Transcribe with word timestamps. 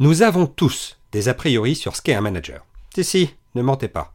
Nous 0.00 0.22
avons 0.22 0.46
tous 0.46 0.96
des 1.12 1.28
a 1.28 1.34
priori 1.34 1.76
sur 1.76 1.94
ce 1.94 2.00
qu'est 2.00 2.14
un 2.14 2.22
manager. 2.22 2.64
Si, 2.94 3.04
si, 3.04 3.34
ne 3.54 3.60
mentez 3.60 3.88
pas. 3.88 4.14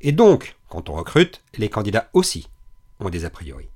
Et 0.00 0.12
donc, 0.12 0.54
quand 0.68 0.88
on 0.88 0.92
recrute, 0.92 1.42
les 1.56 1.68
candidats 1.68 2.10
aussi 2.12 2.48
ont 3.00 3.10
des 3.10 3.24
a 3.24 3.30
priori. 3.30 3.68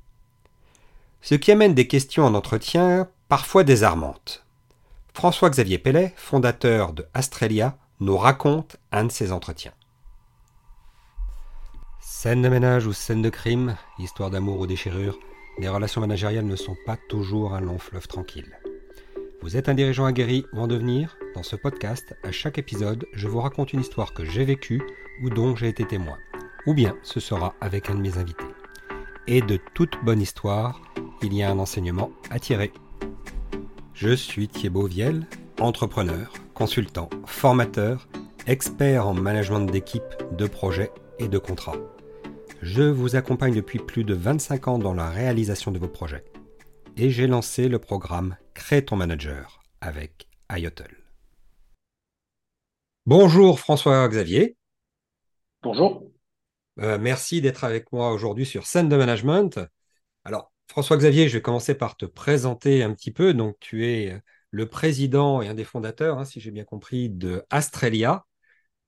Ce 1.23 1.35
qui 1.35 1.51
amène 1.51 1.75
des 1.75 1.89
questions 1.89 2.25
en 2.25 2.35
entretien 2.35 3.09
parfois 3.29 3.65
désarmantes. 3.65 4.47
François-Xavier 5.13 5.79
Pellet, 5.79 6.15
fondateur 6.15 6.93
de 6.93 7.09
Astrelia, 7.15 7.77
nous 7.99 8.17
raconte 8.17 8.77
un 8.93 9.07
de 9.07 9.11
ces 9.11 9.33
entretiens. 9.33 9.75
Scène 11.99 12.43
de 12.43 12.49
ménage 12.49 12.87
ou 12.87 12.93
scène 12.93 13.23
de 13.23 13.29
crime, 13.29 13.77
histoire 13.99 14.31
d'amour 14.31 14.61
ou 14.61 14.69
déchirure, 14.69 15.19
les 15.59 15.69
relations 15.69 16.01
managériales 16.01 16.47
ne 16.47 16.55
sont 16.55 16.77
pas 16.87 16.97
toujours 17.09 17.55
un 17.55 17.61
long 17.61 17.81
fleuve 17.81 18.07
tranquille. 18.07 18.60
Vous 19.43 19.57
êtes 19.57 19.71
un 19.71 19.75
dirigeant 19.75 20.05
aguerri 20.05 20.45
ou 20.53 20.61
en 20.61 20.67
devenir? 20.67 21.17
Dans 21.35 21.43
ce 21.43 21.57
podcast, 21.57 22.15
à 22.23 22.31
chaque 22.31 22.59
épisode, 22.59 23.07
je 23.15 23.27
vous 23.27 23.41
raconte 23.41 23.73
une 23.73 23.81
histoire 23.81 24.13
que 24.13 24.23
j'ai 24.23 24.45
vécue 24.45 24.83
ou 25.23 25.31
dont 25.31 25.57
j'ai 25.57 25.69
été 25.69 25.87
témoin. 25.87 26.19
Ou 26.67 26.75
bien 26.75 26.95
ce 27.03 27.21
sera 27.21 27.55
avec 27.63 27.89
un 27.89 27.95
de 27.95 28.03
mes 28.03 28.19
invités. 28.19 28.45
Et 29.27 29.41
de 29.41 29.59
toute 29.73 29.97
bonne 30.05 30.21
histoire, 30.21 30.83
il 31.23 31.33
y 31.33 31.43
a 31.43 31.51
un 31.51 31.59
enseignement 31.59 32.11
à 32.29 32.39
tirer. 32.39 32.71
Je 33.95 34.15
suis 34.15 34.47
Thierry 34.47 34.89
Viel, 34.89 35.27
entrepreneur, 35.59 36.31
consultant, 36.53 37.09
formateur, 37.25 38.09
expert 38.47 39.07
en 39.07 39.15
management 39.15 39.65
d'équipe, 39.65 40.03
de 40.37 40.47
projets 40.47 40.93
et 41.19 41.29
de 41.29 41.39
contrats. 41.39 41.79
Je 42.61 42.83
vous 42.83 43.17
accompagne 43.17 43.55
depuis 43.55 43.79
plus 43.79 44.05
de 44.05 44.13
25 44.13 44.69
ans 44.69 44.79
dans 44.79 44.93
la 44.93 45.09
réalisation 45.09 45.71
de 45.71 45.79
vos 45.79 45.89
projets. 45.89 46.25
Et 47.03 47.09
j'ai 47.09 47.27
lancé 47.27 47.71
le 47.71 47.79
programme 47.79 48.37
Crée 48.53 48.85
ton 48.85 48.95
manager 48.95 49.63
avec 49.81 50.29
IOTL. 50.55 50.99
Bonjour 53.07 53.59
François-Xavier. 53.59 54.59
Bonjour. 55.63 56.13
Euh, 56.79 56.99
merci 57.01 57.41
d'être 57.41 57.65
avec 57.65 57.91
moi 57.91 58.13
aujourd'hui 58.13 58.45
sur 58.45 58.67
Scène 58.67 58.91
de 58.91 58.97
Management. 58.97 59.61
Alors, 60.27 60.53
François-Xavier, 60.69 61.31
je 61.31 61.39
vais 61.39 61.41
commencer 61.43 61.75
par 61.75 61.97
te 61.97 62.05
présenter 62.05 62.83
un 62.83 62.93
petit 62.93 63.13
peu. 63.13 63.33
Donc, 63.33 63.57
tu 63.61 63.87
es 63.87 64.21
le 64.51 64.69
président 64.69 65.41
et 65.41 65.49
un 65.49 65.55
des 65.55 65.65
fondateurs, 65.65 66.19
hein, 66.19 66.27
si 66.27 66.39
j'ai 66.39 66.51
bien 66.51 66.65
compris, 66.65 67.09
de 67.09 67.47
Astrelia. 67.49 68.27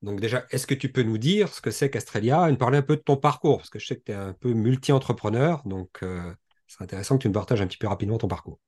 Donc 0.02 0.20
déjà, 0.20 0.44
est-ce 0.50 0.66
que 0.66 0.74
tu 0.74 0.92
peux 0.92 1.02
nous 1.02 1.16
dire 1.16 1.48
ce 1.48 1.62
que 1.62 1.70
c'est 1.70 1.88
qu'Astrelia 1.88 2.46
et 2.46 2.50
nous 2.50 2.58
parler 2.58 2.76
un 2.76 2.82
peu 2.82 2.96
de 2.96 3.02
ton 3.02 3.16
parcours? 3.16 3.56
Parce 3.56 3.70
que 3.70 3.78
je 3.78 3.86
sais 3.86 3.96
que 3.96 4.04
tu 4.04 4.12
es 4.12 4.16
un 4.16 4.34
peu 4.34 4.52
multi-entrepreneur, 4.52 5.62
donc 5.64 6.02
euh, 6.02 6.30
c'est 6.72 6.84
intéressant 6.84 7.16
que 7.16 7.22
tu 7.22 7.28
nous 7.28 7.34
partages 7.34 7.60
un 7.60 7.66
petit 7.66 7.78
peu 7.78 7.86
rapidement 7.86 8.18
ton 8.18 8.28
parcours. 8.28 8.58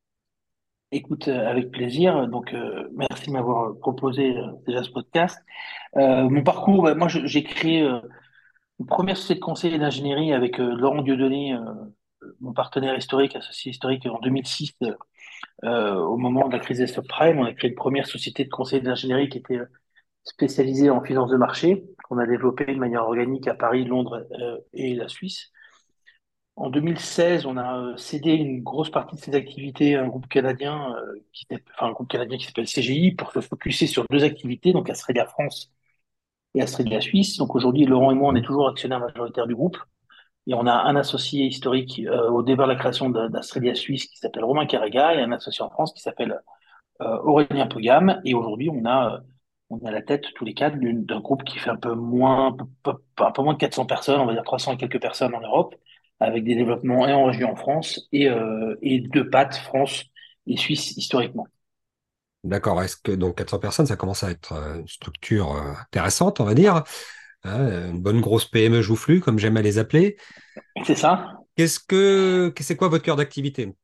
Écoute, 0.93 1.29
euh, 1.29 1.49
avec 1.49 1.71
plaisir. 1.71 2.29
Donc, 2.29 2.53
euh, 2.53 2.89
merci 2.95 3.27
de 3.27 3.33
m'avoir 3.33 3.77
proposé 3.79 4.35
déjà 4.67 4.83
ce 4.83 4.91
podcast. 4.91 5.43
mon 5.97 6.43
parcours, 6.43 6.83
bah, 6.83 6.95
moi, 6.95 7.09
j'ai 7.09 7.43
créé 7.43 7.81
une 7.81 8.87
première 8.87 9.17
société 9.17 9.37
de 9.37 9.45
conseil 9.45 9.79
d'ingénierie 9.79 10.33
avec 10.33 10.59
Laurent 10.59 11.03
Dieudonné, 11.03 11.57
mon 12.41 12.53
partenaire 12.53 12.97
historique, 12.97 13.37
associé 13.37 13.71
historique 13.71 14.07
en 14.07 14.19
2006, 14.21 14.75
au 15.63 16.17
moment 16.17 16.49
de 16.49 16.53
la 16.53 16.59
crise 16.59 16.79
des 16.79 16.87
subprimes. 16.87 17.39
On 17.39 17.45
a 17.45 17.53
créé 17.55 17.71
une 17.71 17.77
première 17.77 18.07
société 18.07 18.45
de 18.45 18.51
conseil 18.51 18.83
d'ingénierie 18.83 19.29
qui 19.29 19.39
était 19.39 19.61
spécialisé 20.25 20.91
en 20.91 21.03
finance 21.03 21.31
de 21.31 21.37
marché, 21.37 21.85
qu'on 22.05 22.19
a 22.19 22.27
développé 22.27 22.67
de 22.67 22.79
manière 22.79 23.03
organique 23.03 23.47
à 23.47 23.55
Paris, 23.55 23.85
Londres 23.85 24.27
euh, 24.41 24.59
et 24.73 24.95
la 24.95 25.09
Suisse. 25.09 25.51
En 26.57 26.71
2016, 26.71 27.47
on 27.47 27.57
a 27.57 27.79
euh, 27.79 27.97
cédé 27.97 28.33
une 28.33 28.63
grosse 28.63 28.91
partie 28.91 29.17
de 29.17 29.21
ces 29.21 29.35
activités 29.35 29.97
à 29.97 30.05
un 30.05 30.07
groupe 30.09 30.29
canadien, 30.29 30.95
euh, 30.97 31.21
qui, 31.33 31.47
enfin 31.75 31.89
un 31.89 31.93
groupe 31.93 32.09
canadien 32.09 32.39
qui 32.39 32.45
s'appelle 32.47 32.67
CGI, 32.67 33.13
pour 33.13 33.33
se 33.33 33.41
focuser 33.41 33.87
sur 33.89 34.05
deux 34.11 34.23
activités, 34.23 34.73
donc 34.73 34.89
Astrelia 34.89 35.27
France 35.27 35.73
et 36.55 36.63
Astrelia 36.63 37.01
Suisse. 37.01 37.37
Donc 37.39 37.55
aujourd'hui, 37.57 37.87
Laurent 37.87 38.13
et 38.13 38.15
moi, 38.15 38.31
on 38.33 38.37
est 38.37 38.43
toujours 38.43 38.69
actionnaires 38.69 39.01
majoritaires 39.01 39.47
du 39.49 39.55
groupe. 39.55 39.79
Et 40.47 40.55
on 40.55 40.67
a 40.67 40.73
un 40.75 40.97
associé 40.97 41.47
historique 41.47 42.03
au 42.31 42.43
départ 42.43 42.67
de 42.67 42.73
la 42.73 42.79
création 42.79 43.09
d'Astrelia 43.11 43.75
Suisse 43.75 44.07
qui 44.07 44.19
s'appelle 44.19 44.45
Romain 44.45 44.67
Carrega 44.67 45.15
et 45.15 45.21
un 45.23 45.33
associé 45.33 45.65
en 45.65 45.71
France 45.71 45.95
qui 45.95 46.03
s'appelle 46.03 46.41
Aurélien 47.01 47.67
Pogam. 47.67 48.21
Et 48.25 48.35
aujourd'hui, 48.35 48.69
on 48.71 48.85
a 48.87 49.23
on 49.71 49.81
est 49.81 49.89
à 49.89 49.91
la 49.91 50.03
tête 50.03 50.27
tous 50.35 50.45
les 50.45 50.55
quatre 50.55 50.77
d'un 50.79 51.21
groupe 51.21 51.45
qui 51.45 51.59
fait 51.59 51.71
un 51.71 51.77
peu 51.77 51.95
moins, 51.95 52.57
un 53.19 53.31
peu 53.33 53.43
moins 53.43 53.55
de 53.55 53.59
400 53.59 53.87
personnes, 53.87 54.21
on 54.21 54.27
va 54.27 54.35
dire 54.35 54.43
300 54.45 54.73
et 54.73 54.77
quelques 54.77 55.01
personnes 55.01 55.35
en 55.35 55.41
Europe, 55.41 55.75
avec 56.21 56.45
des 56.45 56.55
développements 56.55 57.07
et 57.07 57.13
en 57.13 57.25
région 57.27 57.53
en 57.53 57.57
France 57.57 58.09
et, 58.13 58.29
euh, 58.29 58.77
et 58.83 59.01
deux 59.01 59.29
pattes, 59.29 59.57
France 59.57 60.05
et 60.47 60.57
Suisse 60.57 60.97
historiquement. 60.97 61.47
D'accord. 62.45 62.83
Est-ce 62.83 62.97
que 62.97 63.13
donc 63.13 63.37
400 63.37 63.59
personnes, 63.59 63.87
ça 63.87 63.97
commence 63.97 64.23
à 64.23 64.31
être 64.31 64.53
euh, 64.53 64.81
une 64.81 64.89
structure 64.89 65.53
euh, 65.53 65.73
intéressante, 65.81 66.41
on 66.41 66.45
va 66.45 66.55
dire, 66.55 66.83
hein, 67.45 67.91
une 67.91 68.01
bonne 68.01 68.21
grosse 68.21 68.45
PME 68.45 68.83
joufflue, 68.83 69.21
comme 69.21 69.39
j'aime 69.39 69.57
à 69.57 69.63
les 69.63 69.79
appeler. 69.79 70.17
C'est 70.85 70.95
ça. 70.95 71.39
Qu'est-ce 71.57 71.81
que 71.81 72.53
c'est 72.61 72.77
quoi 72.77 72.89
votre 72.89 73.05
cœur 73.05 73.17
d'activité? 73.17 73.75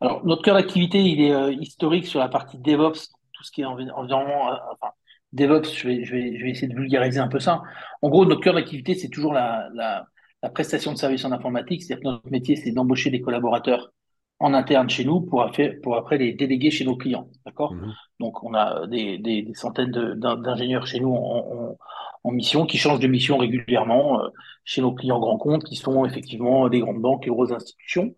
Alors 0.00 0.24
notre 0.24 0.42
cœur 0.42 0.54
d'activité, 0.54 1.02
il 1.02 1.20
est 1.20 1.54
historique 1.54 2.06
sur 2.06 2.18
la 2.18 2.28
partie 2.28 2.56
DevOps, 2.56 3.10
tout 3.36 3.44
ce 3.44 3.50
qui 3.50 3.60
est 3.62 3.64
environnement, 3.64 4.52
euh, 4.52 4.56
enfin, 4.72 4.92
DevOps, 5.32 5.74
je 5.74 5.88
vais, 5.88 6.04
je, 6.04 6.12
vais, 6.12 6.38
je 6.38 6.44
vais 6.44 6.50
essayer 6.50 6.68
de 6.68 6.74
vulgariser 6.74 7.20
un 7.20 7.28
peu 7.28 7.38
ça. 7.38 7.62
En 8.02 8.08
gros, 8.08 8.24
notre 8.24 8.40
cœur 8.40 8.54
d'activité, 8.54 8.94
c'est 8.94 9.08
toujours 9.08 9.32
la, 9.32 9.68
la, 9.74 10.06
la, 10.42 10.50
prestation 10.50 10.92
de 10.92 10.98
services 10.98 11.24
en 11.24 11.32
informatique. 11.32 11.82
C'est-à-dire 11.82 12.02
que 12.02 12.08
notre 12.08 12.30
métier, 12.30 12.56
c'est 12.56 12.72
d'embaucher 12.72 13.10
des 13.10 13.20
collaborateurs 13.20 13.92
en 14.38 14.52
interne 14.54 14.90
chez 14.90 15.04
nous 15.04 15.20
pour, 15.20 15.50
pour 15.82 15.96
après 15.96 16.18
les 16.18 16.32
déléguer 16.34 16.70
chez 16.70 16.84
nos 16.84 16.96
clients. 16.96 17.28
D'accord? 17.44 17.72
Mhm. 17.72 17.94
Donc, 18.20 18.42
on 18.44 18.54
a 18.54 18.86
des, 18.86 19.18
des, 19.18 19.42
des 19.42 19.54
centaines 19.54 19.90
d'ingénieurs 19.90 20.86
chez 20.86 21.00
nous 21.00 21.14
en, 21.14 21.76
en, 22.24 22.30
mission 22.32 22.66
qui 22.66 22.76
changent 22.76 22.98
de 22.98 23.06
mission 23.06 23.38
régulièrement 23.38 24.20
euh, 24.20 24.28
chez 24.64 24.82
nos 24.82 24.92
clients 24.92 25.20
grands 25.20 25.38
comptes 25.38 25.62
qui 25.62 25.76
sont 25.76 26.04
effectivement 26.04 26.68
des 26.68 26.80
grandes 26.80 27.00
banques 27.00 27.26
et 27.26 27.30
grosses 27.30 27.52
institutions. 27.52 28.14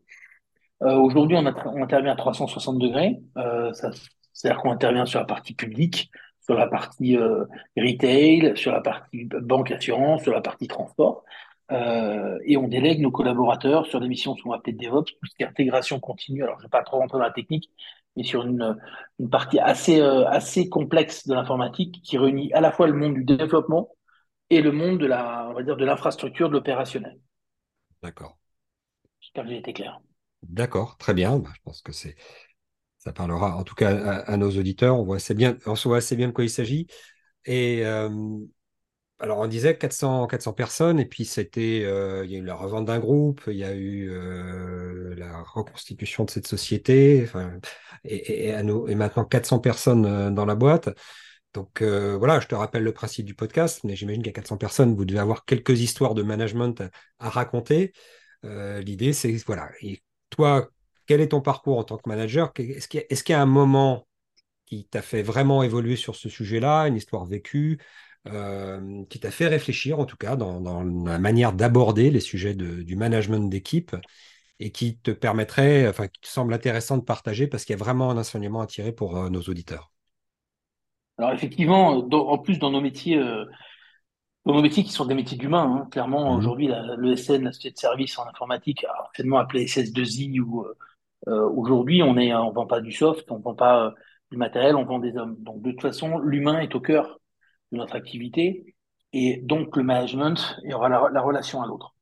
Euh, 0.83 0.97
Aujourd'hui, 0.97 1.37
on, 1.37 1.45
on, 1.45 1.83
intervient 1.83 2.13
à 2.13 2.17
360 2.17 2.79
degrés. 2.79 3.21
Euh, 3.37 3.71
c'est-à-dire 4.33 4.61
qu'on 4.63 4.73
intervient 4.73 5.05
sur 5.05 5.21
la 5.21 5.27
partie 5.27 5.55
publique, 5.55 6.11
sur 6.41 6.55
la 6.55 6.69
partie 6.69 7.19
retail, 7.77 8.57
sur 8.57 8.73
la 8.73 8.81
partie 8.81 9.27
banque 9.27 9.73
assurance, 9.73 10.23
sur 10.23 10.33
la 10.33 10.41
partie 10.41 10.69
transport. 10.69 11.25
Euh, 11.71 12.39
et 12.45 12.57
on 12.57 12.69
délègue 12.69 13.01
nos 13.01 13.11
collaborateurs 13.11 13.87
sur 13.87 14.01
des 14.01 14.09
missions 14.09 14.35
qu'on 14.37 14.53
appelées 14.53 14.73
DevOps, 14.73 15.05
tout 15.05 15.27
ce 15.27 15.35
qui 15.37 15.43
est 15.43 15.47
intégration 15.47 16.01
continue. 16.01 16.43
Alors, 16.43 16.57
je 16.57 16.63
ne 16.63 16.67
vais 16.67 16.71
pas 16.71 16.83
trop 16.83 16.99
rentrer 16.99 17.19
dans 17.19 17.25
la 17.25 17.31
technique, 17.31 17.71
mais 18.17 18.23
sur 18.23 18.43
une, 18.43 18.77
une 19.19 19.31
partie 19.31 19.59
assez, 19.59 20.01
euh, 20.01 20.27
assez 20.29 20.69
complexe 20.69 21.27
de 21.27 21.35
l'informatique 21.35 22.01
qui 22.03 22.17
réunit 22.17 22.53
à 22.53 22.61
la 22.61 22.73
fois 22.73 22.87
le 22.87 22.95
monde 22.95 23.15
du 23.15 23.25
développement 23.25 23.91
et 24.51 24.63
le 24.63 24.73
monde 24.73 24.99
de 24.99 25.07
la, 25.07 25.49
on 25.51 25.55
va 25.55 25.63
dire, 25.63 25.77
de 25.77 25.85
l'infrastructure, 25.85 26.49
de 26.49 26.55
l'opérationnel. 26.55 27.19
D'accord. 28.03 28.39
J'espère 29.21 29.45
que 29.45 29.51
j'ai 29.51 29.59
été 29.59 29.73
clair. 29.73 30.01
D'accord, 30.43 30.97
très 30.97 31.15
bien. 31.15 31.39
Bah, 31.39 31.51
je 31.55 31.61
pense 31.65 31.83
que 31.83 31.93
c'est 31.93 32.17
ça 32.99 33.13
parlera 33.13 33.57
en 33.57 33.65
tout 33.65 33.75
cas 33.75 34.23
à, 34.23 34.37
nos 34.37 34.51
auditeurs. 34.51 34.97
On 34.99 35.05
voit 35.05 35.17
assez 35.17 35.35
bien, 35.35 35.57
on 35.67 35.75
voit 35.75 35.99
assez 35.99 36.17
bien 36.17 36.29
de 36.29 36.33
quoi 36.33 36.45
il 36.45 36.51
s'agit. 36.51 36.87
Et 37.45 37.85
euh, 37.85 38.11
alors, 39.21 39.39
on 39.39 39.49
disait 39.49 39.77
400, 39.77 40.29
400 40.29 40.53
personnes, 40.53 41.01
et 41.01 41.05
puis 41.05 41.25
c'était, 41.25 41.83
euh, 41.85 42.25
il 42.25 42.31
y 42.31 42.37
a 42.37 42.39
eu 42.39 42.45
la 42.45 42.55
revente 42.55 42.85
d'un 42.85 43.01
groupe, 43.01 43.43
il 43.49 43.57
y 43.57 43.65
a 43.65 43.75
eu 43.75 44.09
euh, 44.11 45.15
la 45.17 45.43
reconstitution 45.43 46.25
de 46.25 46.31
cette 46.31 46.47
société, 46.47 47.29
et, 48.05 48.53
maintenant 48.95 49.25
400 49.25 49.59
personnes 49.59 50.33
dans 50.33 50.45
la 50.45 50.55
boîte. 50.55 50.91
Donc 51.53 51.83
voilà, 51.83 52.39
je 52.39 52.47
te 52.47 52.55
rappelle 52.55 52.85
le 52.85 52.93
principe 52.93 53.27
du 53.27 53.35
podcast, 53.35 53.81
mais 53.83 53.97
j'imagine 53.97 54.23
qu'à 54.23 54.31
400 54.33 54.57
personnes, 54.57 54.95
vous 54.95 55.05
devez 55.05 55.19
avoir 55.19 55.45
quelques 55.45 55.81
histoires 55.81 56.15
de 56.15 56.23
management 56.23 56.83
à, 57.19 57.29
raconter. 57.29 57.93
L'idée, 58.45 59.13
c'est 59.13 59.33
voilà, 59.47 59.71
et 59.83 60.01
toi, 60.31 60.69
quel 61.07 61.21
est 61.21 61.29
ton 61.29 61.41
parcours 61.41 61.79
en 61.79 61.85
tant 61.85 61.97
que 61.97 62.09
manager? 62.09 62.53
Est-ce 62.57 62.87
qu'il 62.87 63.33
y, 63.33 63.37
a 63.37 63.43
un 63.43 63.47
moment 63.47 64.07
qui 64.67 64.87
t'a 64.87 65.03
fait 65.03 65.23
vraiment 65.23 65.63
évoluer 65.63 65.97
sur 65.97 66.15
ce 66.15 66.29
sujet-là, 66.29 66.87
une 66.87 66.97
histoire 66.97 67.25
vécue, 67.25 67.79
euh, 68.33 69.05
qui 69.09 69.21
t'a 69.21 69.31
fait 69.31 69.47
réfléchir 69.47 69.99
en 69.99 70.05
tout 70.05 70.17
cas 70.17 70.37
dans, 70.37 70.83
la 70.83 71.19
manière 71.19 71.53
d'aborder 71.53 72.11
les 72.11 72.21
sujets 72.21 72.55
du 72.55 72.97
management 72.97 73.49
d'équipe 73.49 73.95
et 74.61 74.73
qui 74.73 74.99
te 74.99 75.11
permettrait, 75.11 75.89
enfin, 75.89 76.09
qui 76.09 76.21
te 76.21 76.29
semble 76.29 76.53
intéressant 76.53 76.99
de 76.99 77.05
partager 77.05 77.47
parce 77.47 77.65
qu'il 77.65 77.75
y 77.75 77.79
a 77.81 77.83
vraiment 77.83 78.11
un 78.11 78.17
enseignement 78.17 78.61
à 78.61 78.67
tirer 78.67 78.93
pour 78.93 79.17
euh, 79.17 79.31
nos 79.31 79.41
auditeurs. 79.43 79.93
Alors 81.17 81.33
effectivement, 81.33 81.89
en 81.89 82.39
plus 82.39 82.59
dans 82.59 82.71
nos 82.71 82.81
métiers, 82.81 83.19
euh, 83.19 83.45
dans 84.45 84.55
nos 84.55 84.63
métiers 84.63 84.85
qui 84.85 84.93
sont 84.93 85.07
des 85.07 85.15
métiers 85.15 85.37
d'humains, 85.37 85.83
hein, 85.83 85.89
clairement 85.91 86.35
mmh 86.35 86.39
aujourd'hui 86.39 86.71
le 86.97 87.17
SN, 87.17 87.45
la 87.45 87.53
société 87.53 87.75
de 87.75 87.79
service 87.79 88.19
en 88.19 88.27
informatique, 88.29 88.85
anciennement 89.11 89.39
appelée 89.39 89.67
SS2I 89.67 90.41
ou 90.41 90.67
aujourd'hui, 91.27 92.03
on 92.03 92.17
on 92.17 92.53
vend 92.53 92.67
pas 92.67 92.81
du 92.81 92.93
soft, 92.93 93.31
on 93.31 93.39
vend 93.39 93.55
pas 93.55 93.95
du 94.31 94.37
matériel, 94.37 94.77
on 94.77 94.85
vend 94.85 94.99
des 94.99 95.17
hommes. 95.17 95.37
Donc 95.41 95.63
de 95.63 95.73
toute 95.73 95.83
façon, 95.83 96.19
l'humain 96.19 96.61
est 96.61 96.75
au 96.75 96.81
cœur 96.81 97.19
de 97.73 97.79
notre 97.79 97.97
activité 97.97 98.75
et 99.13 99.39
donc 99.39 99.77
le 99.77 99.83
management 99.83 100.57
y 100.65 100.73
aura 100.73 100.89
la, 100.89 101.21
relation 101.21 101.63
à 101.63 101.67
l'autre. 101.67 101.95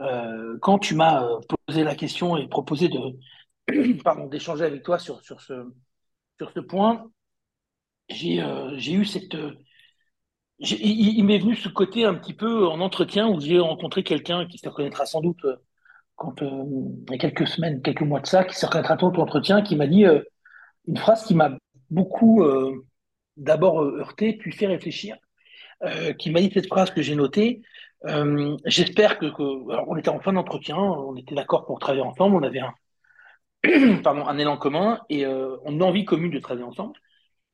Euh, 0.00 0.58
quand 0.60 0.78
tu 0.78 0.94
m'as 0.94 1.26
posé 1.66 1.84
la 1.84 1.94
question 1.94 2.36
et 2.36 2.48
proposé 2.48 2.88
de 2.88 4.02
pardon 4.04 4.26
d'échanger 4.26 4.64
avec 4.64 4.82
toi 4.82 4.98
sur 4.98 5.20
sur 5.22 5.40
ce 5.40 5.72
sur 6.38 6.50
ce 6.52 6.60
point, 6.60 7.10
j'ai 8.08 8.42
euh, 8.42 8.76
eu 8.76 9.04
cette. 9.04 9.34
euh, 9.34 9.54
il 10.58 11.24
m'est 11.24 11.38
venu 11.38 11.56
ce 11.56 11.68
côté 11.68 12.04
un 12.04 12.14
petit 12.14 12.34
peu 12.34 12.66
en 12.68 12.80
entretien 12.80 13.28
où 13.28 13.40
j'ai 13.40 13.58
rencontré 13.58 14.02
quelqu'un 14.04 14.46
qui 14.46 14.58
se 14.58 14.68
reconnaîtra 14.68 15.04
sans 15.06 15.20
doute 15.20 15.44
euh, 15.44 15.56
quand, 16.16 16.42
euh, 16.42 16.64
il 17.08 17.12
y 17.12 17.14
a 17.14 17.18
quelques 17.18 17.46
semaines, 17.48 17.82
quelques 17.82 18.02
mois 18.02 18.20
de 18.20 18.26
ça, 18.26 18.44
qui 18.44 18.54
se 18.56 18.66
reconnaîtra 18.66 18.96
dans 18.96 19.10
l'entretien, 19.10 19.62
qui 19.62 19.76
m'a 19.76 19.86
dit 19.86 20.06
euh, 20.06 20.20
une 20.86 20.96
phrase 20.96 21.26
qui 21.26 21.34
m'a 21.34 21.50
beaucoup 21.90 22.42
euh, 22.42 22.84
d'abord 23.36 23.82
euh, 23.82 23.98
heurté, 24.00 24.34
puis 24.34 24.52
fait 24.52 24.66
réfléchir, 24.66 25.16
euh, 25.82 26.12
qui 26.14 26.30
m'a 26.30 26.40
dit 26.40 26.50
cette 26.52 26.68
phrase 26.68 26.90
que 26.90 27.02
j'ai 27.02 27.14
notée. 27.14 27.62
Euh, 28.06 28.56
j'espère 28.66 29.18
que, 29.18 29.26
alors, 29.26 29.88
on 29.88 29.96
était 29.96 30.10
en 30.10 30.20
fin 30.20 30.32
d'entretien, 30.32 30.76
on 30.76 31.16
était 31.16 31.34
d'accord 31.34 31.66
pour 31.66 31.78
travailler 31.78 32.04
ensemble, 32.04 32.36
on 32.36 32.42
avait 32.42 32.60
un, 32.60 32.74
élan 34.38 34.56
commun 34.58 35.00
et 35.08 35.26
on 35.26 35.80
a 35.80 35.84
envie 35.84 36.04
commune 36.04 36.30
de 36.30 36.38
travailler 36.38 36.66
ensemble. 36.66 36.94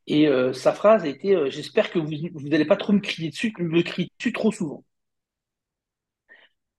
Et 0.06 0.28
sa 0.54 0.72
phrase 0.72 1.04
a 1.04 1.08
été 1.08 1.50
J'espère 1.50 1.90
que 1.90 1.98
vous 2.00 2.48
n'allez 2.48 2.64
pas 2.64 2.76
trop 2.76 2.92
me 2.92 3.00
crier 3.00 3.30
dessus, 3.30 3.54
me 3.60 3.82
crier 3.82 4.10
dessus 4.18 4.32
trop 4.32 4.50
souvent. 4.50 4.84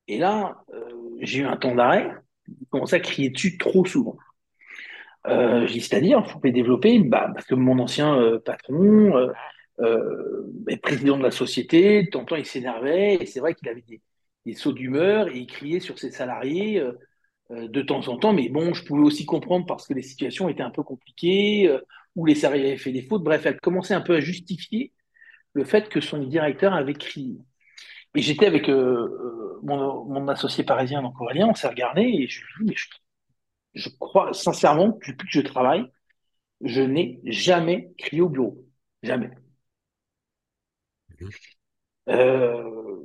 Et 0.07 0.17
là, 0.17 0.63
j'ai 1.21 1.39
eu 1.39 1.45
un 1.45 1.57
temps 1.57 1.75
d'arrêt, 1.75 2.11
j'ai 2.47 2.65
commencé 2.69 2.95
à 2.95 2.99
crier 2.99 3.29
dessus 3.29 3.57
trop 3.57 3.85
souvent. 3.85 4.17
Euh, 5.27 5.67
je 5.67 5.79
c'est-à-dire, 5.79 6.25
faut 6.27 6.39
les 6.43 6.51
développer, 6.51 6.99
bah, 6.99 7.29
parce 7.33 7.45
que 7.45 7.55
mon 7.55 7.79
ancien 7.79 8.19
euh, 8.19 8.39
patron 8.39 9.15
euh, 9.15 9.27
euh, 9.79 10.77
président 10.81 11.17
de 11.17 11.23
la 11.23 11.31
société, 11.31 12.03
de 12.03 12.09
temps 12.09 12.21
en 12.21 12.25
temps 12.25 12.35
il 12.35 12.45
s'énervait, 12.45 13.15
et 13.15 13.25
c'est 13.25 13.39
vrai 13.39 13.53
qu'il 13.53 13.69
avait 13.69 13.83
des, 14.45 14.55
sauts 14.55 14.73
d'humeur, 14.73 15.27
et 15.29 15.37
il 15.37 15.47
criait 15.47 15.79
sur 15.79 15.99
ses 15.99 16.11
salariés 16.11 16.83
de 17.51 17.81
temps 17.81 18.07
en 18.07 18.17
temps, 18.17 18.33
mais 18.33 18.49
bon, 18.49 18.73
je 18.73 18.83
pouvais 18.83 19.03
aussi 19.03 19.25
comprendre 19.25 19.65
parce 19.65 19.87
que 19.87 19.93
les 19.93 20.01
situations 20.01 20.49
étaient 20.49 20.63
un 20.63 20.71
peu 20.71 20.83
compliquées, 20.83 21.71
où 22.15 22.25
les 22.25 22.35
salariés 22.35 22.69
avaient 22.69 22.77
fait 22.77 22.91
des 22.91 23.03
fautes, 23.03 23.23
bref, 23.23 23.45
elle 23.45 23.59
commençait 23.59 23.93
un 23.93 24.01
peu 24.01 24.15
à 24.15 24.19
justifier 24.19 24.93
le 25.53 25.63
fait 25.63 25.89
que 25.89 26.01
son 26.01 26.19
directeur 26.23 26.73
avait 26.73 26.93
crié. 26.93 27.37
Et 28.15 28.21
j'étais 28.21 28.47
avec 28.47 28.67
mon, 28.67 30.05
mon 30.05 30.27
associé 30.27 30.63
parisien, 30.63 31.01
donc 31.03 31.19
Aurélien, 31.21 31.47
on 31.47 31.55
s'est 31.55 31.67
regardé, 31.67 32.01
et 32.01 32.27
je 32.27 32.41
lui 32.41 32.47
ai 32.47 32.65
dit, 32.65 32.69
mais 32.69 32.75
je, 32.75 32.87
je 33.73 33.89
crois 33.99 34.33
sincèrement 34.33 34.93
que 34.93 35.11
depuis 35.11 35.27
que 35.27 35.33
je 35.33 35.41
travaille, 35.41 35.85
je 36.63 36.81
n'ai 36.81 37.19
jamais 37.23 37.91
crié 37.97 38.21
au 38.21 38.29
bureau. 38.29 38.65
Jamais. 39.03 39.29
Euh, 42.09 42.97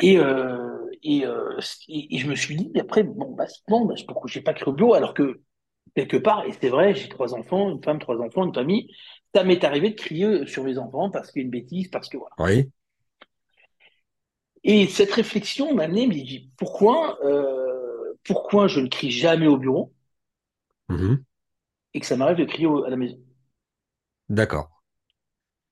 et, 0.00 0.18
euh, 0.18 0.90
et, 1.02 1.24
euh, 1.26 1.58
et, 1.88 2.14
et 2.14 2.18
je 2.18 2.28
me 2.28 2.34
suis 2.34 2.56
dit, 2.56 2.72
après, 2.78 3.02
bon, 3.02 3.32
bah, 3.32 3.46
bah, 3.68 3.94
pourquoi 4.06 4.30
j'ai 4.30 4.42
pas 4.42 4.54
crié 4.54 4.70
au 4.70 4.74
bureau 4.74 4.94
alors 4.94 5.14
que 5.14 5.40
quelque 5.94 6.16
part, 6.16 6.44
et 6.46 6.52
c'est 6.52 6.68
vrai, 6.68 6.94
j'ai 6.94 7.08
trois 7.08 7.34
enfants, 7.34 7.70
une 7.70 7.82
femme, 7.82 7.98
trois 7.98 8.18
enfants, 8.18 8.44
une 8.44 8.54
famille, 8.54 8.88
ça 9.34 9.44
m'est 9.44 9.62
arrivé 9.64 9.90
de 9.90 9.94
crier 9.94 10.46
sur 10.46 10.64
mes 10.64 10.78
enfants 10.78 11.10
parce 11.10 11.30
qu'il 11.30 11.42
y 11.42 11.44
a 11.44 11.46
une 11.46 11.50
bêtise, 11.50 11.88
parce 11.88 12.08
que 12.08 12.16
voilà. 12.16 12.34
Oui. 12.38 12.70
Et 14.64 14.86
cette 14.86 15.12
réflexion 15.12 15.74
m'a 15.74 15.84
amené, 15.84 16.06
mais 16.06 16.24
pourquoi, 16.56 17.18
euh, 17.24 17.61
pourquoi 18.24 18.68
je 18.68 18.80
ne 18.80 18.88
crie 18.88 19.10
jamais 19.10 19.46
au 19.46 19.56
bureau 19.58 19.92
Mhm. 20.88 21.24
et 21.94 22.00
que 22.00 22.06
ça 22.06 22.16
m'arrive 22.18 22.36
de 22.38 22.44
crier 22.44 22.66
au- 22.66 22.84
à 22.84 22.90
la 22.90 22.96
maison? 22.96 23.18
D'accord. 24.28 24.68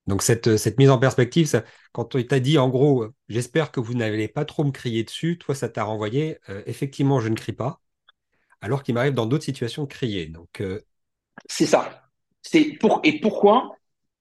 Donc 0.06 0.22
cette, 0.22 0.56
cette 0.56 0.78
mise 0.78 0.90
en 0.90 0.98
perspective, 0.98 1.46
ça- 1.46 1.64
quand 1.92 2.14
on 2.14 2.22
t'a 2.22 2.40
dit 2.40 2.58
en 2.58 2.68
gros, 2.68 3.04
euh, 3.04 3.14
j'espère 3.28 3.70
que 3.70 3.80
vous 3.80 3.94
n'allez 3.94 4.28
pas 4.28 4.44
trop 4.44 4.64
me 4.64 4.70
crier 4.72 5.04
dessus, 5.04 5.38
toi 5.38 5.54
ça 5.54 5.68
t'a 5.68 5.84
renvoyé, 5.84 6.38
euh, 6.48 6.62
effectivement 6.66 7.20
je 7.20 7.28
ne 7.28 7.34
crie 7.36 7.52
pas, 7.52 7.80
alors 8.60 8.82
qu'il 8.84 8.94
m'arrive 8.96 9.14
dans 9.14 9.26
d'autres 9.26 9.44
situations 9.44 9.84
de 9.84 9.88
crier. 9.88 10.26
Donc 10.28 10.60
euh, 10.62 10.82
C'est 11.46 11.66
ça. 11.66 12.02
C'est 12.42 12.72
pour, 12.80 13.00
et 13.04 13.20
pourquoi, 13.20 13.76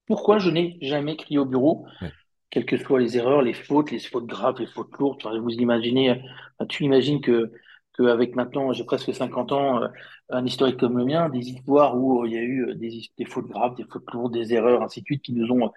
pourquoi 0.08 0.40
je 0.40 0.50
n'ai 0.50 0.78
jamais 0.82 1.16
crié 1.18 1.40
au 1.40 1.46
bureau? 1.46 1.86
ouais. 2.02 2.14
quelles 2.52 2.66
que 2.66 2.78
soient 2.78 3.00
les 3.02 3.18
erreurs, 3.18 3.42
les 3.44 3.54
fautes, 3.54 3.92
les 3.92 4.00
fautes 4.00 4.28
graves, 4.28 4.60
les 4.60 4.68
fautes 4.68 4.98
lourdes. 5.00 5.20
Enfin, 5.26 5.40
vous 5.40 5.52
imaginez, 5.52 6.22
tu 6.70 6.86
imagines 6.86 7.22
que, 7.22 7.52
que 8.00 8.06
avec 8.10 8.36
maintenant, 8.36 8.74
j'ai 8.74 8.86
presque 8.86 9.14
50 9.14 9.52
ans, 9.54 9.84
euh, 9.84 9.90
un 10.30 10.46
historique 10.46 10.80
comme 10.80 10.98
le 10.98 11.06
mien, 11.06 11.30
des 11.30 11.50
histoires 11.50 11.98
où 11.98 12.24
euh, 12.24 12.28
il 12.28 12.34
y 12.34 12.38
a 12.38 12.42
eu 12.42 12.70
euh, 12.72 12.76
des, 12.76 13.26
fautes 13.26 13.48
graves, 13.50 13.76
des 13.76 13.86
fautes 13.86 14.12
lourdes, 14.14 14.34
des 14.34 14.54
erreurs, 14.54 14.84
ainsi 14.84 15.02
de 15.02 15.06
suite, 15.06 15.24
qui 15.24 15.34
nous 15.34 15.52
ont 15.52 15.72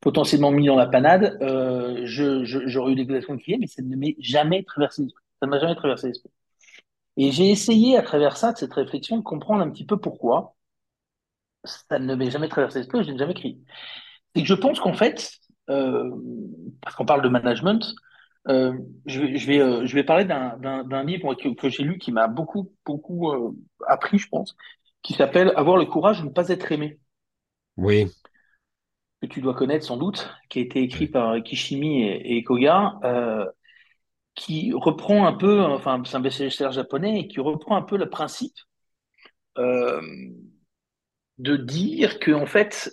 potentiellement 0.00 0.52
mis 0.52 0.66
dans 0.66 0.76
la 0.76 0.86
panade, 0.86 1.38
euh, 1.42 2.02
je, 2.06 2.44
je- 2.44 2.66
j'aurais 2.68 2.92
eu 2.92 2.96
l'expression 2.96 3.34
de 3.36 3.40
crier, 3.40 3.58
mais 3.58 3.66
ça 3.68 3.82
ne 3.82 3.96
m'est 3.96 4.16
jamais 4.20 4.64
traversé 4.64 5.02
l'esprit. 5.02 5.24
Ça 5.40 5.46
ne 5.46 5.50
m'a 5.52 5.60
jamais 5.60 5.76
traversé 5.76 6.08
l'esprit. 6.08 6.30
Et 7.18 7.32
j'ai 7.32 7.50
essayé, 7.50 7.98
à 7.98 8.02
travers 8.02 8.36
ça, 8.38 8.52
de 8.52 8.58
cette 8.58 8.74
réflexion, 8.74 9.18
de 9.18 9.22
comprendre 9.24 9.62
un 9.62 9.70
petit 9.70 9.86
peu 9.86 9.98
pourquoi 9.98 10.56
ça 11.64 11.98
ne 11.98 12.14
m'est 12.14 12.30
jamais 12.30 12.48
traversé 12.48 12.78
l'esprit, 12.80 13.04
je 13.04 13.10
n'ai 13.10 13.18
jamais 13.18 13.34
crié. 13.34 13.58
C'est 14.34 14.42
que 14.42 14.48
je 14.48 14.54
pense 14.54 14.80
qu'en 14.80 14.94
fait, 14.94 15.32
parce 15.66 16.96
qu'on 16.96 17.06
parle 17.06 17.22
de 17.22 17.28
management, 17.28 17.94
euh, 18.48 18.72
je 19.04 19.20
vais, 19.20 19.36
je 19.36 19.46
vais, 19.46 19.60
euh, 19.60 19.86
je 19.86 19.94
vais 19.94 20.04
parler 20.04 20.24
d'un, 20.24 21.04
livre 21.04 21.34
que, 21.34 21.54
que 21.54 21.68
j'ai 21.68 21.82
lu 21.82 21.98
qui 21.98 22.12
m'a 22.12 22.28
beaucoup, 22.28 22.72
beaucoup 22.86 23.30
euh, 23.30 23.52
appris, 23.86 24.18
je 24.18 24.28
pense, 24.28 24.56
qui 25.02 25.12
s'appelle 25.12 25.52
Avoir 25.56 25.76
le 25.76 25.84
courage 25.84 26.20
de 26.20 26.26
ne 26.26 26.30
pas 26.30 26.48
être 26.48 26.72
aimé, 26.72 26.98
oui, 27.76 28.10
que 29.20 29.26
tu 29.26 29.42
dois 29.42 29.54
connaître 29.54 29.84
sans 29.84 29.98
doute, 29.98 30.30
qui 30.48 30.60
a 30.60 30.62
été 30.62 30.82
écrit 30.82 31.08
par 31.08 31.42
Kishimi 31.42 32.02
et, 32.02 32.36
et 32.36 32.42
Koga, 32.42 32.98
qui 34.34 34.72
reprend 34.72 35.26
un 35.26 35.32
peu, 35.32 35.60
enfin, 35.60 36.00
c'est 36.06 36.16
un 36.16 36.20
best-seller 36.20 36.72
japonais, 36.72 37.20
et 37.20 37.28
qui 37.28 37.40
reprend 37.40 37.76
un 37.76 37.82
peu 37.82 37.96
le 37.96 38.08
principe 38.08 38.56
de 39.56 41.56
dire 41.56 42.18
que, 42.18 42.30
en 42.30 42.46
fait, 42.46 42.92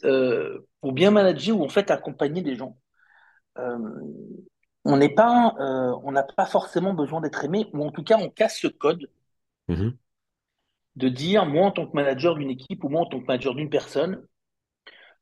pour 0.81 0.91
bien 0.91 1.11
manager 1.11 1.59
ou 1.59 1.63
en 1.63 1.69
fait 1.69 1.91
accompagner 1.91 2.41
des 2.41 2.55
gens, 2.55 2.77
on 4.85 4.97
n'est 4.97 5.09
pas, 5.13 5.55
euh, 5.59 5.95
on 6.03 6.11
n'a 6.13 6.23
pas 6.23 6.45
forcément 6.45 6.93
besoin 6.93 7.21
d'être 7.21 7.43
aimé, 7.43 7.67
ou 7.73 7.85
en 7.85 7.91
tout 7.91 8.03
cas, 8.03 8.17
on 8.17 8.29
casse 8.29 8.57
ce 8.59 8.67
code 8.67 9.09
Mhm. 9.67 9.97
de 10.97 11.07
dire, 11.09 11.45
moi, 11.45 11.67
en 11.67 11.71
tant 11.71 11.87
que 11.87 11.95
manager 11.95 12.35
d'une 12.35 12.49
équipe 12.49 12.83
ou 12.83 12.89
moi, 12.89 13.01
en 13.01 13.05
tant 13.05 13.19
que 13.21 13.25
manager 13.25 13.55
d'une 13.55 13.69
personne, 13.69 14.25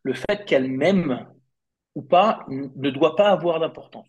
le 0.03 0.13
fait 0.13 0.45
qu'elle 0.45 0.69
m'aime 0.69 1.27
ou 1.95 2.01
pas 2.01 2.45
ne 2.49 2.89
doit 2.91 3.15
pas 3.15 3.29
avoir 3.31 3.59
d'importance. 3.59 4.07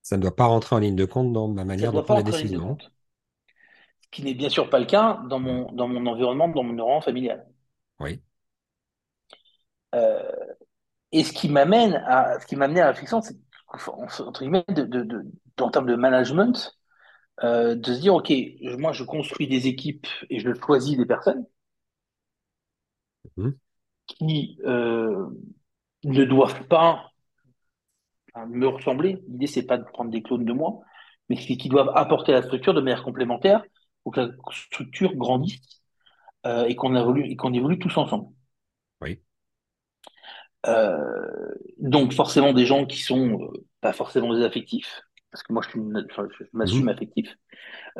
Ça 0.00 0.16
ne 0.16 0.22
doit 0.22 0.34
pas 0.34 0.46
rentrer 0.46 0.74
en 0.74 0.78
ligne 0.78 0.96
de 0.96 1.04
compte 1.04 1.34
dans 1.34 1.48
ma 1.48 1.66
Ça 1.66 1.66
ne 1.66 1.68
manière 1.68 1.92
de 1.92 2.00
doit 2.00 2.06
pas 2.06 2.14
prendre 2.14 2.24
des 2.24 2.32
entrer 2.32 2.36
en 2.36 2.38
ligne 2.38 2.50
de 2.50 2.58
décisions. 2.58 2.68
compte. 2.76 2.92
Ce 4.00 4.08
qui 4.10 4.22
n'est 4.24 4.34
bien 4.34 4.48
sûr 4.48 4.70
pas 4.70 4.78
le 4.78 4.86
cas 4.86 5.20
dans 5.28 5.38
mon, 5.38 5.70
dans 5.72 5.86
mon 5.86 6.06
environnement, 6.06 6.48
dans 6.48 6.62
mon 6.62 6.82
rang 6.84 7.00
familial. 7.02 7.46
Oui. 8.00 8.22
Euh, 9.94 10.22
et 11.12 11.24
ce 11.24 11.32
qui 11.32 11.48
m'amène 11.48 11.94
à, 12.06 12.40
ce 12.40 12.46
qui 12.46 12.56
m'a 12.56 12.66
amené 12.66 12.80
à 12.80 12.86
la 12.86 12.90
réflexion, 12.92 13.22
c'est, 13.22 13.36
entre 13.88 14.40
guillemets, 14.42 14.64
de, 14.68 14.82
de, 14.84 15.02
de- 15.04 15.24
en 15.60 15.70
termes 15.70 15.86
de 15.86 15.96
management, 15.96 16.76
euh, 17.44 17.74
de 17.76 17.94
se 17.94 18.00
dire, 18.00 18.14
OK, 18.14 18.32
moi, 18.78 18.92
je 18.92 19.04
construis 19.04 19.48
des 19.48 19.68
équipes 19.68 20.06
et 20.30 20.40
je 20.40 20.54
choisis 20.54 20.96
des 20.98 21.06
personnes 21.06 21.46
Mhm. 23.36 23.56
qui 24.06 24.58
euh, 24.66 25.26
ne 26.04 26.24
doivent 26.24 26.66
pas 26.68 27.10
me 28.48 28.66
ressembler. 28.68 29.22
L'idée, 29.28 29.46
c'est 29.46 29.66
pas 29.66 29.78
de 29.78 29.84
prendre 29.84 30.10
des 30.10 30.22
clones 30.22 30.44
de 30.44 30.52
moi, 30.52 30.80
mais 31.28 31.36
c'est 31.36 31.56
qui 31.56 31.68
doivent 31.68 31.90
apporter 31.94 32.32
à 32.32 32.36
la 32.36 32.42
structure 32.42 32.74
de 32.74 32.80
manière 32.80 33.02
complémentaire 33.02 33.62
pour 34.02 34.12
que 34.12 34.20
la 34.20 34.28
structure 34.52 35.14
grandisse 35.16 35.82
euh, 36.46 36.66
et 36.66 36.76
qu'on 36.76 36.96
évolue, 36.96 37.26
et 37.30 37.36
qu'on 37.36 37.54
évolue 37.54 37.80
tous 37.80 37.96
ensemble. 37.98 38.28
Euh, 40.66 41.54
donc 41.78 42.12
forcément 42.12 42.52
des 42.52 42.66
gens 42.66 42.86
qui 42.86 42.98
sont 42.98 43.40
euh, 43.40 43.64
pas 43.80 43.92
forcément 43.92 44.34
des 44.34 44.44
affectifs, 44.44 45.02
parce 45.30 45.42
que 45.42 45.52
moi 45.52 45.62
je, 45.62 45.78
m'assume 46.52 46.86
Mhm. 46.86 46.90
affectif, 46.90 47.36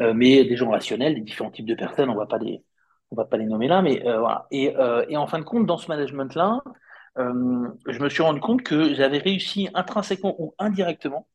euh, 0.01 0.15
mais 0.15 0.45
des 0.45 0.57
gens 0.57 0.71
rationnels, 0.71 1.15
des 1.15 1.21
différents 1.21 1.51
types 1.51 1.67
de 1.67 1.75
personnes, 1.75 2.11
on 2.11 2.17
va 2.17 2.27
pas 2.27 2.39
les, 2.39 2.65
on 3.11 3.17
va 3.17 3.25
pas 3.25 3.37
les 3.37 3.47
nommer 3.47 3.69
là, 3.69 3.83
mais 3.83 4.07
euh, 4.07 4.19
voilà. 4.21 4.47
Et, 4.51 4.77
euh, 4.77 5.05
et 5.09 5.17
en 5.17 5.27
fin 5.27 5.39
de 5.39 5.45
compte, 5.45 5.67
dans 5.67 5.79
ce 5.79 5.89
management-là, 5.89 6.63
je 7.17 7.99
me 8.03 8.09
suis 8.11 8.23
rendu 8.23 8.41
compte 8.41 8.63
que 8.63 8.95
j'avais 8.95 9.19
réussi 9.19 9.69
intrinsèquement 9.75 10.35
ou 10.39 10.55
indirectement 10.59 11.27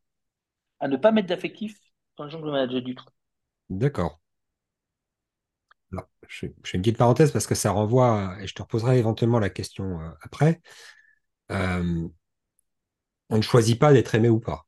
à 0.79 0.87
ne 0.87 0.97
pas 0.97 1.11
mettre 1.11 1.27
d'affectif 1.27 1.75
dans 2.17 2.25
les 2.25 2.31
gens 2.31 2.39
que 2.41 2.47
je 2.47 2.51
manageais 2.51 2.81
du 2.81 2.95
tout. 2.95 3.05
D'accord. 3.69 4.19
Je, 6.27 6.47
je 6.63 6.69
fais 6.69 6.77
une 6.77 6.81
petite 6.83 6.97
parenthèse 6.97 7.31
parce 7.31 7.47
que 7.47 7.55
ça 7.55 7.71
renvoie, 7.71 8.35
et 8.41 8.47
je 8.47 8.53
te 8.55 8.61
reposerai 8.61 8.97
éventuellement 8.99 9.39
la 9.39 9.49
question 9.49 9.99
après. 10.21 10.61
Euh, 11.51 12.07
on 13.29 13.37
ne 13.37 13.41
choisit 13.41 13.79
pas 13.79 13.93
d'être 13.93 14.15
aimé 14.15 14.29
ou 14.29 14.39
pas, 14.39 14.65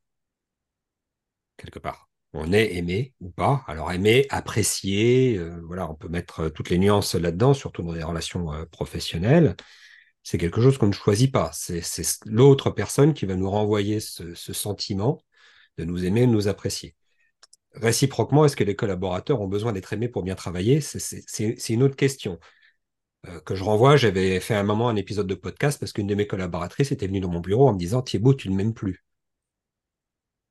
quelque 1.56 1.78
part. 1.78 2.08
On 2.32 2.52
est 2.52 2.74
aimé 2.74 3.14
ou 3.20 3.30
pas. 3.30 3.62
Alors 3.68 3.92
aimé, 3.92 4.26
apprécié, 4.28 5.36
euh, 5.38 5.60
voilà, 5.66 5.88
on 5.88 5.94
peut 5.94 6.08
mettre 6.08 6.40
euh, 6.40 6.50
toutes 6.50 6.70
les 6.70 6.78
nuances 6.78 7.14
là-dedans, 7.14 7.54
surtout 7.54 7.82
dans 7.82 7.92
les 7.92 8.02
relations 8.02 8.52
euh, 8.52 8.64
professionnelles. 8.66 9.56
C'est 10.24 10.38
quelque 10.38 10.60
chose 10.60 10.78
qu'on 10.78 10.88
ne 10.88 10.92
choisit 10.92 11.30
pas. 11.32 11.50
C'est 11.52 11.82
l'autre 12.26 12.70
personne 12.70 13.14
qui 13.14 13.26
va 13.26 13.36
nous 13.36 13.50
renvoyer 13.50 14.00
ce, 14.00 14.34
ce 14.34 14.52
sentiment 14.52 15.22
de 15.78 15.84
nous 15.84 16.04
aimer, 16.04 16.22
de 16.22 16.32
nous 16.32 16.48
apprécier. 16.48 16.96
Réciproquement, 17.74 18.44
est-ce 18.44 18.56
que 18.56 18.64
les 18.64 18.74
collaborateurs 18.76 19.40
ont 19.40 19.48
besoin 19.48 19.72
d'être 19.72 19.92
aimés 19.92 20.08
pour 20.08 20.22
bien 20.22 20.34
travailler? 20.34 20.80
C'est 20.80 21.68
une 21.68 21.82
autre 21.82 21.96
question. 21.96 22.38
Euh, 23.26 23.40
que 23.40 23.54
je 23.54 23.64
renvoie. 23.64 23.96
J'avais 23.96 24.40
fait 24.40 24.54
un 24.54 24.62
moment 24.62 24.88
un 24.88 24.96
épisode 24.96 25.26
de 25.26 25.34
podcast 25.34 25.78
parce 25.80 25.92
qu'une 25.92 26.06
de 26.06 26.14
mes 26.14 26.26
collaboratrices 26.26 26.92
était 26.92 27.06
venue 27.06 27.20
dans 27.20 27.30
mon 27.30 27.40
bureau 27.40 27.68
en 27.68 27.72
me 27.72 27.78
disant 27.78 28.02
Thibaut, 28.02 28.34
tu 28.34 28.50
ne 28.50 28.56
m'aimes 28.56 28.74
plus. 28.74 29.04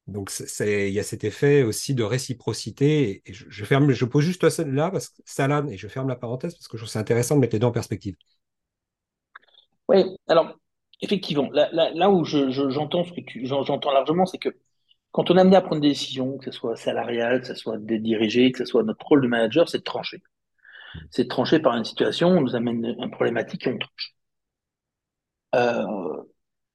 Donc 0.07 0.31
il 0.59 0.89
y 0.89 0.99
a 0.99 1.03
cet 1.03 1.23
effet 1.23 1.63
aussi 1.63 1.95
de 1.95 2.03
réciprocité. 2.03 3.21
Je, 3.25 3.65
ferme, 3.65 3.91
je 3.91 4.05
pose 4.05 4.25
juste 4.25 4.49
celle-là, 4.49 4.91
parce 4.91 5.09
que 5.09 5.21
ça 5.25 5.47
là, 5.47 5.63
et 5.69 5.77
je 5.77 5.87
ferme 5.87 6.09
la 6.09 6.15
parenthèse 6.17 6.55
parce 6.55 6.67
que 6.67 6.77
je 6.77 6.83
trouve 6.83 6.91
c'est 6.91 6.99
intéressant 6.99 7.35
de 7.35 7.39
mettre 7.39 7.55
les 7.55 7.59
deux 7.59 7.67
en 7.67 7.71
perspective. 7.71 8.15
Oui, 9.87 10.03
alors 10.27 10.57
effectivement, 11.01 11.49
là, 11.51 12.09
où 12.09 12.23
j'entends 12.25 13.03
ce 13.03 13.11
que 13.13 13.93
largement, 13.93 14.25
c'est 14.25 14.37
que 14.37 14.49
quand 15.11 15.29
on 15.29 15.37
est 15.37 15.41
amené 15.41 15.55
à 15.55 15.61
prendre 15.61 15.81
des 15.81 15.89
décisions, 15.89 16.37
que 16.37 16.45
ce 16.45 16.51
soit 16.51 16.75
salarial, 16.75 17.41
que 17.41 17.47
ce 17.47 17.55
soit 17.55 17.77
des 17.77 17.99
dirigés, 17.99 18.51
que 18.51 18.59
ce 18.59 18.65
soit 18.65 18.83
notre 18.83 19.05
rôle 19.05 19.21
de 19.21 19.27
manager, 19.27 19.69
c'est 19.69 19.79
de 19.79 19.83
trancher. 19.83 20.23
C'est 21.09 21.23
de 21.23 21.29
trancher 21.29 21.59
par 21.59 21.75
une 21.75 21.85
situation, 21.85 22.29
on 22.29 22.41
nous 22.41 22.55
amène 22.55 22.95
une 22.99 23.11
problématique 23.11 23.67
et 23.67 23.73
on 23.73 23.77
tranche. 23.77 24.13
Euh, 25.55 26.23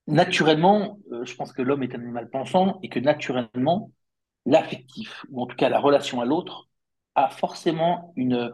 naturellement, 0.06 0.98
euh, 1.12 1.24
je 1.24 1.34
pense 1.34 1.52
que 1.52 1.62
l'homme 1.62 1.82
est 1.82 1.94
un 1.94 2.00
animal 2.00 2.30
pensant 2.30 2.78
et 2.82 2.88
que 2.88 3.00
naturellement, 3.00 3.92
l'affectif, 4.46 5.24
ou 5.30 5.42
en 5.42 5.46
tout 5.46 5.56
cas 5.56 5.68
la 5.68 5.80
relation 5.80 6.20
à 6.20 6.24
l'autre, 6.24 6.68
a 7.14 7.28
forcément 7.28 8.12
une, 8.16 8.52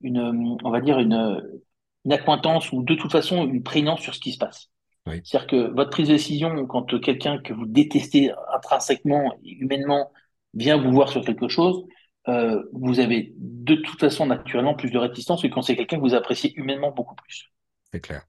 une, 0.00 0.58
on 0.62 0.70
va 0.70 0.80
dire 0.80 0.98
une, 0.98 1.60
une 2.04 2.12
accointance 2.12 2.72
ou 2.72 2.82
de 2.82 2.94
toute 2.94 3.12
façon 3.12 3.44
une 3.44 3.62
prégnance 3.62 4.00
sur 4.00 4.14
ce 4.14 4.20
qui 4.20 4.32
se 4.32 4.38
passe. 4.38 4.70
C'est-à-dire 5.06 5.46
que 5.46 5.74
votre 5.74 5.90
prise 5.90 6.08
de 6.08 6.14
décision, 6.14 6.66
quand 6.66 6.98
quelqu'un 7.00 7.38
que 7.38 7.52
vous 7.52 7.66
détestez 7.66 8.32
intrinsèquement, 8.54 9.34
humainement, 9.42 10.10
vient 10.54 10.78
vous 10.78 10.92
voir 10.92 11.10
sur 11.10 11.22
quelque 11.24 11.48
chose, 11.48 11.84
euh, 12.28 12.62
vous 12.72 13.00
avez 13.00 13.32
de 13.36 13.74
toute 13.74 14.00
façon 14.00 14.26
naturellement 14.26 14.74
plus 14.74 14.90
de 14.90 14.98
réticence 14.98 15.42
que 15.42 15.48
quand 15.48 15.62
c'est 15.62 15.76
quelqu'un 15.76 15.96
que 15.96 16.02
vous 16.02 16.14
appréciez 16.14 16.54
humainement 16.56 16.90
beaucoup 16.90 17.14
plus. 17.14 17.50
C'est 17.92 18.00
clair. 18.00 18.24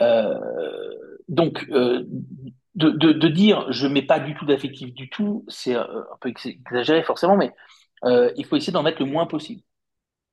Euh, 0.00 0.38
donc, 1.28 1.66
euh, 1.70 2.04
de, 2.74 2.90
de, 2.90 3.12
de, 3.12 3.28
dire 3.28 3.72
je 3.72 3.86
mets 3.86 4.02
pas 4.02 4.20
du 4.20 4.34
tout 4.34 4.44
d'affectif 4.44 4.92
du 4.92 5.08
tout, 5.08 5.44
c'est 5.48 5.74
un 5.74 5.86
peu 6.20 6.28
exagéré 6.28 7.02
forcément, 7.02 7.36
mais 7.36 7.52
il 8.04 8.44
faut 8.44 8.56
essayer 8.56 8.72
d'en 8.72 8.82
mettre 8.82 9.02
le 9.02 9.10
moins 9.10 9.26
possible. 9.26 9.62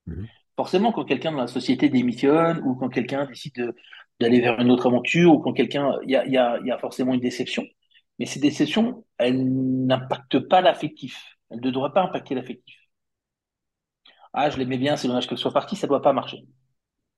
Mhm. 0.06 0.28
Forcément, 0.56 0.92
quand 0.92 1.04
quelqu'un 1.06 1.32
dans 1.32 1.40
la 1.40 1.48
société 1.48 1.90
démissionne 1.90 2.62
ou 2.64 2.76
quand 2.76 2.90
quelqu'un 2.90 3.26
décide 3.26 3.74
d'aller 4.20 4.40
vers 4.40 4.60
une 4.60 4.72
autre 4.72 4.88
aventure 4.88 5.34
ou 5.34 5.40
quand 5.40 5.54
quelqu'un, 5.54 5.98
il 6.04 6.12
y 6.12 6.16
a, 6.16 6.26
y, 6.28 6.38
a, 6.38 6.60
y 6.64 6.72
a, 6.72 6.78
forcément 6.78 7.14
une 7.14 7.20
déception. 7.20 7.66
Mais 8.20 8.26
ces 8.26 8.40
déceptions, 8.40 9.06
elles 9.18 9.44
n'impactent 9.44 10.40
pas 10.40 10.62
l'affectif. 10.62 11.35
Ne 11.56 11.72
devraient 11.72 11.94
pas 11.94 12.04
impacter 12.04 12.36
l'affectif. 12.36 12.76
Ah, 14.34 14.50
je 14.50 14.58
l'aimais 14.58 14.78
bien, 14.78 14.98
c'est 14.98 15.08
dommage 15.08 15.28
qu'elle 15.28 15.38
soit 15.38 15.54
partie, 15.54 15.76
ça 15.76 15.88
ne 15.88 15.90
doit 15.90 16.02
pas 16.02 16.14
marcher, 16.14 16.46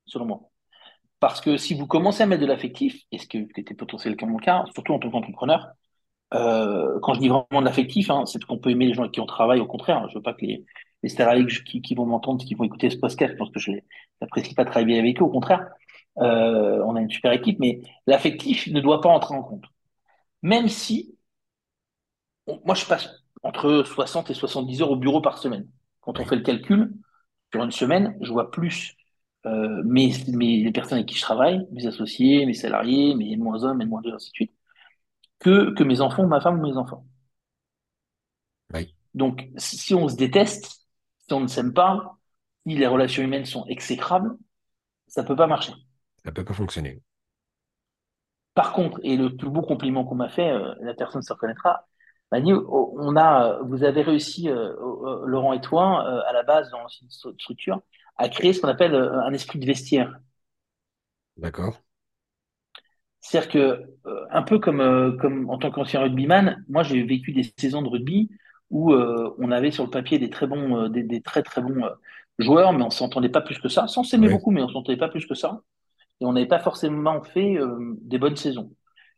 selon 0.06 0.25
moi. 0.25 0.41
Parce 1.20 1.41
que 1.41 1.58
si 1.58 1.74
vous 1.74 1.88
commencez 1.88 2.24
à 2.24 2.27
mettre 2.27 2.41
de 2.41 2.48
l'affectif, 2.48 3.01
et 3.12 3.17
ce 3.20 3.27
qui 3.27 3.48
était 3.58 3.74
potentiellement 3.74 4.27
mon 4.27 4.38
cas, 4.38 4.65
surtout 4.74 4.94
en 4.94 5.00
tant 5.00 5.10
qu'entrepreneur, 5.12 5.70
euh, 6.34 7.00
quand 7.01 7.13
je 7.15 7.20
dis 7.22 7.29
vraiment 7.29 7.62
de 7.62 7.65
l'affectif, 7.65 8.10
hein, 8.12 8.25
c'est 8.25 8.44
qu'on 8.44 8.60
peut 8.60 8.70
aimer 8.72 8.86
les 8.88 8.94
gens 8.94 9.03
avec 9.03 9.13
qui 9.13 9.22
on 9.22 9.25
travaille, 9.25 9.60
au 9.60 9.67
contraire. 9.67 10.08
Je 10.10 10.15
veux 10.15 10.22
pas 10.22 10.34
que 10.34 10.46
les, 10.46 10.65
les 11.03 11.46
qui, 11.65 11.96
vont 11.96 12.06
m'entendre, 12.06 12.44
qui 12.46 12.56
vont 12.56 12.63
écouter 12.65 12.89
ce 12.89 12.98
podcast, 12.98 13.34
je 13.34 13.38
pense 13.38 13.51
que 13.51 13.60
je 13.60 13.72
n'apprécie 14.22 14.53
pas 14.56 14.65
travailler 14.65 15.00
avec 15.00 15.22
eux, 15.22 15.25
au 15.25 15.29
contraire. 15.29 15.67
Euh, 16.20 16.84
on 16.86 16.96
a 16.96 17.01
une 17.01 17.10
super 17.10 17.32
équipe, 17.32 17.60
mais 17.60 17.82
l'affectif 18.08 18.67
ne 18.67 18.82
doit 18.82 19.01
pas 19.01 19.10
entrer 19.10 19.36
en 19.36 19.44
compte. 19.44 19.65
Même 20.41 20.67
si, 20.70 21.17
moi 22.65 22.75
je 22.75 22.86
passe 22.86 23.10
entre 23.44 23.84
60 23.84 24.29
et 24.29 24.34
70 24.34 24.82
heures 24.82 24.91
au 24.91 24.96
bureau 24.96 25.22
par 25.22 25.38
semaine. 25.38 25.67
Quand 26.01 26.20
on 26.20 26.25
fait 26.25 26.36
le 26.36 26.44
calcul, 26.44 26.94
sur 27.51 27.63
une 27.63 27.72
semaine, 27.72 28.17
je 28.22 28.32
vois 28.32 28.51
plus 28.51 28.96
euh, 29.46 29.82
mes, 29.86 30.12
mes, 30.27 30.63
les 30.63 30.72
personnes 30.72 30.98
avec 30.98 31.08
qui 31.08 31.15
je 31.15 31.22
travaille, 31.22 31.65
mes 31.72 31.88
associés, 31.88 32.46
mes 32.46 32.53
salariés, 32.53 33.15
mes 33.15 33.36
moins 33.38 33.63
un, 33.63 33.74
mes 33.74 33.86
moins 33.86 34.01
deux, 34.01 34.13
ainsi 34.13 34.29
de 34.32 34.36
suite, 34.36 34.53
que, 35.39 35.74
que 35.74 35.84
mes 35.84 36.01
enfants, 36.01 36.27
ma 36.27 36.41
femme 36.41 36.60
ou 36.60 36.67
mes 36.67 36.77
enfants. 36.77 37.06
Donc, 39.13 39.48
si 39.58 39.96
on 39.96 40.08
se 40.08 40.15
déteste, 40.15 40.88
si 41.27 41.34
on 41.34 41.39
ne 41.39 41.48
s'aime 41.48 41.74
pas, 41.74 42.17
si 42.67 42.75
les 42.75 42.88
relations 42.88 43.24
humaines 43.24 43.46
sont 43.46 43.65
exécrables, 43.65 44.38
ça 45.08 45.24
ne 45.24 45.27
peut 45.27 45.36
pas 45.36 45.48
marcher. 45.48 45.72
Ça 46.24 46.29
ne 46.29 46.32
peut 46.32 46.46
pas 46.46 46.53
fonctionner. 46.53 47.01
Par 48.53 48.74
contre, 48.74 49.00
et 49.03 49.17
le 49.17 49.36
plus 49.36 49.50
beau 49.50 49.62
compliment 49.62 50.03
qu'on 50.03 50.15
m'a 50.15 50.29
fait, 50.29 50.51
euh, 50.51 50.74
la 50.82 50.94
personne 50.94 51.22
se 51.22 51.32
reconnaîtra, 51.32 51.88
oh, 52.31 52.96
on 53.00 53.15
a, 53.15 53.60
vous 53.63 53.84
avez 53.84 54.01
réussi, 54.01 54.50
euh, 54.50 54.74
Laurent 55.25 55.53
et 55.53 55.62
toi, 55.62 56.01
à 56.27 56.34
la 56.34 56.43
base 56.43 56.69
dans 56.72 56.88
cette 56.88 57.12
structure, 57.12 57.81
à 58.17 58.29
créer 58.29 58.53
ce 58.53 58.62
qu'on 58.62 58.67
appelle 58.67 58.96
euh, 58.96 59.22
un 59.22 59.34
esprit 59.34 59.60
de 59.60 59.65
vestiaire. 59.65 60.19
D'accord. 61.38 61.79
C'est-à-dire 63.19 63.50
que, 63.50 64.07
euh, 64.07 64.25
un 64.31 64.41
peu 64.41 64.60
comme, 64.60 64.81
euh, 64.81 65.12
comme 65.17 65.50
en 65.50 65.57
tant 65.57 65.72
qu'ancien 65.72 66.01
rugbyman, 66.01 66.63
moi 66.67 66.84
j'ai 66.84 67.03
vécu 67.03 67.34
des 67.34 67.51
saisons 67.57 67.81
de 67.81 67.89
rugby 67.89 68.29
où 68.69 68.93
on 68.93 69.50
avait 69.51 69.72
sur 69.72 69.86
le 69.86 69.89
papier 69.89 70.19
des 70.19 70.29
très 70.29 70.46
bons, 70.46 70.89
des, 70.89 71.22
très 71.22 71.41
très 71.41 71.62
bons 71.62 71.89
joueurs, 72.38 72.74
mais 72.74 72.84
on 72.84 72.89
s'entendait 72.89 73.29
pas 73.29 73.39
plus 73.39 73.57
que 73.60 73.69
ça. 73.69 73.88
Sans 73.88 74.03
s'aimer 74.03 74.27
beaucoup, 74.27 74.51
mais 74.51 74.62
on 74.62 74.67
s'entendait 74.67 74.98
pas 74.98 75.07
plus 75.07 75.25
que 75.25 75.36
ça. 75.36 75.62
Et 76.19 76.25
on 76.25 76.34
n'avait 76.34 76.50
pas 76.50 76.60
forcément 76.60 77.24
fait 77.24 77.57
des 78.01 78.17
bonnes 78.17 78.36
saisons. 78.36 78.75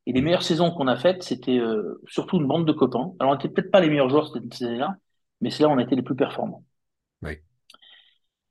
Et 0.09 0.11
les 0.11 0.21
meilleures 0.21 0.41
saisons 0.41 0.71
qu'on 0.71 0.87
a 0.87 0.95
faites, 0.95 1.21
c'était 1.21 1.59
surtout 2.07 2.37
une 2.37 2.47
bande 2.47 2.65
de 2.65 2.71
copains. 2.71 3.11
Alors 3.19 3.33
on 3.33 3.35
n'était 3.35 3.47
peut-être 3.47 3.69
pas 3.69 3.79
les 3.79 3.89
meilleurs 3.89 4.09
joueurs 4.09 4.33
cette 4.33 4.59
année-là, 4.63 4.95
mais 5.39 5.51
c'est 5.51 5.61
là 5.61 5.69
où 5.69 5.71
on 5.73 5.77
a 5.77 5.83
été 5.83 5.95
les 5.95 6.01
plus 6.01 6.15
performants. 6.15 6.63
Oui. 7.21 7.33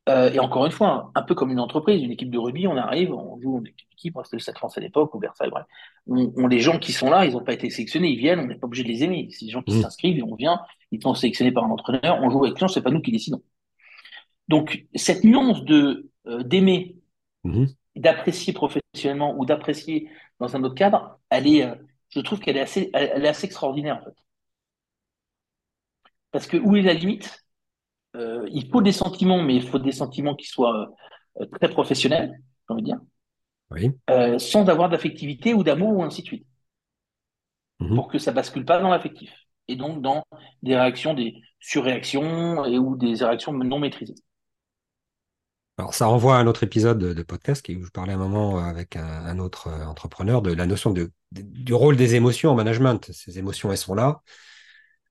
Euh, 0.08 0.30
et 0.32 0.38
encore 0.38 0.64
une 0.66 0.72
fois, 0.72 1.10
un 1.16 1.22
peu 1.22 1.34
comme 1.34 1.50
une 1.50 1.58
entreprise, 1.58 2.00
une 2.00 2.12
équipe 2.12 2.30
de 2.30 2.38
rugby, 2.38 2.68
on 2.68 2.76
arrive, 2.76 3.12
on 3.12 3.40
joue, 3.40 3.56
on 3.56 3.64
est 3.64 3.70
une 3.70 3.92
équipe, 3.92 4.14
c'était 4.22 4.36
le 4.36 4.40
Stade 4.40 4.56
France 4.56 4.78
à 4.78 4.80
l'époque, 4.80 5.12
ou 5.16 5.18
Versailles, 5.18 5.50
bref. 5.50 5.66
On, 6.06 6.46
les 6.46 6.60
gens 6.60 6.78
qui 6.78 6.92
sont 6.92 7.10
là, 7.10 7.26
ils 7.26 7.32
n'ont 7.32 7.42
pas 7.42 7.54
été 7.54 7.68
sélectionnés, 7.68 8.10
ils 8.10 8.18
viennent, 8.18 8.38
on 8.38 8.46
n'est 8.46 8.54
pas 8.54 8.68
obligé 8.68 8.84
de 8.84 8.88
les 8.88 9.02
aimer. 9.02 9.28
C'est 9.32 9.44
des 9.44 9.50
gens 9.50 9.62
qui 9.62 9.74
mmh. 9.74 9.82
s'inscrivent 9.82 10.18
et 10.18 10.22
on 10.22 10.36
vient, 10.36 10.60
ils 10.92 11.02
sont 11.02 11.12
sélectionnés 11.12 11.50
par 11.52 11.64
un 11.64 11.70
entraîneur, 11.70 12.20
on 12.22 12.30
joue 12.30 12.44
avec 12.44 12.62
eux, 12.62 12.68
c'est 12.68 12.82
pas 12.82 12.90
nous 12.90 13.02
qui 13.02 13.10
décidons. 13.10 13.42
Donc, 14.46 14.86
cette 14.94 15.24
nuance 15.24 15.64
de 15.64 16.08
euh, 16.28 16.42
d'aimer, 16.44 16.96
mmh. 17.42 17.66
d'apprécier 17.96 18.54
professionnellement 18.54 19.36
ou 19.36 19.44
d'apprécier 19.44 20.08
dans 20.40 20.54
un 20.56 20.64
autre 20.64 20.74
cadre, 20.74 21.18
elle 21.30 21.46
est, 21.46 21.64
euh, 21.64 21.74
je 22.10 22.20
trouve 22.20 22.40
qu'elle 22.40 22.56
est 22.56 22.60
assez, 22.62 22.90
elle 22.94 23.24
est 23.24 23.28
assez 23.28 23.46
extraordinaire, 23.46 23.98
en 24.00 24.04
fait. 24.04 24.16
Parce 26.30 26.46
que 26.46 26.56
où 26.56 26.76
est 26.76 26.82
la 26.82 26.94
limite? 26.94 27.44
Euh, 28.16 28.48
il 28.50 28.68
faut 28.70 28.82
des 28.82 28.92
sentiments, 28.92 29.42
mais 29.42 29.56
il 29.56 29.66
faut 29.66 29.78
des 29.78 29.92
sentiments 29.92 30.34
qui 30.34 30.46
soient 30.46 30.90
euh, 31.40 31.46
très 31.58 31.68
professionnels, 31.68 32.32
j'ai 32.68 32.72
envie 32.72 32.82
de 32.82 32.86
dire, 32.86 33.00
oui. 33.70 33.90
Euh, 34.08 34.38
sans 34.38 34.68
avoir 34.68 34.88
d'affectivité 34.88 35.52
ou 35.52 35.62
d'amour 35.62 35.98
ou 35.98 36.02
ainsi 36.02 36.22
de 36.22 36.26
suite, 36.26 36.46
mhm. 37.80 37.94
pour 37.94 38.08
que 38.08 38.18
ça 38.18 38.32
bascule 38.32 38.64
pas 38.64 38.80
dans 38.80 38.88
l'affectif 38.88 39.32
et 39.68 39.76
donc 39.76 40.00
dans 40.00 40.24
des 40.62 40.74
réactions, 40.76 41.14
des 41.14 41.42
surréactions 41.60 42.64
et 42.64 42.78
ou 42.78 42.96
des 42.96 43.14
réactions 43.14 43.52
non 43.52 43.78
maîtrisées. 43.78 44.14
Alors, 45.78 45.94
ça 45.94 46.06
renvoie 46.06 46.36
à 46.36 46.40
un 46.40 46.46
autre 46.48 46.64
épisode 46.64 46.98
de, 46.98 47.22
podcast 47.22 47.68
où 47.68 47.84
je 47.84 47.90
parlais 47.90 48.12
un 48.12 48.18
moment 48.18 48.58
avec 48.58 48.96
un, 48.96 49.38
autre 49.38 49.68
entrepreneur 49.68 50.42
de 50.42 50.52
la 50.52 50.66
notion 50.66 50.90
de, 50.90 51.12
du 51.30 51.72
rôle 51.72 51.96
des 51.96 52.16
émotions 52.16 52.50
en 52.50 52.56
management. 52.56 53.10
Ces 53.12 53.38
émotions, 53.38 53.70
elles 53.70 53.78
sont 53.78 53.94
là. 53.94 54.22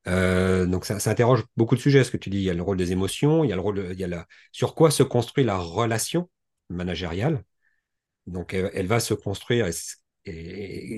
Euh, 0.07 0.65
donc 0.65 0.85
ça, 0.85 0.95
interroge 1.09 1.43
beaucoup 1.55 1.75
de 1.75 1.79
sujets, 1.81 2.03
ce 2.03 2.11
que 2.11 2.17
tu 2.17 2.29
dis. 2.29 2.37
Il 2.37 2.43
y 2.43 2.49
a 2.49 2.53
le 2.53 2.61
rôle 2.61 2.77
des 2.77 2.91
émotions, 2.91 3.43
il 3.43 3.49
y 3.49 3.53
a 3.53 3.55
le 3.55 3.61
rôle, 3.61 3.89
il 3.91 3.99
y 3.99 4.03
a 4.03 4.07
la, 4.07 4.27
sur 4.51 4.75
quoi 4.75 4.91
se 4.91 5.03
construit 5.03 5.43
la 5.43 5.57
relation 5.57 6.29
managériale. 6.69 7.43
Donc 8.25 8.53
elle, 8.53 8.87
va 8.87 8.99
se 8.99 9.13
construire. 9.13 9.67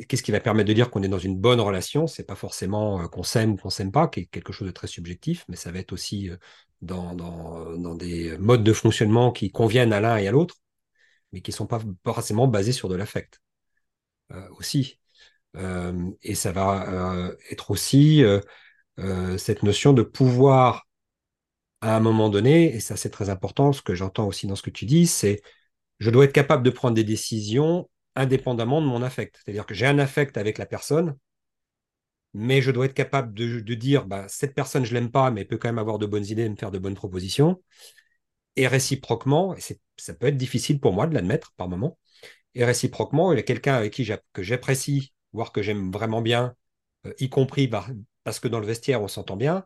Qu'est-ce 0.08 0.24
qui 0.24 0.32
va 0.32 0.40
permettre 0.40 0.68
de 0.68 0.74
dire 0.74 0.90
qu'on 0.90 1.04
est 1.04 1.08
dans 1.08 1.20
une 1.20 1.38
bonne 1.38 1.60
relation? 1.60 2.08
C'est 2.08 2.24
pas 2.26 2.36
forcément 2.36 3.02
euh, 3.02 3.08
qu'on 3.08 3.24
s'aime 3.24 3.54
ou 3.54 3.58
qu'on 3.58 3.70
s'aime 3.70 3.92
pas, 3.92 4.08
qui 4.08 4.22
est 4.22 4.26
quelque 4.26 4.54
chose 4.54 4.68
de 4.68 4.74
très 4.74 4.88
subjectif, 4.88 5.46
mais 5.48 5.56
ça 5.56 5.72
va 5.72 5.80
être 5.80 5.94
aussi 5.94 6.30
euh, 6.30 6.38
dans, 6.82 7.16
des 7.96 8.38
modes 8.38 8.64
de 8.64 8.74
fonctionnement 8.74 9.32
qui 9.32 9.52
conviennent 9.52 9.94
à 9.94 10.00
l'un 10.00 10.18
et 10.18 10.28
à 10.28 10.32
l'autre, 10.32 10.56
mais 11.32 11.42
qui 11.42 11.52
sont 11.52 11.68
pas 11.68 11.82
forcément 12.06 12.48
basés 12.48 12.72
sur 12.72 12.90
de 12.90 12.96
l'affect 12.96 13.42
aussi. 14.58 15.00
et 16.22 16.36
ça 16.36 16.52
va 16.52 17.32
être 17.50 17.72
aussi 17.72 18.24
euh, 19.00 19.38
cette 19.38 19.64
notion 19.64 19.94
de 19.94 20.02
pouvoir 20.04 20.88
à 21.82 21.96
un 21.96 22.00
moment 22.02 22.30
donné, 22.30 22.76
et 22.76 22.80
ça 22.80 22.98
c'est 22.98 23.10
très 23.10 23.30
important, 23.30 23.72
ce 23.74 23.82
que 23.82 23.96
j'entends 23.96 24.28
aussi 24.28 24.48
dans 24.48 24.56
ce 24.56 24.62
que 24.62 24.70
tu 24.70 24.86
dis, 24.86 25.08
c'est 25.08 25.42
je 26.00 26.10
dois 26.12 26.26
être 26.26 26.34
capable 26.34 26.64
de 26.64 26.70
prendre 26.70 26.96
des 26.96 27.04
décisions 27.06 27.90
indépendamment 28.16 28.82
de 28.82 28.88
mon 28.88 29.02
affect. 29.02 29.42
C'est-à-dire 29.44 29.66
que 29.66 29.74
j'ai 29.74 29.86
un 29.86 30.00
affect 30.00 30.38
avec 30.38 30.58
la 30.58 30.66
personne, 30.66 31.16
mais 32.34 32.62
je 32.62 32.72
dois 32.72 32.86
être 32.86 32.94
capable 32.94 33.34
de, 33.34 33.74
dire 33.74 34.06
bah, 34.06 34.26
cette 34.28 34.54
personne, 34.54 34.86
je 34.86 34.94
l'aime 34.94 35.12
pas, 35.12 35.32
mais 35.32 35.42
elle 35.42 35.48
peut 35.48 35.58
quand 35.58 35.70
même 35.70 35.80
avoir 35.80 35.98
de 35.98 36.06
bonnes 36.06 36.26
idées 36.26 36.44
et 36.44 36.50
me 36.50 36.56
faire 36.56 36.72
de 36.72 36.80
bonnes 36.80 36.96
propositions. 36.96 37.62
Et 38.56 38.68
réciproquement, 38.68 39.56
et 39.56 39.62
ça 39.98 40.14
peut 40.14 40.28
être 40.28 40.38
difficile 40.38 40.80
pour 40.80 40.94
moi 40.94 41.08
de 41.08 41.14
l'admettre 41.14 41.54
par 41.56 41.70
moment, 41.70 41.98
et 42.56 42.66
réciproquement, 42.66 43.32
il 43.32 43.38
y 43.38 43.40
a 43.40 43.44
quelqu'un 43.44 43.76
avec 43.76 43.94
qui 43.94 44.10
que 44.34 44.44
j'apprécie, 44.44 45.14
voire 45.34 45.52
que 45.52 45.62
j'aime 45.62 45.92
vraiment 45.92 46.22
bien, 46.22 46.56
euh, 47.06 47.14
y 47.20 47.30
compris 47.30 47.70
parce 48.24 48.40
que 48.40 48.48
dans 48.48 48.60
le 48.60 48.66
vestiaire, 48.66 49.02
on 49.02 49.08
s'entend 49.08 49.38
bien, 49.38 49.66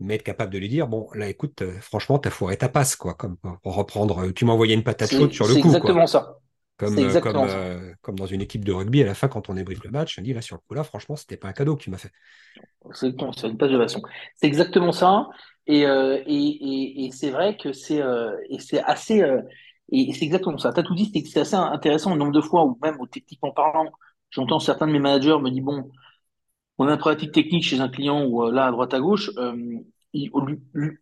mais 0.00 0.16
être 0.16 0.22
capable 0.22 0.52
de 0.52 0.58
lui 0.58 0.68
dire, 0.68 0.88
bon, 0.88 1.08
là, 1.14 1.28
écoute, 1.28 1.62
euh, 1.62 1.78
franchement, 1.80 2.18
t'as 2.18 2.30
foiré 2.30 2.56
ta 2.56 2.68
passe, 2.68 2.96
quoi, 2.96 3.14
comme 3.14 3.36
pour 3.36 3.74
reprendre, 3.74 4.24
euh, 4.24 4.32
tu 4.32 4.44
m'as 4.44 4.52
envoyé 4.52 4.74
une 4.74 4.82
patate 4.82 5.10
chaude 5.10 5.32
sur 5.32 5.46
le 5.46 5.54
coup, 5.54 5.68
exactement 5.68 6.06
ça. 6.06 6.41
Comme, 6.82 6.98
euh, 6.98 7.20
comme, 7.20 7.94
comme, 8.02 8.18
dans 8.18 8.26
une 8.26 8.40
équipe 8.40 8.64
de 8.64 8.72
rugby, 8.72 9.02
à 9.02 9.06
la 9.06 9.14
fin, 9.14 9.28
quand 9.28 9.48
on 9.48 9.54
débriefe 9.54 9.82
le 9.84 9.90
match, 9.90 10.18
on 10.18 10.22
dit, 10.22 10.32
là, 10.32 10.42
sur 10.42 10.56
le 10.56 10.60
coup, 10.66 10.74
là, 10.74 10.84
franchement, 10.84 11.16
c'était 11.16 11.36
pas 11.36 11.48
un 11.48 11.52
cadeau 11.52 11.76
que 11.76 11.82
tu 11.82 11.90
m'as 11.90 11.98
fait. 11.98 12.10
C'est 12.92 13.08
une 13.08 13.56
de 13.56 13.78
façon. 13.78 14.02
C'est 14.36 14.46
exactement 14.46 14.92
ça. 14.92 15.28
Et, 15.66 15.82
et, 15.82 15.86
et, 16.26 17.04
et 17.06 17.10
c'est 17.12 17.30
vrai 17.30 17.56
que 17.56 17.72
c'est 17.72 18.02
assez. 18.84 19.22
et 19.90 20.12
c'est 20.12 20.24
exactement 20.24 20.58
ça. 20.58 20.72
Tu 20.72 20.80
as 20.80 20.82
tout 20.82 20.94
dit, 20.94 21.10
c'est 21.30 21.40
assez 21.40 21.54
intéressant 21.54 22.10
le 22.12 22.18
nombre 22.18 22.32
de 22.32 22.40
fois, 22.40 22.64
ou 22.64 22.78
même 22.82 23.00
au 23.00 23.06
techniquement 23.06 23.52
parlant, 23.52 23.90
j'entends 24.30 24.58
certains 24.58 24.86
de 24.86 24.92
mes 24.92 24.98
managers 24.98 25.38
me 25.40 25.50
dire, 25.50 25.62
bon, 25.62 25.90
on 26.78 26.88
a 26.88 26.92
une 26.92 26.98
pratique 26.98 27.32
technique 27.32 27.64
chez 27.64 27.80
un 27.80 27.88
client 27.88 28.24
ou 28.26 28.50
là, 28.50 28.66
à 28.66 28.72
droite 28.72 28.94
à 28.94 29.00
gauche, 29.00 29.30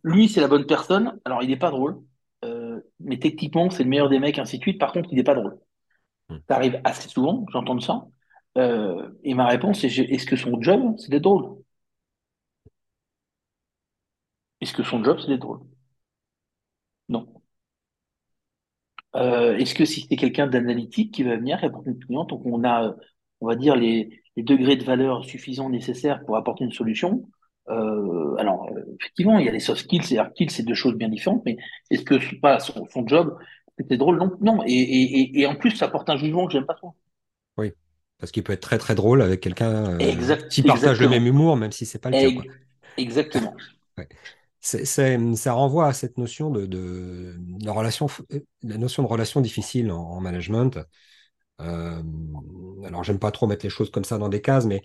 lui, 0.03 0.29
c'est 0.29 0.41
la 0.41 0.47
bonne 0.47 0.65
personne. 0.65 1.19
Alors, 1.25 1.43
il 1.43 1.49
n'est 1.49 1.57
pas 1.57 1.71
drôle, 1.71 2.01
euh, 2.45 2.79
mais 2.99 3.19
techniquement, 3.19 3.69
c'est 3.69 3.83
le 3.83 3.89
meilleur 3.89 4.09
des 4.09 4.19
mecs, 4.19 4.39
ainsi 4.39 4.57
de 4.57 4.63
suite. 4.63 4.79
Par 4.79 4.91
contre, 4.91 5.09
il 5.11 5.15
n'est 5.15 5.23
pas 5.23 5.35
drôle. 5.35 5.57
Hmm. 6.31 6.39
Ça 6.47 6.55
arrive 6.55 6.79
assez 6.85 7.09
souvent, 7.09 7.45
j'entends 7.51 7.79
ça. 7.81 8.07
Euh, 8.57 9.09
et 9.23 9.33
ma 9.33 9.47
réponse 9.47 9.83
est 9.83 9.99
est-ce 9.99 10.25
que 10.25 10.35
son 10.37 10.61
job, 10.61 10.95
c'est 10.97 11.09
d'être 11.11 11.23
drôle? 11.23 11.61
Est-ce 14.61 14.71
que 14.73 14.83
son 14.83 15.03
job, 15.03 15.19
c'est 15.19 15.27
d'être 15.27 15.41
drôle? 15.41 15.59
Non. 17.09 17.41
Euh, 19.15 19.57
est-ce 19.57 19.75
que 19.75 19.85
si 19.85 20.05
c'est 20.09 20.15
quelqu'un 20.15 20.47
d'analytique 20.47 21.13
qui 21.13 21.23
va 21.23 21.35
venir 21.35 21.59
à 21.63 21.67
une 21.85 21.99
client, 21.99 22.23
donc 22.25 22.45
on 22.45 22.63
a, 22.63 22.95
on 23.41 23.47
va 23.47 23.55
dire, 23.55 23.75
les, 23.75 24.21
degrés 24.37 24.77
de 24.77 24.83
valeur 24.85 25.25
suffisants 25.25 25.69
nécessaires 25.69 26.23
pour 26.25 26.37
apporter 26.37 26.63
une 26.63 26.71
solution, 26.71 27.27
euh, 27.69 28.35
alors, 28.37 28.69
effectivement, 28.99 29.37
il 29.39 29.45
y 29.45 29.49
a 29.49 29.51
les 29.51 29.59
soft 29.59 29.81
skills 29.81 30.13
et 30.13 30.17
hard 30.17 30.31
skills, 30.31 30.49
c'est 30.51 30.63
deux 30.63 30.73
choses 30.73 30.95
bien 30.95 31.09
différentes, 31.09 31.43
mais 31.45 31.57
est-ce 31.89 32.03
que 32.03 32.15
pas 32.39 32.59
son, 32.59 32.85
son 32.87 33.05
job, 33.07 33.37
c'était 33.81 33.97
drôle 33.97 34.17
Non, 34.17 34.37
non. 34.41 34.63
Et, 34.65 34.73
et, 34.73 35.41
et, 35.41 35.47
en 35.47 35.55
plus, 35.55 35.71
ça 35.71 35.87
porte 35.87 36.09
un 36.09 36.17
jugement 36.17 36.45
que 36.45 36.53
j'aime 36.53 36.65
pas 36.65 36.73
trop. 36.73 36.95
Oui, 37.57 37.73
parce 38.19 38.31
qu'il 38.31 38.43
peut 38.43 38.53
être 38.53 38.61
très 38.61 38.77
très 38.77 38.95
drôle 38.95 39.21
avec 39.21 39.41
quelqu'un 39.41 39.99
euh, 39.99 40.35
qui 40.49 40.63
partage 40.63 41.01
le 41.01 41.09
même 41.09 41.25
humour, 41.25 41.57
même 41.57 41.71
si 41.71 41.85
c'est 41.85 41.99
pas 41.99 42.09
le 42.09 42.39
cas. 42.39 42.41
Exactement. 42.97 43.55
ouais. 43.97 44.07
ça 44.59 45.53
renvoie 45.53 45.87
à 45.87 45.93
cette 45.93 46.17
notion 46.17 46.49
de, 46.49 46.65
de, 46.65 47.35
la 47.63 47.71
relation, 47.71 48.07
la 48.63 48.77
notion 48.77 49.03
de 49.03 49.07
relation 49.07 49.41
difficile 49.41 49.91
en, 49.91 50.19
management. 50.21 50.79
Euh, 51.61 52.01
alors, 52.85 53.03
j'aime 53.03 53.19
pas 53.19 53.31
trop 53.31 53.47
mettre 53.47 53.65
les 53.65 53.69
choses 53.69 53.91
comme 53.91 54.03
ça 54.03 54.17
dans 54.17 54.29
des 54.29 54.41
cases, 54.41 54.65
mais 54.65 54.81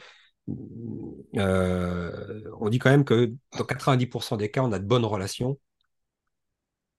euh, 1.37 2.43
on 2.61 2.69
dit 2.69 2.79
quand 2.79 2.91
même 2.91 3.05
que 3.05 3.33
dans 3.57 3.65
90% 3.65 4.37
des 4.37 4.51
cas, 4.51 4.63
on 4.63 4.73
a 4.73 4.79
de 4.79 4.85
bonnes 4.85 5.05
relations 5.05 5.59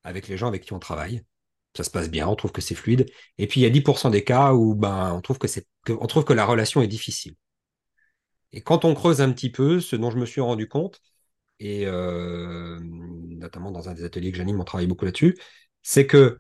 avec 0.03 0.27
les 0.27 0.37
gens 0.37 0.47
avec 0.47 0.63
qui 0.63 0.73
on 0.73 0.79
travaille. 0.79 1.23
Ça 1.75 1.83
se 1.83 1.91
passe 1.91 2.09
bien, 2.09 2.27
on 2.27 2.35
trouve 2.35 2.51
que 2.51 2.61
c'est 2.61 2.75
fluide. 2.75 3.05
Et 3.37 3.47
puis 3.47 3.61
il 3.61 3.63
y 3.63 3.67
a 3.67 3.69
10% 3.69 4.09
des 4.09 4.23
cas 4.23 4.53
où 4.53 4.75
ben, 4.75 5.13
on, 5.13 5.21
trouve 5.21 5.37
que 5.37 5.47
c'est, 5.47 5.67
on 5.89 6.07
trouve 6.07 6.25
que 6.25 6.33
la 6.33 6.45
relation 6.45 6.81
est 6.81 6.87
difficile. 6.87 7.35
Et 8.51 8.61
quand 8.61 8.85
on 8.85 8.93
creuse 8.95 9.21
un 9.21 9.31
petit 9.31 9.51
peu, 9.51 9.79
ce 9.79 9.95
dont 9.95 10.09
je 10.11 10.17
me 10.17 10.25
suis 10.25 10.41
rendu 10.41 10.67
compte, 10.67 11.01
et 11.59 11.85
euh, 11.85 12.79
notamment 12.81 13.71
dans 13.71 13.89
un 13.89 13.93
des 13.93 14.03
ateliers 14.03 14.31
que 14.31 14.37
j'anime, 14.37 14.59
on 14.59 14.63
travaille 14.63 14.87
beaucoup 14.87 15.05
là-dessus, 15.05 15.37
c'est 15.83 16.07
que 16.07 16.39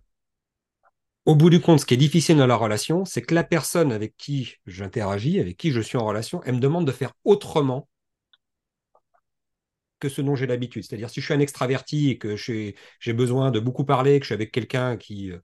au 1.25 1.35
bout 1.35 1.49
du 1.49 1.59
compte, 1.59 1.81
ce 1.81 1.85
qui 1.85 1.93
est 1.93 1.97
difficile 1.97 2.37
dans 2.37 2.47
la 2.47 2.55
relation, 2.55 3.03
c'est 3.03 3.21
que 3.21 3.35
la 3.35 3.43
personne 3.43 3.91
avec 3.91 4.15
qui 4.17 4.55
j'interagis, 4.65 5.39
avec 5.39 5.57
qui 5.57 5.71
je 5.71 5.81
suis 5.81 5.97
en 5.97 6.05
relation, 6.05 6.41
elle 6.45 6.55
me 6.55 6.59
demande 6.59 6.87
de 6.87 6.91
faire 6.91 7.13
autrement 7.25 7.89
que 9.99 10.09
ce 10.09 10.21
dont 10.21 10.35
j'ai 10.35 10.47
l'habitude. 10.47 10.83
C'est-à-dire, 10.83 11.09
si 11.09 11.21
je 11.21 11.25
suis 11.25 11.33
un 11.33 11.39
extraverti 11.39 12.09
et 12.09 12.17
que 12.17 12.35
j'ai 12.35 13.13
besoin 13.13 13.51
de 13.51 13.59
beaucoup 13.59 13.85
parler, 13.85 14.19
que 14.19 14.25
je 14.25 14.29
suis 14.29 14.35
avec 14.35 14.51
quelqu'un 14.51 14.97
qui 14.97 15.31
euh, 15.31 15.39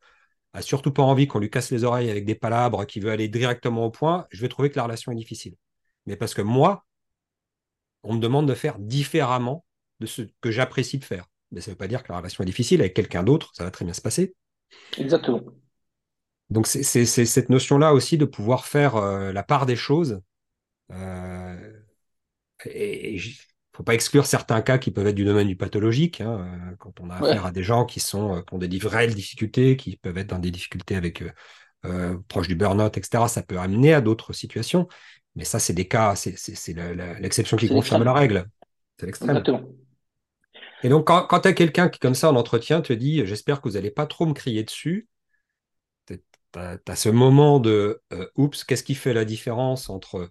a 0.53 0.62
surtout 0.62 0.91
pas 0.91 1.03
envie 1.03 1.27
qu'on 1.27 1.39
lui 1.39 1.50
casse 1.50 1.72
les 1.72 1.83
oreilles 1.83 2.10
avec 2.10 2.25
des 2.25 2.36
palabres, 2.36 2.86
qui 2.86 3.00
veut 3.00 3.12
aller 3.12 3.27
directement 3.27 3.86
au 3.86 3.91
point, 3.91 4.27
je 4.31 4.41
vais 4.41 4.50
trouver 4.50 4.69
que 4.69 4.75
la 4.75 4.83
relation 4.83 5.12
est 5.12 5.15
difficile. 5.15 5.55
Mais 6.05 6.15
parce 6.15 6.33
que 6.33 6.41
moi, 6.41 6.86
on 8.03 8.13
me 8.13 8.19
demande 8.19 8.48
de 8.48 8.53
faire 8.53 8.78
différemment 8.80 9.65
de 9.99 10.06
ce 10.06 10.23
que 10.41 10.51
j'apprécie 10.51 10.97
de 10.97 11.06
faire. 11.06 11.25
Mais 11.51 11.62
ça 11.62 11.71
ne 11.71 11.73
veut 11.73 11.78
pas 11.78 11.88
dire 11.88 12.04
que 12.04 12.12
la 12.12 12.17
relation 12.17 12.43
est 12.43 12.47
difficile. 12.47 12.82
Avec 12.82 12.93
quelqu'un 12.93 13.23
d'autre, 13.23 13.51
ça 13.54 13.63
va 13.63 13.71
très 13.71 13.86
bien 13.86 13.93
se 13.93 14.01
passer. 14.01 14.36
Exactement. 14.97 15.41
Donc 16.49 16.67
c'est 16.67 16.84
cette 16.84 17.49
notion-là 17.49 17.93
aussi 17.93 18.17
de 18.17 18.25
pouvoir 18.25 18.65
faire 18.65 18.95
euh, 18.97 19.32
la 19.32 19.43
part 19.43 19.65
des 19.65 19.75
choses. 19.75 20.21
Euh, 20.91 21.82
et 22.65 23.17
ne 23.17 23.19
faut 23.75 23.83
pas 23.83 23.93
exclure 23.95 24.25
certains 24.25 24.62
cas 24.62 24.77
qui 24.77 24.91
peuvent 24.91 25.07
être 25.07 25.15
du 25.15 25.25
domaine 25.25 25.47
du 25.47 25.55
pathologique, 25.55 26.21
hein, 26.21 26.47
euh, 26.47 26.75
quand 26.77 26.99
on 26.99 27.09
a 27.09 27.15
affaire 27.15 27.45
à 27.47 27.51
des 27.51 27.63
gens 27.63 27.86
qui, 27.86 27.99
sont, 27.99 28.43
qui 28.43 28.53
ont 28.53 28.57
des 28.59 28.77
vraies 28.77 29.07
difficultés, 29.07 29.77
qui 29.77 29.97
peuvent 29.97 30.17
être 30.17 30.29
dans 30.29 30.39
des 30.39 30.51
difficultés 30.51 30.95
avec 30.95 31.23
proche 32.29 32.47
du 32.47 32.55
burn-out, 32.55 32.97
etc. 32.97 33.27
Ça 33.27 33.41
peut 33.41 33.59
amener 33.59 33.93
à 33.93 33.99
d'autres 33.99 34.31
situations. 34.31 34.88
Mais 35.36 35.43
ça, 35.43 35.59
c'est 35.59 35.73
des 35.73 35.88
cas, 35.88 36.15
c'est 36.15 36.36
l'exception 37.19 37.57
qui 37.57 37.67
confirme 37.67 38.03
la 38.03 38.13
règle. 38.13 38.47
C'est 38.99 39.05
l'extrême. 39.05 39.43
Et 40.83 40.89
donc, 40.89 41.07
quand, 41.07 41.25
quand 41.25 41.41
tu 41.41 41.47
as 41.47 41.53
quelqu'un 41.53 41.89
qui, 41.89 41.99
comme 41.99 42.13
ça, 42.13 42.29
en 42.29 42.36
entretien, 42.36 42.81
te 42.81 42.93
dit 42.93 43.25
J'espère 43.25 43.62
que 43.62 43.69
vous 43.69 43.75
n'allez 43.75 43.91
pas 43.91 44.05
trop 44.05 44.25
me 44.25 44.33
crier 44.33 44.63
dessus, 44.63 45.07
tu 46.07 46.19
as, 46.59 46.95
ce 46.95 47.09
moment 47.09 47.59
de 47.59 48.01
euh, 48.12 48.27
oups, 48.36 48.63
qu'est-ce 48.63 48.83
qui 48.83 48.93
fait 48.93 49.13
la 49.13 49.25
différence 49.25 49.89
entre 49.89 50.29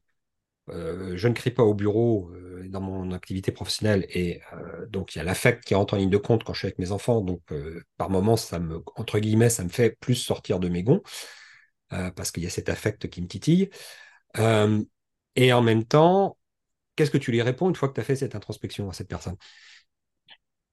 euh, 0.69 1.17
je 1.17 1.29
ne 1.29 1.35
crie 1.35 1.51
pas 1.51 1.63
au 1.63 1.75
bureau 1.75 2.31
euh, 2.35 2.69
dans 2.69 2.81
mon 2.81 3.13
activité 3.13 3.51
professionnelle 3.53 4.07
et 4.11 4.41
donc 4.89 5.15
il 5.15 5.19
y 5.19 5.21
a 5.21 5.25
l'affect 5.25 5.65
qui 5.65 5.75
rentre 5.75 5.95
en 5.95 5.97
ligne 5.97 6.11
de 6.11 6.17
compte 6.17 6.45
quand 6.45 6.53
je 6.53 6.61
suis 6.61 6.67
avec 6.67 6.79
mes 6.79 6.93
enfants. 6.93 7.21
Donc 7.21 7.43
par 7.97 8.11
moment, 8.11 8.37
ça 8.37 8.59
me, 8.59 8.83
entre 8.97 9.19
guillemets, 9.19 9.51
ça 9.51 9.65
me 9.65 9.69
fait 9.69 9.97
plus 10.01 10.15
sortir 10.15 10.59
de 10.61 10.69
mes 10.69 10.83
gonds 10.83 11.03
parce 11.89 12.31
qu'il 12.31 12.43
y 12.43 12.47
a 12.47 12.51
cet 12.51 12.69
affect 12.69 13.09
qui 13.09 13.21
me 13.21 13.27
titille. 13.27 13.69
et 15.37 15.53
en 15.53 15.63
même 15.63 15.85
temps, 15.85 16.39
qu'est-ce 16.97 17.11
que 17.11 17.19
tu 17.19 17.33
lui 17.33 17.43
réponds 17.43 17.69
une 17.69 17.77
fois 17.77 17.89
que 17.89 17.95
tu 17.95 18.01
as 18.01 18.05
fait 18.05 18.17
cette 18.17 18.35
introspection 18.35 18.89
à 18.89 18.93
cette 18.93 19.09
personne? 19.09 19.37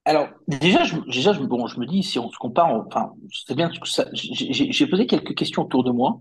Alors, 0.06 0.30
déjà, 0.48 0.86
je, 0.86 0.96
déjà 1.12 1.34
je, 1.34 1.42
me 1.42 1.86
dis, 1.86 2.02
si 2.02 2.18
on 2.18 2.32
se 2.32 2.38
compare, 2.38 2.74
enfin, 2.74 3.12
c'est 3.46 3.56
bien. 3.56 3.70
J'ai 4.14 4.88
posé 4.88 5.06
quelques 5.06 5.36
questions 5.36 5.64
autour 5.64 5.84
de 5.84 5.92
moi, 5.92 6.20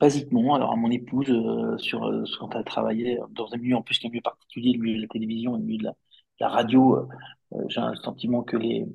basiquement. 0.00 0.54
Alors, 0.54 0.72
à 0.72 0.76
mon 0.76 0.90
épouse, 0.90 1.30
euh, 1.30 1.76
sur, 1.78 2.04
euh, 2.04 2.24
quand 2.38 2.54
elle 2.54 2.64
travaillait 2.64 3.18
dans 3.30 3.52
un 3.52 3.56
milieu, 3.58 3.76
en 3.76 3.82
plus, 3.82 3.98
qui 3.98 4.06
est 4.06 4.08
un 4.08 4.12
milieu 4.12 4.22
particulier, 4.22 4.72
le 4.72 4.78
milieu 4.80 4.96
de 4.96 5.02
la 5.02 5.08
télévision 5.08 5.56
et 5.56 5.60
le 5.60 5.64
milieu 5.64 5.78
de 5.78 5.90
la, 6.40 6.48
radio, 6.48 7.08
euh, 7.52 7.64
j'ai 7.68 7.80
un 7.80 7.94
sentiment 7.96 8.42
que 8.42 8.56
les, 8.56 8.86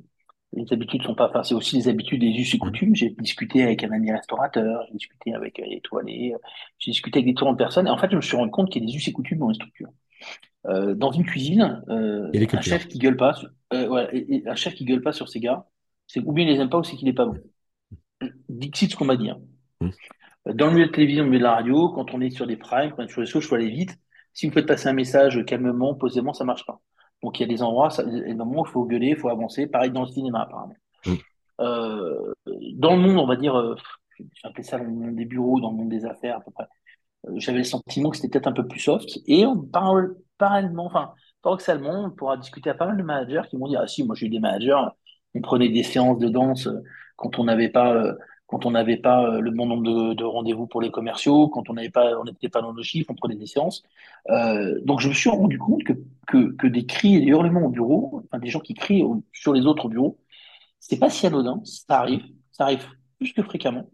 les 0.53 0.65
habitudes 0.73 1.03
sont 1.03 1.15
pas. 1.15 1.29
Enfin, 1.29 1.43
c'est 1.43 1.55
aussi 1.55 1.75
les 1.77 1.87
habitudes 1.87 2.21
des 2.21 2.27
us 2.27 2.53
et 2.53 2.57
coutumes. 2.57 2.95
J'ai 2.95 3.09
discuté 3.11 3.63
avec 3.63 3.83
un 3.83 3.91
ami 3.91 4.11
restaurateur, 4.11 4.83
j'ai 4.87 4.93
discuté 4.93 5.33
avec 5.33 5.57
les 5.57 5.81
toilettes, 5.81 6.35
j'ai 6.77 6.91
discuté 6.91 7.19
avec 7.19 7.27
des 7.27 7.33
tours 7.33 7.51
de 7.51 7.57
personnes. 7.57 7.87
Et 7.87 7.91
en 7.91 7.97
fait, 7.97 8.11
je 8.11 8.15
me 8.15 8.21
suis 8.21 8.37
rendu 8.37 8.51
compte 8.51 8.69
qu'il 8.69 8.83
y 8.83 8.85
a 8.85 8.87
des 8.87 8.95
us 8.95 9.07
et 9.07 9.13
coutumes 9.13 9.39
dans 9.39 9.49
les 9.49 9.55
structures. 9.55 9.89
Euh, 10.67 10.93
dans 10.93 11.11
une 11.11 11.25
cuisine, 11.25 11.83
euh, 11.89 12.29
un 12.53 12.61
chef 12.61 12.87
qui 12.87 12.99
gueule 12.99 13.17
pas, 13.17 13.33
euh, 13.73 14.07
un 14.45 14.55
chef 14.55 14.75
qui 14.75 14.85
gueule 14.85 15.01
pas 15.01 15.11
sur 15.11 15.27
ses 15.27 15.39
gars, 15.39 15.65
c'est 16.05 16.19
ou 16.19 16.31
bien 16.33 16.45
il 16.45 16.51
les 16.51 16.59
aime 16.59 16.69
pas 16.69 16.77
ou 16.77 16.83
c'est 16.83 16.95
qu'il 16.95 17.07
est 17.07 17.13
pas 17.13 17.25
bon. 17.25 17.37
Dixit 18.47 18.91
ce 18.91 18.95
qu'on 18.95 19.05
m'a 19.05 19.15
dit. 19.15 19.31
Hein. 19.31 19.39
Dans 20.45 20.67
le 20.67 20.73
milieu 20.73 20.87
de 20.87 20.91
télévision, 20.91 21.23
le 21.23 21.29
milieu 21.29 21.39
de 21.39 21.43
la 21.45 21.55
radio, 21.55 21.89
quand 21.89 22.13
on 22.13 22.21
est 22.21 22.31
sur 22.31 22.47
des 22.47 22.57
primes, 22.57 22.91
quand 22.91 23.03
on 23.03 23.05
est 23.05 23.09
sur 23.09 23.21
les 23.21 23.27
choses, 23.27 23.43
il 23.43 23.47
faut 23.47 23.55
aller 23.55 23.69
vite. 23.69 23.97
Si 24.33 24.47
vous 24.47 24.53
faites 24.53 24.65
passer 24.65 24.87
un 24.89 24.93
message 24.93 25.43
calmement, 25.45 25.93
posément, 25.93 26.33
ça 26.33 26.43
marche 26.45 26.65
pas. 26.65 26.79
Donc 27.21 27.39
il 27.39 27.43
y 27.43 27.45
a 27.45 27.47
des 27.47 27.61
endroits, 27.61 27.89
ça, 27.91 28.03
des 28.03 28.33
moments 28.33 28.61
où 28.61 28.65
il 28.65 28.71
faut 28.71 28.85
gueuler, 28.85 29.09
il 29.09 29.17
faut 29.17 29.29
avancer. 29.29 29.67
Pareil 29.67 29.91
dans 29.91 30.01
le 30.01 30.07
cinéma, 30.07 30.41
apparemment. 30.41 30.75
Hmm. 31.05 31.15
dans 32.77 32.95
le 32.95 33.01
monde, 33.01 33.17
on 33.17 33.27
va 33.27 33.35
dire, 33.35 33.75
j'ai 34.17 34.47
appelé 34.47 34.63
ça 34.63 34.77
le 34.77 34.89
monde 34.89 35.15
des 35.15 35.25
bureaux, 35.25 35.59
dans 35.59 35.71
le 35.71 35.77
monde 35.77 35.89
des 35.89 36.05
affaires 36.05 36.37
à 36.37 36.41
peu 36.41 36.51
près. 36.51 36.65
J'avais 37.35 37.59
le 37.59 37.63
sentiment 37.63 38.09
que 38.09 38.17
c'était 38.17 38.29
peut-être 38.29 38.47
un 38.47 38.53
peu 38.53 38.67
plus 38.67 38.79
soft. 38.79 39.19
Et 39.27 39.45
on 39.45 39.57
parle 39.61 40.15
parallèlement, 40.37 40.85
enfin, 40.85 41.13
paradoxalement, 41.43 42.05
on 42.05 42.11
pourra 42.11 42.37
discuter 42.37 42.71
à 42.71 42.73
pas 42.73 42.87
mal 42.87 42.97
de 42.97 43.03
managers 43.03 43.43
qui 43.49 43.57
m'ont 43.57 43.67
dit 43.67 43.75
Ah, 43.75 43.87
si, 43.87 44.03
moi 44.03 44.15
j'ai 44.15 44.25
eu 44.25 44.29
des 44.29 44.39
managers, 44.39 44.85
on 45.35 45.41
prenait 45.41 45.69
des 45.69 45.83
séances 45.83 46.17
de 46.17 46.29
danse 46.29 46.67
euh, 46.67 46.81
quand 47.15 47.37
on 47.39 47.43
n'avait 47.43 47.69
pas. 47.69 48.15
Euh, 48.51 48.57
quand 48.57 48.65
on 48.65 48.71
n'avait 48.71 48.97
pas 48.97 49.23
euh, 49.25 49.39
le 49.39 49.51
bon 49.51 49.65
nombre 49.65 50.13
de, 50.13 50.23
rendez-vous 50.23 50.67
pour 50.67 50.81
les 50.81 50.91
commerciaux, 50.91 51.47
quand 51.47 51.69
on 51.69 51.73
n'avait 51.73 51.89
pas, 51.89 52.19
on 52.19 52.23
n'était 52.25 52.49
pas 52.49 52.61
dans 52.61 52.73
nos 52.73 52.83
chiffres, 52.83 53.09
on 53.11 53.15
prenait 53.15 53.35
des 53.35 53.47
séances. 53.47 53.83
donc 54.85 54.99
je 54.99 55.09
me 55.09 55.13
suis 55.13 55.29
rendu 55.29 55.57
compte 55.57 55.83
que, 55.83 55.93
que, 56.27 56.51
que, 56.53 56.67
des 56.67 56.85
cris 56.85 57.15
et 57.15 57.19
des 57.21 57.27
hurlements 57.27 57.65
au 57.65 57.69
bureau, 57.69 58.21
enfin 58.25 58.39
des 58.39 58.49
gens 58.49 58.59
qui 58.59 58.73
crient 58.73 59.03
sur 59.33 59.53
les 59.53 59.65
autres 59.65 59.85
au 59.85 59.89
bureau, 59.89 60.19
c'est 60.79 60.99
pas 60.99 61.09
si 61.09 61.27
anodin, 61.27 61.61
ça 61.63 61.99
arrive, 61.99 62.23
ça 62.51 62.65
arrive 62.65 62.85
plus 63.19 63.33
que 63.33 63.43
fréquemment 63.43 63.87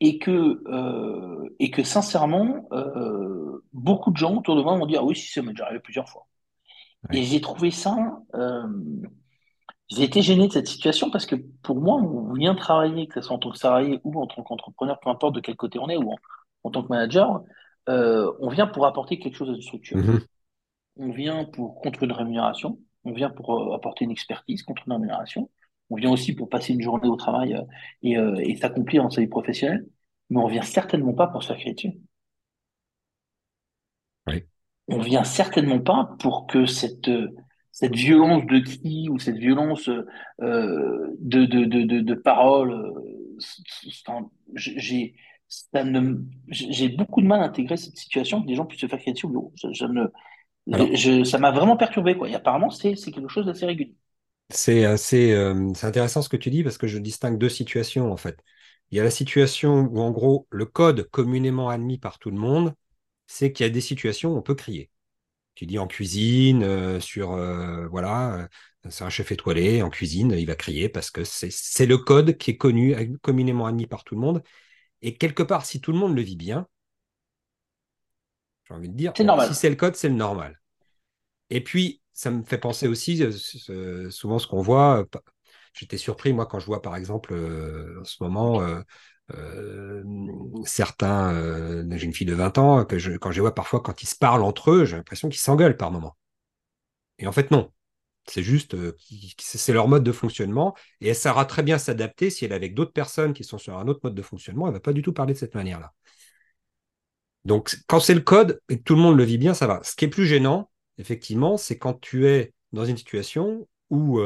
et 0.00 0.18
que, 0.18 0.62
euh, 0.66 1.56
et 1.58 1.70
que 1.70 1.82
sincèrement, 1.82 2.68
euh, 2.72 3.64
beaucoup 3.72 4.10
de 4.10 4.16
gens 4.16 4.36
autour 4.36 4.56
de 4.56 4.62
moi 4.62 4.76
m'ont 4.76 4.86
dit 4.86 4.96
Ah 4.96 5.04
oui, 5.04 5.16
si, 5.16 5.32
ça 5.32 5.42
m'est 5.42 5.50
déjà 5.50 5.64
arrivé 5.64 5.80
plusieurs 5.80 6.08
fois. 6.08 6.26
Et 7.12 7.22
j'ai 7.22 7.40
trouvé 7.40 7.70
ça. 7.70 7.96
Euh, 9.92 9.96
j'ai 9.96 10.04
été 10.04 10.22
gêné 10.22 10.48
de 10.48 10.52
cette 10.52 10.68
situation 10.68 11.10
parce 11.10 11.26
que 11.26 11.36
pour 11.62 11.80
moi, 11.80 11.96
on 11.96 12.32
vient 12.32 12.54
travailler, 12.54 13.06
que 13.06 13.20
ce 13.20 13.26
soit 13.26 13.36
en 13.36 13.38
tant 13.38 13.50
que 13.50 13.58
salarié 13.58 14.00
ou 14.04 14.20
en 14.20 14.26
tant 14.26 14.42
qu'entrepreneur, 14.42 14.98
peu 15.00 15.10
importe 15.10 15.34
de 15.34 15.40
quel 15.40 15.56
côté 15.56 15.78
on 15.78 15.88
est, 15.88 15.96
ou 15.96 16.12
en, 16.64 16.70
tant 16.70 16.82
que 16.82 16.88
manager, 16.88 17.42
on 17.86 18.48
vient 18.50 18.66
pour 18.66 18.86
apporter 18.86 19.18
quelque 19.18 19.36
chose 19.36 19.48
à 19.48 19.52
une 19.52 19.62
structure. 19.62 19.96
Mm-hmm. 19.96 20.26
On 20.96 21.10
vient 21.10 21.44
pour 21.44 21.80
contre 21.80 22.02
une 22.02 22.12
rémunération. 22.12 22.78
on 23.04 23.12
vient 23.12 23.30
pour 23.30 23.74
apporter 23.74 24.04
une 24.04 24.10
expertise 24.10 24.62
contre 24.62 24.82
une 24.86 24.92
rémunération. 24.92 25.50
On 25.90 25.96
vient 25.96 26.10
aussi 26.10 26.34
pour 26.34 26.50
passer 26.50 26.74
une 26.74 26.82
journée 26.82 27.08
au 27.08 27.16
travail 27.16 27.58
et, 28.02 28.12
et 28.14 28.56
s'accomplir 28.56 29.02
dans 29.04 29.10
sa 29.10 29.22
vie 29.22 29.26
professionnelle. 29.26 29.86
Mais 30.30 30.40
on 30.40 30.48
vient 30.48 30.62
certainement 30.62 31.14
pas 31.14 31.28
pour 31.28 31.42
se 31.42 31.48
faire 31.48 31.56
crier 31.56 31.74
dessus. 31.74 31.98
Oui. 34.26 34.44
On 34.88 34.98
vient 34.98 35.24
certainement 35.24 35.80
pas 35.80 36.10
pour 36.18 36.46
que 36.46 36.66
cette 36.66 37.10
cette 37.78 37.94
violence 37.94 38.44
de 38.46 38.58
qui 38.58 39.08
ou 39.08 39.20
cette 39.20 39.36
violence 39.36 39.88
euh, 39.88 41.14
de, 41.20 41.44
de, 41.44 41.64
de, 41.64 42.00
de, 42.00 42.14
parole, 42.14 42.92
j'ai 44.56 45.14
j'ai 46.48 46.88
beaucoup 46.88 47.22
de 47.22 47.26
mal 47.28 47.40
à 47.40 47.44
intégrer 47.44 47.76
cette 47.76 47.96
situation 47.96 48.42
que 48.42 48.48
des 48.48 48.56
gens 48.56 48.66
puissent 48.66 48.80
se 48.80 48.88
faire 48.88 48.98
crier 48.98 49.12
dessus 49.12 49.26
au 49.26 49.28
bureau. 49.28 49.52
Je, 49.54 49.68
je, 50.96 51.22
ça 51.22 51.38
m'a 51.38 51.52
vraiment 51.52 51.76
perturbé. 51.76 52.16
Quoi. 52.16 52.28
Et 52.28 52.34
apparemment, 52.34 52.70
c'est 52.70 52.96
quelque 52.96 53.28
chose 53.28 53.46
d'assez 53.46 53.66
régulier. 53.66 53.94
C'est 54.50 54.84
assez, 54.84 55.30
euh, 55.30 55.72
intéressant 55.82 56.20
ce 56.20 56.28
que 56.28 56.36
tu 56.36 56.50
dis 56.50 56.64
parce 56.64 56.78
que 56.78 56.88
je 56.88 56.98
distingue 56.98 57.38
deux 57.38 57.48
situations 57.48 58.10
en 58.10 58.16
fait. 58.16 58.42
Il 58.90 58.98
y 58.98 59.00
a 59.00 59.04
la 59.04 59.10
situation 59.10 59.88
où 59.92 60.00
en 60.00 60.10
gros 60.10 60.48
le 60.50 60.66
code 60.66 61.08
communément 61.10 61.68
admis 61.68 61.98
par 61.98 62.18
tout 62.18 62.32
le 62.32 62.38
monde, 62.38 62.74
c'est 63.28 63.52
qu'il 63.52 63.64
y 63.64 63.68
a 63.68 63.72
des 63.72 63.80
situations 63.80 64.32
où 64.32 64.36
on 64.36 64.42
peut 64.42 64.56
crier. 64.56 64.90
Tu 65.58 65.66
dis 65.66 65.80
en 65.80 65.88
cuisine, 65.88 66.62
euh, 66.62 67.00
sur 67.00 67.32
euh, 67.32 67.88
voilà, 67.88 68.48
c'est 68.90 69.02
un 69.02 69.10
chef 69.10 69.32
étoilé 69.32 69.82
en 69.82 69.90
cuisine, 69.90 70.30
il 70.38 70.46
va 70.46 70.54
crier 70.54 70.88
parce 70.88 71.10
que 71.10 71.24
c'est 71.24 71.84
le 71.84 71.98
code 71.98 72.38
qui 72.38 72.52
est 72.52 72.56
connu, 72.56 73.18
communément 73.22 73.66
admis 73.66 73.88
par 73.88 74.04
tout 74.04 74.14
le 74.14 74.20
monde. 74.20 74.44
Et 75.02 75.16
quelque 75.16 75.42
part, 75.42 75.66
si 75.66 75.80
tout 75.80 75.90
le 75.90 75.98
monde 75.98 76.14
le 76.14 76.22
vit 76.22 76.36
bien, 76.36 76.68
j'ai 78.68 78.74
envie 78.74 78.88
de 78.88 78.94
dire, 78.94 79.12
si 79.16 79.54
c'est 79.56 79.68
le 79.68 79.74
code, 79.74 79.96
c'est 79.96 80.08
le 80.08 80.14
normal. 80.14 80.60
Et 81.50 81.60
puis, 81.60 82.02
ça 82.12 82.30
me 82.30 82.44
fait 82.44 82.58
penser 82.58 82.86
aussi, 82.86 83.20
euh, 83.24 84.10
souvent 84.10 84.38
ce 84.38 84.46
qu'on 84.46 84.62
voit, 84.62 85.00
euh, 85.00 85.18
j'étais 85.72 85.98
surpris, 85.98 86.32
moi, 86.32 86.46
quand 86.46 86.60
je 86.60 86.66
vois, 86.66 86.82
par 86.82 86.94
exemple, 86.94 87.32
euh, 87.32 88.00
en 88.00 88.04
ce 88.04 88.22
moment, 88.22 88.62
certains, 90.64 91.84
j'ai 91.90 92.06
une 92.06 92.14
fille 92.14 92.26
de 92.26 92.34
20 92.34 92.58
ans, 92.58 92.84
que 92.84 92.98
je, 92.98 93.12
quand 93.12 93.32
je 93.32 93.40
vois 93.40 93.54
parfois, 93.54 93.80
quand 93.80 94.02
ils 94.02 94.06
se 94.06 94.16
parlent 94.16 94.42
entre 94.42 94.70
eux, 94.70 94.84
j'ai 94.84 94.96
l'impression 94.96 95.28
qu'ils 95.28 95.40
s'engueulent 95.40 95.76
par 95.76 95.90
moment. 95.90 96.16
Et 97.18 97.26
en 97.26 97.32
fait, 97.32 97.50
non. 97.50 97.72
C'est 98.30 98.42
juste, 98.42 98.76
c'est 99.38 99.72
leur 99.72 99.88
mode 99.88 100.04
de 100.04 100.12
fonctionnement 100.12 100.76
et 101.00 101.08
elle 101.08 101.16
saura 101.16 101.46
très 101.46 101.62
bien 101.62 101.78
s'adapter 101.78 102.28
si 102.28 102.44
elle 102.44 102.52
est 102.52 102.56
avec 102.56 102.74
d'autres 102.74 102.92
personnes 102.92 103.32
qui 103.32 103.42
sont 103.42 103.56
sur 103.56 103.78
un 103.78 103.88
autre 103.88 104.00
mode 104.04 104.14
de 104.14 104.20
fonctionnement. 104.20 104.66
Elle 104.66 104.72
ne 104.72 104.76
va 104.76 104.80
pas 104.80 104.92
du 104.92 105.00
tout 105.00 105.14
parler 105.14 105.32
de 105.32 105.38
cette 105.38 105.54
manière-là. 105.54 105.94
Donc, 107.46 107.74
quand 107.86 108.00
c'est 108.00 108.12
le 108.12 108.20
code 108.20 108.60
et 108.68 108.76
que 108.78 108.82
tout 108.82 108.94
le 108.96 109.00
monde 109.00 109.16
le 109.16 109.24
vit 109.24 109.38
bien, 109.38 109.54
ça 109.54 109.66
va. 109.66 109.80
Ce 109.82 109.96
qui 109.96 110.04
est 110.04 110.08
plus 110.08 110.26
gênant, 110.26 110.70
effectivement, 110.98 111.56
c'est 111.56 111.78
quand 111.78 111.98
tu 111.98 112.26
es 112.26 112.52
dans 112.72 112.84
une 112.84 112.98
situation 112.98 113.66
où 113.88 114.20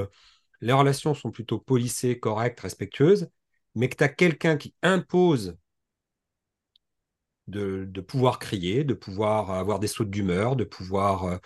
les 0.61 0.73
relations 0.73 1.15
sont 1.15 1.31
plutôt 1.31 1.59
polissées, 1.59 2.19
correctes, 2.19 2.59
respectueuses, 2.59 3.29
mais 3.75 3.89
que 3.89 3.97
tu 3.97 4.05
as 4.05 4.09
quelqu'un 4.09 4.57
qui 4.57 4.75
impose 4.83 5.57
de, 7.49 8.01
pouvoir 8.01 8.39
crier, 8.39 8.85
de 8.85 8.95
pouvoir 8.95 9.51
avoir 9.51 9.79
des 9.79 9.87
sautes 9.87 10.11
d'humeur, 10.11 10.57
de 10.57 10.65
pouvoir 10.65 11.41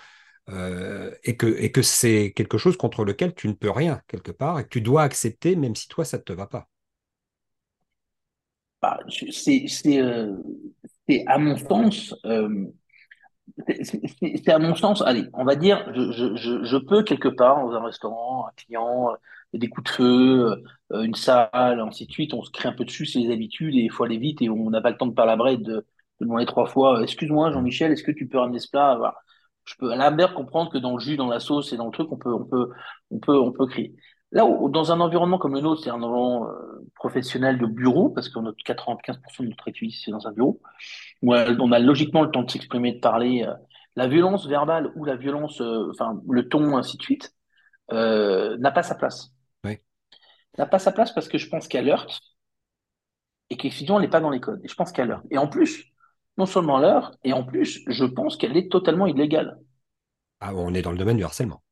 euh, 0.48 1.10
et 1.24 1.36
que, 1.36 1.46
et 1.46 1.72
que 1.72 1.82
c'est 1.82 2.32
quelque 2.32 2.58
chose 2.58 2.76
contre 2.76 3.04
lequel 3.04 3.34
tu 3.34 3.48
ne 3.48 3.52
peux 3.52 3.70
rien 3.70 4.00
quelque 4.06 4.30
part 4.30 4.60
et 4.60 4.64
que 4.64 4.68
tu 4.68 4.80
dois 4.80 5.02
accepter 5.02 5.56
même 5.56 5.74
si 5.74 5.88
toi 5.88 6.04
ça 6.04 6.18
ne 6.18 6.22
te 6.22 6.32
va 6.32 6.46
pas. 6.46 6.68
Bah, 8.80 9.00
c'est 9.08 9.66
euh, 10.00 10.36
à 11.26 11.38
mon 11.38 11.56
sens, 11.56 12.14
euh, 12.24 12.66
c'est 13.66 14.48
à 14.48 14.58
mon 14.58 14.74
sens, 14.74 15.02
allez, 15.02 15.24
on 15.32 15.44
va 15.44 15.56
dire, 15.56 15.90
je, 15.94 16.12
je, 16.36 16.62
je, 16.62 16.76
peux 16.76 17.02
quelque 17.02 17.28
part 17.28 17.64
dans 17.64 17.72
un 17.72 17.84
restaurant, 17.84 18.46
un 18.46 18.52
client, 18.54 19.16
des 19.58 19.68
coups 19.68 19.90
de 19.90 19.96
feu, 19.96 20.62
une 20.90 21.14
salle, 21.14 21.80
ainsi 21.80 22.06
de 22.06 22.12
suite, 22.12 22.34
on 22.34 22.42
se 22.42 22.50
crée 22.50 22.68
un 22.68 22.72
peu 22.72 22.84
dessus, 22.84 23.06
c'est 23.06 23.18
les 23.18 23.32
habitudes 23.32 23.74
et 23.74 23.80
il 23.80 23.90
faut 23.90 24.04
aller 24.04 24.18
vite 24.18 24.42
et 24.42 24.48
on 24.48 24.70
n'a 24.70 24.80
pas 24.80 24.90
le 24.90 24.96
temps 24.96 25.06
de 25.06 25.14
palabrer, 25.14 25.56
de, 25.56 25.62
de 25.62 25.84
demander 26.20 26.46
trois 26.46 26.66
fois, 26.66 27.02
excuse-moi 27.02 27.52
Jean-Michel, 27.52 27.92
est-ce 27.92 28.02
que 28.04 28.12
tu 28.12 28.28
peux 28.28 28.38
ramener 28.38 28.58
ce 28.58 28.70
plat 28.70 28.98
je 29.66 29.74
peux 29.78 29.90
à 29.92 29.96
l'inverse 29.96 30.32
comprendre 30.32 30.70
que 30.70 30.78
dans 30.78 30.94
le 30.94 31.00
jus, 31.00 31.16
dans 31.16 31.28
la 31.28 31.40
sauce 31.40 31.72
et 31.72 31.76
dans 31.76 31.86
le 31.86 31.92
truc, 31.92 32.10
on 32.10 32.16
peut, 32.16 32.32
on 32.32 32.44
peut, 32.44 32.70
on 33.10 33.18
peut, 33.18 33.38
on 33.38 33.52
peut 33.52 33.66
crier. 33.66 33.94
Là, 34.32 34.44
dans 34.68 34.92
un 34.92 35.00
environnement 35.00 35.38
comme 35.38 35.54
le 35.54 35.60
nôtre, 35.60 35.82
c'est 35.84 35.90
un 35.90 35.94
environnement 36.02 36.48
euh, 36.48 36.84
professionnel 36.94 37.58
de 37.58 37.66
bureau, 37.66 38.10
parce 38.10 38.28
qu'on 38.28 38.46
a 38.46 38.52
95% 38.52 39.42
de 39.42 39.48
notre 39.48 39.68
activité, 39.68 39.96
c'est 40.04 40.10
dans 40.10 40.26
un 40.26 40.32
bureau, 40.32 40.60
où 41.22 41.34
euh, 41.34 41.56
on 41.60 41.72
a 41.72 41.78
logiquement 41.78 42.22
le 42.22 42.30
temps 42.30 42.42
de 42.42 42.50
s'exprimer, 42.50 42.92
de 42.92 43.00
parler. 43.00 43.44
Euh, 43.46 43.54
la 43.96 44.08
violence 44.08 44.46
verbale 44.46 44.92
ou 44.94 45.04
la 45.04 45.16
violence, 45.16 45.62
enfin, 45.62 46.20
le 46.28 46.48
ton, 46.48 46.76
ainsi 46.76 46.98
de 46.98 47.02
suite, 47.02 47.34
n'a 47.90 48.70
pas 48.70 48.82
sa 48.82 48.94
place. 48.94 49.32
N'a 50.58 50.66
pas 50.66 50.78
sa 50.78 50.92
place 50.92 51.12
parce 51.12 51.28
que 51.28 51.38
je 51.38 51.48
pense 51.48 51.68
qu'elle 51.68 51.88
heurte 51.88 52.20
et 53.50 53.56
qu'effectivement, 53.56 53.98
elle 53.98 54.06
n'est 54.06 54.10
pas 54.10 54.20
dans 54.20 54.30
les 54.30 54.40
codes. 54.40 54.60
Et 54.64 54.68
je 54.68 54.74
pense 54.74 54.92
qu'elle 54.92 55.10
heurte. 55.10 55.24
Et 55.30 55.38
en 55.38 55.48
plus, 55.48 55.92
non 56.38 56.46
seulement 56.46 56.78
l'heure, 56.78 57.12
et 57.24 57.32
en 57.32 57.44
plus, 57.44 57.82
je 57.86 58.04
pense 58.04 58.36
qu'elle 58.36 58.56
est 58.56 58.70
totalement 58.70 59.06
illégale. 59.06 59.58
Ah, 60.40 60.54
on 60.54 60.74
est 60.74 60.82
dans 60.82 60.92
le 60.92 60.98
domaine 60.98 61.16
du 61.16 61.24
harcèlement. 61.24 61.62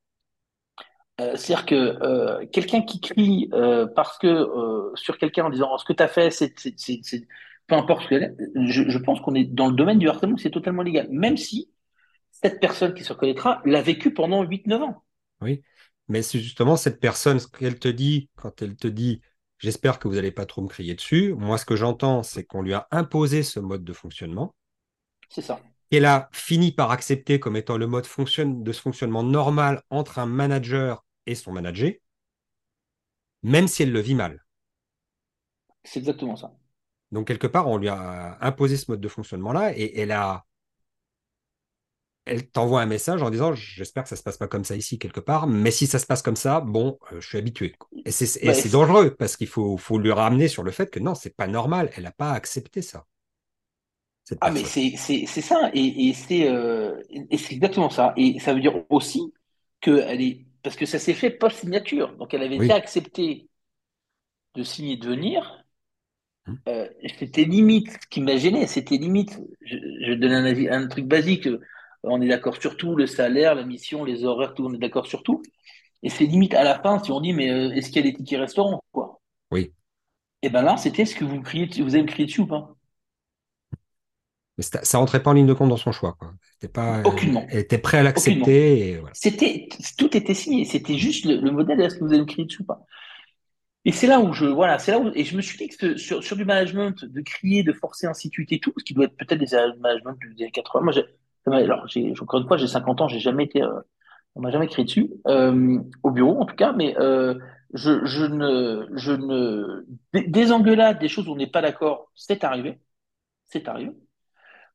Euh, 1.21 1.37
c'est-à-dire 1.37 1.67
que 1.67 1.75
euh, 1.75 2.47
quelqu'un 2.47 2.83
qui 2.83 3.01
crie 3.01 3.49
euh, 3.53 3.87
parce 3.95 4.19
que 4.19 4.49
sur 4.97 5.17
quelqu'un 5.17 5.45
en 5.45 5.51
disant 5.51 5.71
oh, 5.73 5.79
ce 5.79 5.85
que 5.85 5.93
tu 5.93 6.03
as 6.03 6.09
fait, 6.09 6.31
c'est, 6.31 6.55
peu 7.67 7.75
importe 7.77 8.03
ce 8.03 8.09
qu'elle 8.09 8.23
est, 8.25 8.35
je, 8.67 8.99
pense 8.99 9.21
qu'on 9.21 9.35
est 9.35 9.45
dans 9.45 9.69
le 9.69 9.75
domaine 9.75 9.99
du 9.99 10.09
harcèlement, 10.09 10.37
c'est 10.37 10.51
totalement 10.51 10.83
légal, 10.83 11.07
même 11.11 11.37
si 11.37 11.71
cette 12.31 12.61
personne 12.61 12.95
qui 12.95 13.05
se 13.05 13.13
reconnaîtra 13.13 13.63
l'a 13.65 13.81
vécu 13.81 14.13
pendant 14.13 14.45
8-9 14.45 14.83
ans. 14.83 15.05
Oui, 15.41 15.63
mais 16.09 16.23
c'est 16.23 16.41
justement 16.41 16.77
cette 16.77 17.01
personne, 17.01 17.39
ce 17.39 17.49
qu'elle 17.49 17.79
te 17.79 17.89
dit, 17.89 18.29
quand 18.37 18.63
elle 18.63 18.77
te 18.77 18.89
dit 18.89 19.21
J'espère 19.59 19.99
que 19.99 20.09
vous 20.09 20.17
n'allez 20.17 20.33
pas 20.33 20.47
trop 20.47 20.61
me 20.61 20.69
crier 20.69 20.95
dessus. 20.95 21.33
Moi, 21.35 21.57
ce 21.57 21.65
que 21.65 21.75
j'entends, 21.77 22.23
c'est 22.23 22.45
qu'on 22.45 22.61
lui 22.61 22.75
a 22.75 22.87
imposé 22.91 23.43
ce 23.43 23.61
mode 23.61 23.83
de 23.83 23.93
fonctionnement. 23.95 24.55
C'est 25.31 25.41
ça. 25.41 25.61
Elle 25.91 26.05
a 26.05 26.29
fini 26.33 26.73
par 26.73 26.91
accepter 26.91 27.39
comme 27.41 27.57
étant 27.57 27.79
le 27.79 27.87
mode 27.87 28.05
de 28.05 28.73
ce 28.73 28.81
fonctionnement 28.81 29.23
normal 29.23 29.83
entre 29.91 30.19
un 30.19 30.27
manager 30.27 31.05
et 31.27 31.35
son 31.35 31.53
manager, 31.53 31.93
même 33.43 33.69
si 33.69 33.85
elle 33.85 33.93
le 33.93 34.01
vit 34.01 34.15
mal. 34.15 34.45
C'est 35.85 36.01
exactement 36.01 36.37
ça. 36.37 36.53
Donc, 37.13 37.29
quelque 37.29 37.47
part, 37.47 37.69
on 37.69 37.79
lui 37.79 37.89
a 37.89 38.37
imposé 38.41 38.77
ce 38.77 38.91
mode 38.91 39.01
de 39.01 39.09
fonctionnement-là 39.09 39.73
et 39.79 39.99
elle 40.01 40.11
a 40.11 40.45
elle 42.27 42.49
t'envoie 42.49 42.81
un 42.81 42.87
message 42.87 43.23
en 43.23 43.31
disant 43.31 43.53
j'espère 43.55 44.05
que 44.05 44.09
ça 44.09 44.17
se 44.17 44.23
passe 44.23 44.39
pas 44.39 44.49
comme 44.49 44.65
ça 44.65 44.77
ici 44.77 44.99
quelque 44.99 45.21
part, 45.21 45.47
mais 45.47 45.71
si 45.71 45.87
ça 45.87 45.99
se 45.99 46.07
passe 46.07 46.23
comme 46.23 46.37
ça, 46.37 46.61
bon, 46.61 46.99
euh, 47.13 47.21
je 47.21 47.29
suis 47.29 47.39
habitué. 47.39 47.75
Et 48.05 48.11
c'est 48.13 48.69
dangereux 48.71 49.15
parce 49.15 49.37
qu'il 49.37 49.49
faut, 49.49 49.77
faut 49.77 49.99
lui 49.99 50.13
ramener 50.13 50.49
sur 50.49 50.63
le 50.63 50.71
fait 50.71 50.91
que 50.91 51.01
non, 51.01 51.15
c'est 51.15 51.37
pas 51.37 51.47
normal, 51.47 51.91
elle 51.97 52.05
n'a 52.05 52.13
pas 52.13 52.33
accepté 52.33 52.83
ça. 52.83 53.07
Ah 54.41 54.51
mais 54.51 54.65
c'est 54.65 54.97
ça. 54.97 55.71
Et, 55.75 56.13
euh, 56.49 57.03
et 57.31 57.39
c'est 57.39 57.55
exactement 57.55 57.91
ça. 57.91 58.15
Et 58.17 58.39
ça 58.41 58.55
veut 58.55 58.61
dire 58.61 58.85
aussi 58.91 59.33
que 59.81 59.99
elle 59.99 60.23
est 60.23 60.47
parce 60.63 60.77
que 60.77 60.87
ça 60.87 60.99
s'est 60.99 61.13
fait 61.15 61.31
post 61.31 61.59
signature 61.61 62.17
donc 62.17 62.33
elle 62.33 62.43
avait 62.43 62.59
déjà 62.59 62.75
accepté 62.77 63.49
de 64.57 64.63
signer 64.65 64.97
de 64.97 65.07
venir. 65.09 65.65
Hum. 66.47 66.59
euh, 66.69 66.89
c'était 67.19 67.45
limite 67.45 67.91
ce 67.93 68.07
qui 68.09 68.21
m'a 68.21 68.37
gêné. 68.37 68.67
C'était 68.67 68.97
limite 68.97 69.39
je, 69.63 69.77
je 70.07 70.13
donne 70.15 70.33
un, 70.33 70.83
un 70.83 70.89
truc 70.89 71.07
basique 71.07 71.49
on 72.07 72.21
est 72.21 72.29
d'accord 72.29 72.57
sur 72.61 72.77
tout, 72.77 72.97
le 72.97 73.07
salaire, 73.07 73.55
la 73.55 73.65
mission, 73.65 74.05
les 74.05 74.25
horaires, 74.25 74.55
tout, 74.55 74.67
on 74.67 74.73
est 74.73 74.79
d'accord 74.79 75.07
sur 75.07 75.23
tout. 75.23 75.43
Et 76.03 76.11
c'est 76.11 76.27
limite 76.27 76.55
à 76.55 76.65
la 76.65 76.79
fin 76.79 77.03
si 77.03 77.11
on 77.11 77.21
dit, 77.21 77.33
mais 77.33 77.51
euh, 77.51 77.71
est-ce 77.71 77.89
qu'il 77.89 78.05
y 78.05 78.09
a 78.09 78.11
des 78.11 78.17
tickets 78.17 78.41
restaurants 78.41 78.83
quoi? 78.93 79.21
Oui. 79.51 79.73
Et 80.43 80.49
eh 80.49 80.51
bien 80.51 80.63
là, 80.63 80.77
c'était 80.77 81.07
ce 81.07 81.15
que 81.15 81.25
vous 81.25 81.41
criez, 81.41 81.67
vous 81.83 81.95
avez 81.95 82.03
me 82.03 82.09
crier 82.09 82.27
dessus 82.27 82.43
ou 82.43 82.47
pas? 82.47 82.77
Mais 84.57 84.63
ça 84.63 84.99
rentrait 84.99 85.23
pas 85.23 85.31
en 85.31 85.33
ligne 85.33 85.47
de 85.47 85.53
compte 85.53 85.71
dans 85.71 85.77
son 85.77 85.91
choix. 85.91 86.17
Quoi. 86.19 86.33
Pas, 86.73 87.03
Aucunement. 87.05 87.45
Elle 87.49 87.61
était 87.61 87.79
prête 87.79 88.01
à 88.01 88.03
l'accepter. 88.05 89.01
C'était, 89.13 89.69
tout 89.99 90.17
était 90.17 90.35
signé. 90.35 90.65
C'était 90.65 90.97
juste 90.97 91.25
le, 91.25 91.51
modèle. 91.51 91.81
Est-ce 91.81 91.97
que 91.97 92.05
vous 92.05 92.13
allez 92.13 92.21
me 92.21 92.27
crier 92.27 92.45
dessus 92.45 92.63
ou 92.63 92.67
pas? 92.67 92.85
Et 93.85 93.93
c'est 93.93 94.07
là 94.07 94.21
où 94.21 94.33
je, 94.33 94.47
voilà, 94.47 94.79
c'est 94.79 94.93
là 94.93 94.99
où, 94.99 95.11
et 95.15 95.25
je 95.25 95.37
me 95.37 95.43
suis 95.43 95.59
dit 95.59 95.69
que 95.69 95.97
sur, 95.97 96.23
sur 96.23 96.37
du 96.37 96.45
management, 96.45 97.05
de 97.05 97.21
crier, 97.21 97.63
de 97.65 97.73
forcer, 97.73 98.07
ainsi 98.07 98.29
de 98.29 98.33
suite 98.33 98.53
et 98.53 98.59
tout, 98.59 98.73
ce 98.79 98.85
qui 98.85 98.95
doit 98.95 99.07
être 99.07 99.17
peut-être 99.17 99.39
des 99.39 99.57
management 99.81 100.17
des 100.37 100.45
années 100.45 100.53
80. 100.53 100.85
Moi, 100.85 100.93
alors, 101.53 101.87
encore 102.21 102.41
une 102.41 102.47
fois, 102.47 102.57
j'ai 102.57 102.67
50 102.67 103.01
ans, 103.01 103.09
j'ai 103.09 103.19
jamais 103.21 103.45
été, 103.45 103.63
euh, 103.63 103.81
on 104.35 104.41
m'a 104.41 104.51
jamais 104.51 104.67
crié 104.67 104.85
dessus, 104.85 105.11
euh, 105.27 105.79
au 106.03 106.11
bureau 106.11 106.41
en 106.41 106.47
tout 106.47 106.57
cas, 106.57 106.73
mais 106.73 106.97
euh, 106.99 107.35
je, 107.75 108.05
je, 108.05 108.25
ne, 108.25 108.87
je 108.95 109.13
ne, 109.13 109.85
des, 110.13 110.53
engueulades, 110.53 110.99
des 110.99 111.09
choses 111.09 111.29
où 111.29 111.33
on 111.33 111.37
n'est 111.37 111.47
pas 111.47 111.63
d'accord, 111.63 112.11
c'est 112.15 112.45
arrivé, 112.45 112.79
c'est 113.47 113.69
arrivé, 113.69 113.93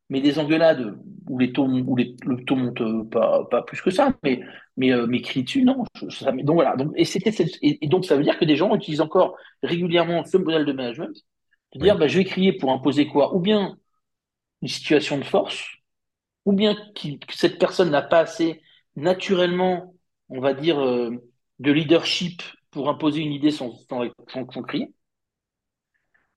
mais 0.09 0.21
des 0.21 0.39
engueulades 0.39 0.95
où 1.27 1.39
les 1.39 1.53
taux, 1.53 1.67
où 1.67 1.95
les, 1.95 2.15
le 2.25 2.43
taux 2.45 2.55
monte 2.55 3.09
pas, 3.09 3.45
pas 3.49 3.61
plus 3.63 3.81
que 3.81 3.91
ça, 3.91 4.13
mais, 4.23 4.41
mais, 4.77 4.91
mais 5.07 5.21
cris 5.21 5.43
dessus, 5.43 5.63
non. 5.63 5.83
ça, 6.09 6.31
donc 6.31 6.55
voilà. 6.55 6.75
Donc, 6.75 6.93
et, 6.95 7.05
c'était, 7.05 7.31
et, 7.61 7.87
donc 7.87 8.05
ça 8.05 8.15
veut 8.17 8.23
dire 8.23 8.39
que 8.39 8.45
des 8.45 8.55
gens 8.55 8.75
utilisent 8.75 9.01
encore 9.01 9.37
régulièrement 9.63 10.23
ce 10.25 10.37
modèle 10.37 10.65
de 10.65 10.73
management, 10.73 11.15
de 11.75 11.79
dire, 11.79 11.97
bah, 11.97 12.07
je 12.07 12.17
vais 12.17 12.25
crier 12.25 12.53
pour 12.53 12.71
imposer 12.71 13.07
quoi? 13.07 13.35
Ou 13.35 13.39
bien 13.39 13.77
une 14.61 14.67
situation 14.67 15.17
de 15.17 15.23
force, 15.23 15.78
ou 16.45 16.53
bien 16.53 16.75
que 16.95 17.09
cette 17.29 17.59
personne 17.59 17.91
n'a 17.91 18.01
pas 18.01 18.19
assez 18.19 18.61
naturellement 18.95 19.93
on 20.29 20.39
va 20.39 20.53
dire, 20.53 20.79
euh, 20.79 21.11
de 21.59 21.71
leadership 21.71 22.43
pour 22.71 22.89
imposer 22.89 23.21
une 23.21 23.33
idée 23.33 23.51
sans, 23.51 23.73
sans, 23.89 24.03
sans, 24.27 24.49
sans 24.51 24.61
crier, 24.61 24.93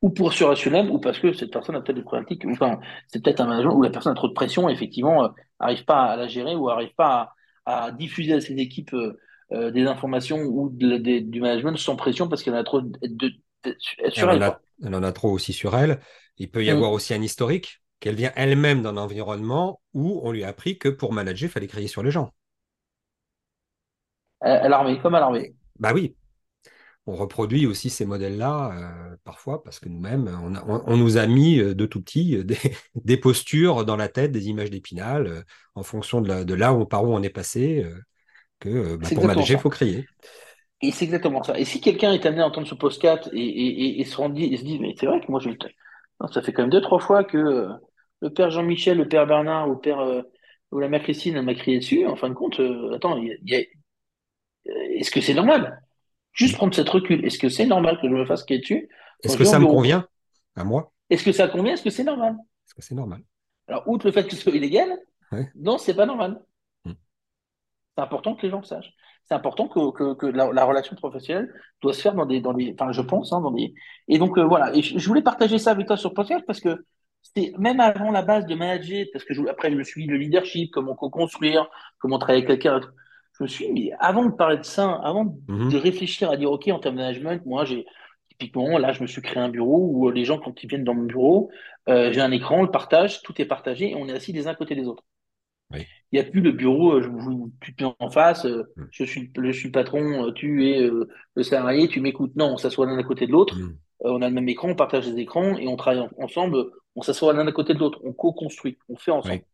ou 0.01 0.11
pour 0.11 0.33
être 0.33 0.45
rationnel, 0.45 0.91
ou 0.91 0.99
parce 0.99 1.21
que 1.21 1.33
cette 1.33 1.53
personne 1.53 1.77
a 1.77 1.81
peut-être 1.81 1.97
des 1.97 2.03
problématiques, 2.03 2.45
enfin, 2.47 2.81
c'est 3.07 3.23
peut-être 3.23 3.41
un 3.41 3.47
management 3.47 3.75
où 3.75 3.83
la 3.83 3.91
personne 3.91 4.13
a 4.13 4.17
trop 4.17 4.29
de 4.29 4.33
pression 4.33 4.69
et 4.69 4.73
effectivement, 4.73 5.31
n'arrive 5.61 5.81
euh, 5.81 5.85
pas 5.85 6.05
à 6.05 6.17
la 6.17 6.27
gérer 6.27 6.57
ou 6.57 6.69
n'arrive 6.69 6.95
pas 6.97 7.35
à, 7.65 7.85
à, 7.85 7.93
diffuser 7.93 8.33
à 8.33 8.41
ses 8.41 8.55
équipes 8.55 8.95
euh, 8.95 9.71
des 9.71 9.87
informations 9.87 10.41
ou 10.41 10.71
de, 10.71 10.97
de, 10.97 11.19
du 11.19 11.41
management 11.41 11.77
sans 11.77 11.95
pression 11.95 12.29
parce 12.29 12.43
qu'elle 12.43 12.55
en 12.55 12.59
a 12.59 12.65
trop 12.65 12.81
de, 12.81 12.99
de, 13.03 13.33
sur 14.09 14.31
elle. 14.31 14.37
Elle 14.37 14.43
en, 14.43 14.47
a, 14.47 14.61
elle 14.83 14.95
en, 14.95 15.03
a, 15.03 15.13
trop 15.13 15.31
aussi 15.31 15.53
sur 15.53 15.77
elle. 15.77 16.01
Il 16.39 16.51
peut 16.51 16.65
y 16.65 16.71
mmh. 16.71 16.75
avoir 16.75 16.93
aussi 16.93 17.13
un 17.15 17.23
historique 17.23 17.82
qu'elle 18.03 18.17
vient 18.17 18.33
elle-même 18.35 18.83
d'un 18.83 18.97
environnement 18.97 19.81
où 19.95 20.21
on 20.25 20.33
lui 20.33 20.43
a 20.43 20.49
appris 20.49 20.77
que 20.77 20.89
pour 20.89 21.13
manager, 21.13 21.49
il 21.49 21.53
fallait 21.53 21.69
crier 21.69 21.87
sur 21.87 22.03
les 22.03 22.11
gens. 22.11 22.33
À 24.41 24.69
l'armée, 24.69 24.99
comme 24.99 25.15
à 25.15 25.21
l'armée. 25.21 25.55
Bah 25.79 25.93
oui, 25.95 26.17
on 27.07 27.15
reproduit 27.15 27.65
aussi 27.65 27.91
ces 27.91 28.05
modèles-là 28.05 28.73
euh, 28.75 29.17
parfois 29.23 29.63
parce 29.63 29.79
que 29.79 29.89
nous-mêmes, 29.89 30.29
on, 30.43 30.57
on, 30.57 30.83
on, 30.85 30.97
nous 30.97 31.17
a 31.17 31.29
mis 31.29 31.61
euh, 31.61 31.77
de 31.77 31.87
tout 31.87 32.03
petit 32.03 32.37
euh, 32.37 32.43
des, 32.45 32.59
des, 32.97 33.17
postures 33.17 33.85
dans 33.85 33.97
la 33.97 34.09
tête, 34.09 34.33
des 34.33 34.49
images 34.49 34.71
d'épinal, 34.71 35.27
euh, 35.29 35.43
en 35.77 35.85
fonction 35.85 36.21
de, 36.21 36.27
la, 36.29 36.45
de, 36.45 36.55
là 36.55 36.73
où, 36.73 36.85
par 36.85 37.05
où 37.05 37.15
on 37.15 37.23
est 37.23 37.31
passé, 37.31 37.85
euh, 37.85 37.95
que 38.59 38.97
bah, 38.97 39.09
pour 39.15 39.27
manager, 39.27 39.61
il 39.61 39.63
faut 39.63 39.71
crier. 39.71 40.07
Et 40.81 40.91
c'est 40.91 41.05
exactement 41.05 41.45
ça. 41.45 41.57
Et 41.57 41.65
si 41.65 41.81
quelqu'un 41.81 42.13
est 42.13 42.27
amené 42.27 42.43
à 42.43 42.49
entendre 42.49 42.67
ce 42.67 42.75
post-4 42.75 43.29
et, 43.33 43.39
et, 43.39 44.01
et, 44.01 44.05
se, 44.05 44.17
rendit, 44.17 44.53
et 44.53 44.57
se 44.57 44.65
dit, 44.65 44.81
mais 44.81 44.97
c'est 44.99 45.07
vrai 45.07 45.21
que 45.21 45.31
moi, 45.31 45.39
je... 45.39 45.51
non, 45.51 46.27
ça 46.33 46.43
fait 46.43 46.53
quand 46.53 46.63
même 46.63 46.71
deux, 46.71 46.81
trois 46.81 46.99
fois 46.99 47.23
que 47.23 47.69
le 48.23 48.31
père 48.31 48.51
Jean-Michel, 48.51 48.97
le 48.97 49.09
père 49.09 49.27
Bernard 49.27 49.69
ou, 49.69 49.77
père, 49.77 49.99
ou 50.71 50.79
la 50.79 50.89
mère 50.89 51.03
Christine 51.03 51.43
m'a 51.43 51.55
crié 51.55 51.79
dessus. 51.79 52.07
En 52.07 52.17
fin 52.17 52.29
de 52.29 52.35
compte, 52.35 52.61
attends, 52.95 53.19
y 53.19 53.37
y 53.45 53.57
a... 53.57 53.61
est-ce 54.97 55.11
que 55.11 55.21
c'est 55.21 55.35
normal? 55.35 55.83
Juste 56.33 56.57
prendre 56.57 56.75
cette 56.75 56.89
recul. 56.89 57.25
Est-ce 57.25 57.39
que 57.39 57.49
c'est 57.49 57.67
normal 57.67 57.99
que 58.01 58.09
je 58.09 58.15
me 58.15 58.25
fasse 58.25 58.45
crier 58.45 58.61
dessus? 58.61 58.89
Est-ce 59.23 59.37
que 59.37 59.45
ça 59.45 59.59
me 59.59 59.67
convient? 59.67 60.07
À 60.57 60.65
moi? 60.65 60.93
Est-ce 61.11 61.25
que 61.25 61.33
ça 61.33 61.49
convient? 61.49 61.75
Est-ce 61.75 61.83
que 61.83 61.91
c'est 61.91 62.05
normal? 62.05 62.37
Est-ce 62.67 62.75
que 62.75 62.83
c'est 62.83 62.95
normal? 62.95 63.23
Alors, 63.69 63.87
outre 63.89 64.07
le 64.07 64.13
fait 64.13 64.25
que 64.25 64.35
ce 64.35 64.41
soit 64.41 64.53
illégal, 64.53 64.99
ouais. 65.33 65.51
non, 65.55 65.79
c'est 65.79 65.95
pas 65.95 66.07
normal. 66.07 66.41
Hmm. 66.85 66.93
C'est 67.97 68.03
important 68.03 68.35
que 68.35 68.43
les 68.47 68.53
le 68.53 68.57
le 68.57 68.65
sachent. 68.65 68.93
C'est 69.25 69.35
important 69.35 69.69
que, 69.69 69.93
que, 69.93 70.15
que 70.15 70.27
la, 70.27 70.53
la, 70.53 70.65
relation 70.65 70.97
professionnelle 70.97 71.53
doit 71.81 71.93
se 71.93 72.01
faire 72.01 72.15
dans 72.15 72.27
des, 72.27 72.41
dans 72.41 72.53
des, 72.53 72.75
enfin, 72.79 72.91
je 72.93 73.03
pense, 73.03 73.33
hein, 73.33 73.41
dans 73.41 73.53
des. 73.53 73.73
Et 74.09 74.19
donc 74.19 74.37
euh, 74.37 74.45
voilà. 74.45 74.75
Et 74.75 74.83
je, 74.83 74.99
je, 74.99 75.09
voulais 75.09 75.23
partager 75.23 75.59
ça 75.59 75.71
avec 75.71 75.87
toi 75.87 75.97
sur 75.97 76.13
podcast 76.13 76.45
parce 76.47 76.61
que 76.61 76.85
c'est 77.23 77.53
même 77.59 77.81
avant 77.81 78.11
la 78.11 78.23
base 78.23 78.47
de 78.47 78.55
manager, 78.55 79.07
parce 79.13 79.25
que 79.25 79.35
je, 79.35 79.43
après 79.49 79.71
je 79.71 79.77
me 79.77 79.85
suis 79.85 80.03
dit 80.05 80.09
le 80.11 80.17
leadership, 80.19 80.71
comment 80.73 80.95
co-construire, 80.95 81.69
comment 81.99 82.19
travailler 82.19 82.45
avec 82.47 82.61
quelqu'un 82.61 82.81
je 83.39 83.45
me 83.45 83.49
suis 83.49 83.67
dit, 83.67 83.73
mais 83.73 83.93
avant 83.99 84.27
de 84.27 84.33
parler 84.33 84.59
de 84.59 84.63
ça, 84.63 84.91
avant 85.05 85.37
Mhm. 85.49 85.71
de 85.71 85.77
réfléchir 85.79 86.31
à 86.31 86.37
dire, 86.37 86.51
OK, 86.53 86.69
en 86.69 86.79
termes 86.79 86.97
de 86.97 87.01
management, 87.01 87.45
moi, 87.47 87.65
j'ai 87.65 87.87
typiquement, 88.29 88.77
là, 88.79 88.93
je 88.93 89.03
me 89.03 89.07
suis 89.07 89.23
créé 89.23 89.43
un 89.43 89.49
bureau 89.49 89.89
où 89.91 90.09
euh, 90.09 90.13
les 90.13 90.25
gens, 90.25 90.39
quand 90.39 90.63
ils 90.63 90.69
viennent 90.69 90.85
dans 90.85 90.95
mon 90.95 91.05
bureau, 91.05 91.51
euh, 91.89 92.13
j'ai 92.13 92.21
un 92.21 92.31
écran, 92.31 92.59
on 92.61 92.63
le 92.63 92.71
partage, 92.71 93.23
tout 93.23 93.41
est 93.41 93.47
partagé 93.47 93.91
et 93.93 93.95
on 93.97 94.07
est 94.09 94.13
assis 94.13 94.33
les 94.33 94.47
uns 94.49 94.51
à 94.53 94.55
côté 94.55 94.75
des 94.75 94.87
autres. 94.87 95.03
Oui. 95.73 95.87
Il 96.13 96.21
n'y 96.21 96.27
a 96.27 96.31
plus 96.31 96.41
le 96.43 96.53
bureau, 96.53 96.93
euh, 96.95 97.03
je 97.03 97.09
vous 97.09 97.53
tu 97.61 97.75
te 97.75 97.85
mets 97.85 97.95
en 97.99 98.11
face, 98.11 98.45
euh, 98.45 98.65
Mhm. 98.77 98.89
je 98.91 99.05
suis, 99.05 99.31
je 99.37 99.51
suis 99.53 99.69
le 99.69 99.73
patron, 99.73 100.27
euh, 100.27 100.33
tu 100.33 100.69
es 100.71 100.83
euh, 100.83 101.09
le 101.35 101.43
salarié, 101.43 101.89
tu 101.89 102.01
m'écoutes. 102.01 102.37
Non, 102.37 102.53
on 102.53 102.57
s'assoit 102.59 102.87
l'un 102.87 102.99
à 102.99 103.03
côté 103.03 103.27
de 103.27 103.33
l'autre, 103.33 103.57
euh, 103.59 103.69
on 104.11 104.21
a 104.23 104.29
le 104.29 104.35
même 104.35 104.49
écran, 104.49 104.69
on 104.69 104.75
partage 104.75 105.07
les 105.09 105.19
écrans 105.21 105.57
et 105.57 105.67
on 105.69 105.77
travaille 105.77 106.01
en- 106.01 106.11
ensemble, 106.25 106.67
on 106.97 107.03
s'assoit 107.03 107.33
l'un 107.33 107.47
à 107.47 107.53
côté 107.53 107.73
de 107.75 107.79
l'autre, 107.79 108.01
on 108.05 108.13
co-construit, 108.13 108.79
on 108.89 108.97
fait 108.97 109.11
ensemble. 109.11 109.35
Oui. 109.35 109.45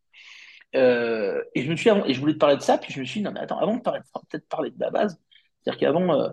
Euh, 0.76 1.42
et 1.54 1.62
je 1.62 1.70
me 1.70 1.76
suis, 1.76 1.90
et 2.07 2.12
je 2.14 2.20
voulais 2.20 2.35
te 2.35 2.38
parler 2.38 2.57
de 2.57 2.62
ça, 2.62 2.76
puis 2.78 2.92
je 2.92 3.00
me 3.00 3.04
suis 3.04 3.20
dit, 3.20 3.24
non, 3.24 3.33
mais 3.33 3.40
attends, 3.40 3.59
avant 3.59 3.76
de 3.76 3.83
parler 3.83 4.00
peut-être 4.31 4.46
parler 4.48 4.70
de 4.70 4.81
la 4.81 4.90
base. 4.90 5.18
C'est-à-dire 5.62 5.78
qu'avant 5.81 6.33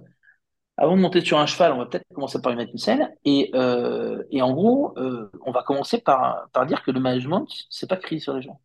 avant 0.77 0.97
de 0.97 1.01
monter 1.01 1.21
sur 1.23 1.37
un 1.39 1.45
cheval, 1.45 1.71
on 1.71 1.77
va 1.77 1.85
peut-être 1.85 2.03
commencer 2.13 2.41
par 2.41 2.51
y 2.51 2.55
mettre 2.57 2.71
une 2.71 2.77
selle. 2.77 3.15
Et, 3.23 3.49
euh, 3.55 4.23
et 4.29 4.41
en 4.41 4.53
gros, 4.53 4.93
euh, 4.97 5.29
on 5.45 5.51
va 5.51 5.63
commencer 5.63 6.01
par, 6.01 6.49
par 6.51 6.65
dire 6.65 6.83
que 6.83 6.91
le 6.91 6.99
management, 6.99 7.47
c'est 7.69 7.87
pas 7.89 7.95
crier 7.95 8.19
sur 8.19 8.33
les 8.33 8.41
gens. 8.41 8.59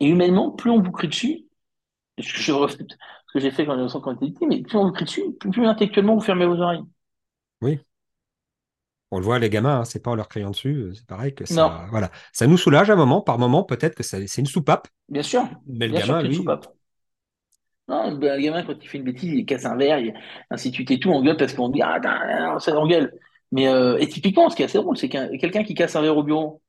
Et 0.00 0.08
humainement, 0.08 0.50
plus 0.50 0.70
on 0.70 0.80
vous 0.80 0.92
crie 0.92 1.08
dessus, 1.08 1.44
je, 2.18 2.24
je, 2.24 2.52
ce 2.52 3.32
que 3.32 3.40
j'ai 3.40 3.50
fait 3.50 3.66
quand, 3.66 3.76
j'étais 3.78 4.32
petit, 4.32 4.46
mais 4.46 4.62
plus 4.62 4.76
on 4.76 4.86
vous 4.86 4.92
crie 4.92 5.04
dessus, 5.04 5.32
plus, 5.38 5.50
plus 5.50 5.66
intellectuellement 5.66 6.14
vous 6.14 6.20
fermez 6.20 6.46
vos 6.46 6.60
oreilles. 6.60 6.82
Oui. 7.62 7.78
On 9.12 9.18
le 9.18 9.24
voit, 9.24 9.38
les 9.38 9.50
gamins, 9.50 9.80
hein, 9.80 9.84
c'est 9.84 10.02
pas 10.02 10.12
en 10.12 10.14
leur 10.14 10.28
criant 10.28 10.50
dessus, 10.50 10.92
c'est 10.94 11.06
pareil 11.06 11.34
que 11.34 11.44
ça, 11.44 11.54
Non. 11.54 11.90
voilà, 11.90 12.10
ça 12.32 12.46
nous 12.46 12.56
soulage 12.56 12.90
à 12.90 12.92
un 12.92 12.96
moment. 12.96 13.20
Par 13.20 13.38
moment, 13.38 13.64
peut-être 13.64 13.96
que 13.96 14.04
c'est 14.04 14.24
une 14.38 14.46
soupape. 14.46 14.88
Bien 15.08 15.22
sûr. 15.22 15.48
Mais 15.66 15.86
le 15.86 15.92
Bien 15.92 16.04
sûr 16.04 16.14
gamin, 16.14 16.28
une 16.28 16.34
soupape. 16.34 16.72
Non, 17.88 18.16
le 18.16 18.40
gamin, 18.40 18.62
quand 18.62 18.74
il 18.80 18.88
fait 18.88 18.98
une 18.98 19.04
bêtise, 19.04 19.32
il 19.32 19.44
casse 19.44 19.64
un 19.64 19.76
verre, 19.76 19.98
il, 19.98 20.14
ainsi 20.48 20.70
de 20.70 20.74
suite 20.76 20.92
et 20.92 21.00
tout, 21.00 21.10
on 21.10 21.22
gueule 21.22 21.36
parce 21.36 21.54
qu'on 21.54 21.70
dit, 21.70 21.82
ah, 21.82 21.98
ça 22.60 22.78
engueule. 22.78 23.12
Mais, 23.50 23.66
euh, 23.66 23.98
et 23.98 24.06
typiquement, 24.06 24.48
ce 24.48 24.54
qui 24.54 24.62
est 24.62 24.66
assez 24.66 24.78
drôle, 24.78 24.96
c'est 24.96 25.08
qu'un 25.08 25.36
quelqu'un 25.38 25.64
qui 25.64 25.74
casse 25.74 25.96
un 25.96 26.02
verre 26.02 26.16
au 26.16 26.22
bureau, 26.22 26.62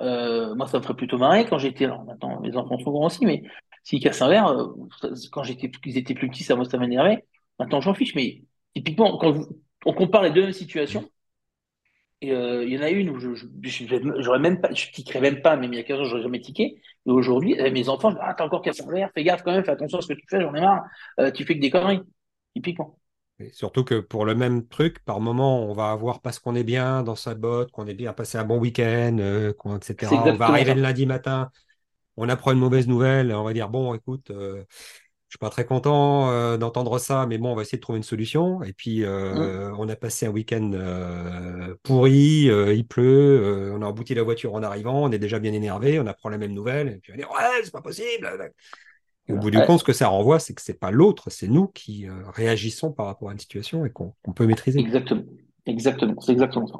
euh, 0.00 0.54
moi, 0.54 0.66
ça 0.68 0.78
me 0.78 0.82
ferait 0.82 0.94
plutôt 0.96 1.18
marrer 1.18 1.46
quand 1.46 1.58
j'étais, 1.58 1.84
alors 1.86 2.04
maintenant, 2.04 2.40
mes 2.40 2.56
enfants 2.56 2.78
sont 2.78 2.90
grands 2.92 3.06
aussi, 3.06 3.24
mais 3.26 3.42
s'ils 3.84 4.00
cassent 4.00 4.22
un 4.22 4.28
verre, 4.28 4.48
euh, 4.48 4.66
quand 5.32 5.42
j'étais, 5.42 5.70
ils 5.84 5.98
étaient 5.98 6.14
plus 6.14 6.28
petits, 6.28 6.44
ça, 6.44 6.56
moi, 6.56 6.64
ça 6.64 6.78
m'énervait. 6.78 7.24
Maintenant, 7.58 7.80
j'en 7.80 7.94
fiche, 7.94 8.14
mais 8.14 8.42
typiquement, 8.74 9.18
quand 9.18 9.34
on 9.84 9.92
compare 9.92 10.22
les 10.22 10.30
deux 10.30 10.42
mêmes 10.42 10.52
situations, 10.52 11.08
et 12.20 12.32
euh, 12.32 12.64
il 12.64 12.72
y 12.72 12.78
en 12.78 12.82
a 12.82 12.90
une 12.90 13.10
où 13.10 13.20
je, 13.20 13.34
je, 13.34 13.84
j'aurais 14.18 14.40
même 14.40 14.60
pas, 14.60 14.72
je 14.74 14.90
tiquerais 14.90 15.20
même 15.20 15.40
pas, 15.40 15.56
même 15.56 15.72
il 15.72 15.76
y 15.76 15.80
a 15.80 15.84
15 15.84 16.00
ans, 16.00 16.04
j'aurais 16.04 16.22
jamais 16.22 16.40
tiqué. 16.40 16.80
Et 17.06 17.10
aujourd'hui, 17.10 17.54
mes 17.70 17.88
enfants, 17.88 18.12
ah, 18.20 18.34
t'as 18.34 18.44
encore 18.44 18.62
cassé 18.62 18.82
un 18.82 18.90
verre, 18.90 19.10
fais 19.14 19.22
gaffe 19.22 19.42
quand 19.44 19.52
même, 19.52 19.64
fais 19.64 19.70
attention 19.70 19.98
à 19.98 20.02
ce 20.02 20.08
que 20.08 20.14
tu 20.14 20.26
fais, 20.28 20.40
j'en 20.40 20.54
ai 20.54 20.60
marre. 20.60 20.82
Tu 21.34 21.44
fais 21.44 21.54
que 21.54 21.60
des 21.60 21.70
conneries, 21.70 22.00
typiquement. 22.54 22.98
Et 23.40 23.50
surtout 23.52 23.84
que 23.84 24.00
pour 24.00 24.24
le 24.24 24.34
même 24.34 24.66
truc, 24.66 24.98
par 25.04 25.20
moment, 25.20 25.64
on 25.64 25.72
va 25.72 25.90
avoir 25.90 26.20
parce 26.20 26.40
qu'on 26.40 26.56
est 26.56 26.64
bien 26.64 27.04
dans 27.04 27.14
sa 27.14 27.34
botte, 27.34 27.70
qu'on 27.70 27.86
est 27.86 27.94
bien 27.94 28.12
passé 28.12 28.36
un 28.36 28.44
bon 28.44 28.58
week-end, 28.58 29.16
euh, 29.20 29.52
etc. 29.76 30.12
On 30.12 30.34
va 30.34 30.46
arriver 30.48 30.74
le 30.74 30.82
lundi 30.82 31.06
matin, 31.06 31.50
on 32.16 32.28
apprend 32.28 32.50
une 32.50 32.58
mauvaise 32.58 32.88
nouvelle, 32.88 33.32
on 33.32 33.44
va 33.44 33.52
dire 33.52 33.68
bon, 33.68 33.94
écoute, 33.94 34.32
euh, 34.32 34.64
je 35.28 35.34
suis 35.34 35.38
pas 35.38 35.50
très 35.50 35.64
content 35.64 36.32
euh, 36.32 36.56
d'entendre 36.56 36.98
ça, 36.98 37.26
mais 37.26 37.38
bon, 37.38 37.52
on 37.52 37.54
va 37.54 37.62
essayer 37.62 37.78
de 37.78 37.82
trouver 37.82 37.98
une 37.98 38.02
solution. 38.02 38.60
Et 38.64 38.72
puis, 38.72 39.04
euh, 39.04 39.70
mmh. 39.70 39.76
on 39.78 39.88
a 39.88 39.94
passé 39.94 40.26
un 40.26 40.30
week-end 40.30 40.72
pourri, 41.84 42.46
il 42.48 42.86
pleut, 42.88 43.72
on 43.72 43.82
a 43.82 43.86
embouti 43.86 44.14
la 44.14 44.24
voiture 44.24 44.54
en 44.54 44.64
arrivant, 44.64 45.04
on 45.04 45.12
est 45.12 45.18
déjà 45.20 45.38
bien 45.38 45.52
énervé, 45.52 46.00
on 46.00 46.06
apprend 46.08 46.28
la 46.28 46.38
même 46.38 46.54
nouvelle, 46.54 46.88
et 46.88 46.96
puis 46.96 47.12
on 47.12 47.16
dit 47.16 47.22
ouais, 47.22 47.62
c'est 47.62 47.72
pas 47.72 47.82
possible. 47.82 48.28
Et 49.28 49.32
au 49.32 49.36
bout 49.36 49.50
du 49.50 49.60
compte, 49.62 49.80
ce 49.80 49.84
que 49.84 49.92
ça 49.92 50.08
renvoie, 50.08 50.38
c'est 50.38 50.54
que 50.54 50.62
c'est 50.62 50.78
pas 50.78 50.90
l'autre, 50.90 51.30
c'est 51.30 51.48
nous 51.48 51.66
qui 51.68 52.06
réagissons 52.34 52.92
par 52.92 53.06
rapport 53.06 53.28
à 53.28 53.32
une 53.32 53.38
situation 53.38 53.84
et 53.84 53.90
qu'on 53.90 54.14
qu 54.24 54.32
peut 54.32 54.46
maîtriser. 54.46 54.80
Exactement, 54.80 55.22
exactement, 55.66 56.20
c'est 56.20 56.32
exactement 56.32 56.66
ça. 56.66 56.78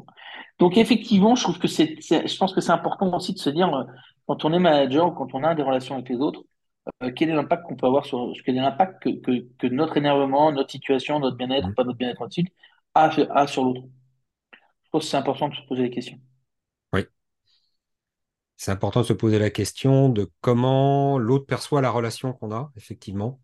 Donc 0.59 0.77
effectivement, 0.77 1.35
je 1.35 1.43
trouve 1.43 1.59
que 1.59 1.69
c'est, 1.69 1.97
je 2.01 2.37
pense 2.37 2.55
que 2.55 2.61
c'est 2.61 2.73
important 2.73 3.15
aussi 3.15 3.35
de 3.35 3.39
se 3.39 3.51
dire 3.51 3.87
quand 4.27 4.45
on 4.45 4.53
est 4.53 4.59
manager 4.59 5.09
ou 5.09 5.11
quand 5.13 5.35
on 5.35 5.45
a 5.45 5.55
des 5.55 5.63
relations 5.63 5.95
avec 5.95 6.09
les 6.09 6.17
autres 6.17 6.43
euh, 7.03 7.13
quel 7.15 7.31
est 7.31 7.35
l'impact 7.35 7.65
qu'on 7.65 7.77
peut 7.77 7.87
avoir 7.87 8.07
sur 8.07 8.33
quel 8.45 8.57
est 8.57 8.61
l'impact 8.61 9.03
que, 9.03 9.11
que, 9.11 9.47
que, 9.59 9.67
notre 9.67 9.97
énervement, 9.97 10.53
notre 10.53 10.71
situation, 10.71 11.21
notre 11.21 11.37
bien-être, 11.37 11.69
mmh. 11.69 11.75
pas 11.75 11.85
notre 11.85 11.99
bien-être 11.99 12.23
ensuite, 12.23 12.49
a, 12.95 13.11
a 13.31 13.47
sur 13.47 13.65
l'autre? 13.65 13.83
Je 14.53 14.91
pense 14.91 15.05
que 15.05 15.11
c'est 15.11 15.17
important 15.17 15.49
de 15.49 15.55
se 15.55 15.63
poser 15.63 15.83
la 15.83 15.89
question. 15.91 16.19
C'est 18.59 18.73
important 18.73 19.03
de 19.03 19.07
se 19.07 19.12
poser 19.12 19.38
la 19.38 19.51
question 19.51 20.09
de 20.09 20.31
comment 20.40 21.16
l'autre 21.16 21.47
perçoit 21.47 21.81
la 21.81 21.90
relation 21.90 22.33
qu'on 22.33 22.51
a, 22.51 22.73
effectivement. 22.77 23.40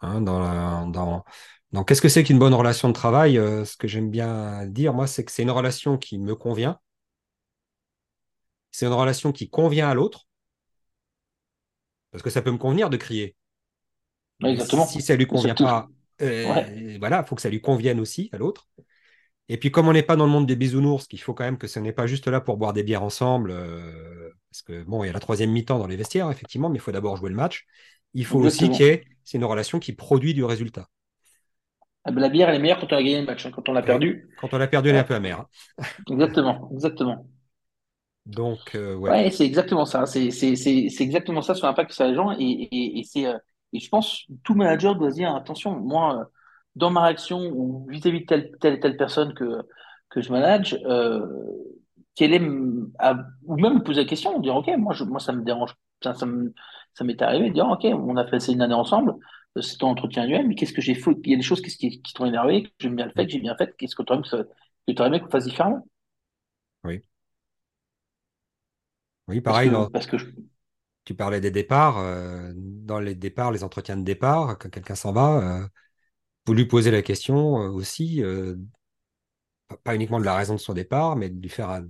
Hein, 0.00 0.20
dans, 0.20 0.38
la, 0.38 0.84
dans, 0.92 1.24
dans 1.72 1.82
qu'est-ce 1.82 2.02
que 2.02 2.10
c'est 2.10 2.22
qu'une 2.22 2.38
bonne 2.38 2.52
relation 2.54 2.88
de 2.88 2.92
travail 2.92 3.38
euh, 3.38 3.64
Ce 3.64 3.78
que 3.78 3.88
j'aime 3.88 4.10
bien 4.10 4.66
dire, 4.66 4.92
moi, 4.92 5.06
c'est 5.06 5.24
que 5.24 5.32
c'est 5.32 5.42
une 5.42 5.50
relation 5.50 5.96
qui 5.96 6.18
me 6.18 6.34
convient. 6.34 6.78
C'est 8.70 8.84
une 8.84 8.92
relation 8.92 9.32
qui 9.32 9.48
convient 9.48 9.88
à 9.88 9.94
l'autre 9.94 10.26
parce 12.10 12.22
que 12.22 12.30
ça 12.30 12.42
peut 12.42 12.50
me 12.50 12.58
convenir 12.58 12.90
de 12.90 12.98
crier. 12.98 13.34
Exactement. 14.44 14.86
Si 14.86 15.00
ça 15.00 15.16
lui 15.16 15.26
convient 15.26 15.54
pas, 15.54 15.88
euh, 16.20 16.52
ouais. 16.52 16.98
voilà, 16.98 17.22
il 17.24 17.28
faut 17.28 17.34
que 17.34 17.42
ça 17.42 17.48
lui 17.48 17.62
convienne 17.62 17.98
aussi 17.98 18.28
à 18.32 18.36
l'autre. 18.36 18.68
Et 19.48 19.56
puis, 19.56 19.70
comme 19.70 19.88
on 19.88 19.92
n'est 19.92 20.02
pas 20.02 20.16
dans 20.16 20.26
le 20.26 20.30
monde 20.30 20.46
des 20.46 20.56
bisounours, 20.56 21.06
qu'il 21.06 21.20
faut 21.20 21.34
quand 21.34 21.44
même 21.44 21.58
que 21.58 21.66
ce 21.66 21.78
n'est 21.78 21.92
pas 21.92 22.06
juste 22.06 22.28
là 22.28 22.40
pour 22.40 22.56
boire 22.58 22.72
des 22.72 22.82
bières 22.82 23.02
ensemble, 23.02 23.50
euh, 23.50 24.30
parce 24.50 24.62
que 24.62 24.82
bon, 24.82 25.04
il 25.04 25.06
y 25.06 25.10
a 25.10 25.12
la 25.12 25.20
troisième 25.20 25.50
mi-temps 25.50 25.78
dans 25.78 25.86
les 25.86 25.96
vestiaires, 25.96 26.30
effectivement, 26.30 26.68
mais 26.68 26.76
il 26.76 26.80
faut 26.80 26.92
d'abord 26.92 27.16
jouer 27.16 27.30
le 27.30 27.36
match. 27.36 27.66
Il 28.14 28.24
faut 28.24 28.42
Exactement. 28.44 28.70
aussi 28.70 28.76
qu'il 28.76 28.86
y 28.86 28.88
ait, 28.90 29.04
c'est 29.24 29.38
une 29.38 29.44
relation 29.44 29.78
qui 29.78 29.92
produit 29.92 30.34
du 30.34 30.44
résultat. 30.44 30.88
Ah 32.04 32.10
ben 32.10 32.20
la 32.20 32.28
bière, 32.28 32.48
elle 32.48 32.56
est 32.56 32.58
meilleure 32.58 32.80
quand 32.80 32.92
on 32.92 32.96
a 32.96 33.02
gagné 33.02 33.20
le 33.20 33.26
match. 33.26 33.44
Hein. 33.44 33.50
Quand 33.54 33.68
on 33.68 33.72
l'a 33.72 33.82
perdu. 33.82 34.28
Quand 34.40 34.52
on 34.52 34.58
l'a 34.58 34.66
perdu, 34.66 34.90
elle 34.90 34.96
est 34.96 35.00
un 35.00 35.04
peu 35.04 35.14
amère. 35.14 35.46
Hein. 35.78 35.84
Exactement, 36.10 36.70
exactement. 36.72 37.26
Donc, 38.24 38.74
euh, 38.74 38.94
ouais. 38.94 39.10
ouais 39.10 39.30
c'est 39.30 39.44
exactement 39.44 39.84
ça. 39.84 40.06
C'est 40.06 40.28
exactement 41.00 41.42
ça 41.42 41.54
sur 41.54 41.66
l'impact 41.66 41.90
que 41.90 41.96
ça 41.96 42.04
a 42.04 42.08
les 42.08 42.14
gens. 42.14 42.32
Et, 42.38 42.44
et, 42.44 43.04
et 43.14 43.26
euh, 43.26 43.38
et 43.72 43.80
je 43.80 43.88
pense 43.88 44.24
tout 44.44 44.54
manager 44.54 44.96
doit 44.96 45.10
se 45.10 45.16
dire 45.16 45.34
attention, 45.34 45.78
moi, 45.78 46.30
dans 46.78 46.90
ma 46.90 47.04
réaction 47.04 47.40
ou 47.52 47.86
vis-à-vis 47.90 48.18
-vis 48.18 48.22
de 48.22 48.26
telle, 48.26 48.52
telle 48.60 48.74
et 48.74 48.80
telle 48.80 48.96
personne 48.96 49.34
que, 49.34 49.62
que 50.10 50.20
je 50.22 50.32
manage, 50.32 50.78
euh, 50.86 51.26
quelle 52.14 52.34
est, 52.34 52.40
à, 52.98 53.16
ou 53.44 53.56
même 53.56 53.74
me 53.74 53.82
poser 53.82 54.02
la 54.02 54.08
question, 54.08 54.38
dire 54.40 54.56
ok, 54.56 54.68
moi, 54.78 54.94
je, 54.94 55.04
moi 55.04 55.20
ça 55.20 55.32
me 55.32 55.42
dérange 55.44 55.74
ça, 56.02 56.14
ça 56.14 56.26
me- 56.26 56.52
ça 56.94 57.04
m'est 57.04 57.20
arrivé 57.22 57.48
de 57.50 57.54
dire, 57.54 57.68
OK, 57.68 57.84
on 57.84 58.16
a 58.16 58.24
passé 58.24 58.52
une 58.52 58.62
année 58.62 58.74
ensemble, 58.74 59.14
euh, 59.56 59.60
c'est 59.62 59.78
ton 59.78 59.88
entretien 59.88 60.24
annuel, 60.24 60.46
mais 60.48 60.54
qu'est-ce 60.54 60.72
que 60.72 60.80
j'ai 60.82 60.94
fait? 60.94 61.12
Il 61.24 61.30
y 61.30 61.34
a 61.34 61.36
des 61.36 61.42
choses 61.42 61.60
qui, 61.62 61.76
qui 62.02 62.12
t'ont 62.14 62.26
énervé, 62.26 62.64
que 62.64 62.70
j'ai 62.80 62.88
bien 62.90 63.08
fait, 63.10 63.26
que 63.26 63.32
j'ai 63.32 63.40
bien 63.40 63.56
fait, 63.56 63.74
qu'est-ce 63.76 63.94
que 63.96 64.02
tu 64.02 64.12
aurais 64.12 65.08
aimé 65.08 65.20
qu'on 65.20 65.30
fasse 65.30 65.44
différemment? 65.44 65.84
Oui, 66.84 67.02
oui, 69.28 69.40
Parce 69.46 69.58
pareil, 69.58 69.70
que, 69.70 69.70
dans- 69.70 69.90
parce 69.92 70.06
que 70.06 70.18
je- 70.18 70.26
tu 71.04 71.14
parlais 71.14 71.40
des 71.40 71.50
départs. 71.50 71.98
euh, 71.98 72.52
dans 72.56 73.00
les 73.00 73.14
départs, 73.14 73.52
les 73.52 73.64
entretiens 73.64 73.96
de 73.96 74.02
départ, 74.04 74.58
quand 74.58 74.68
quelqu'un 74.70 74.94
s'en 74.94 75.12
va, 75.12 75.62
euh, 75.64 75.68
vous 76.48 76.54
lui 76.54 76.66
posez 76.66 76.90
la 76.90 77.02
question 77.02 77.62
euh, 77.62 77.68
aussi, 77.68 78.22
euh, 78.22 78.56
pas 79.84 79.94
uniquement 79.94 80.18
de 80.18 80.24
la 80.24 80.34
raison 80.34 80.54
de 80.54 80.60
son 80.60 80.74
départ, 80.74 81.14
mais 81.14 81.28
de 81.28 81.40
lui 81.40 81.48
faire 81.48 81.82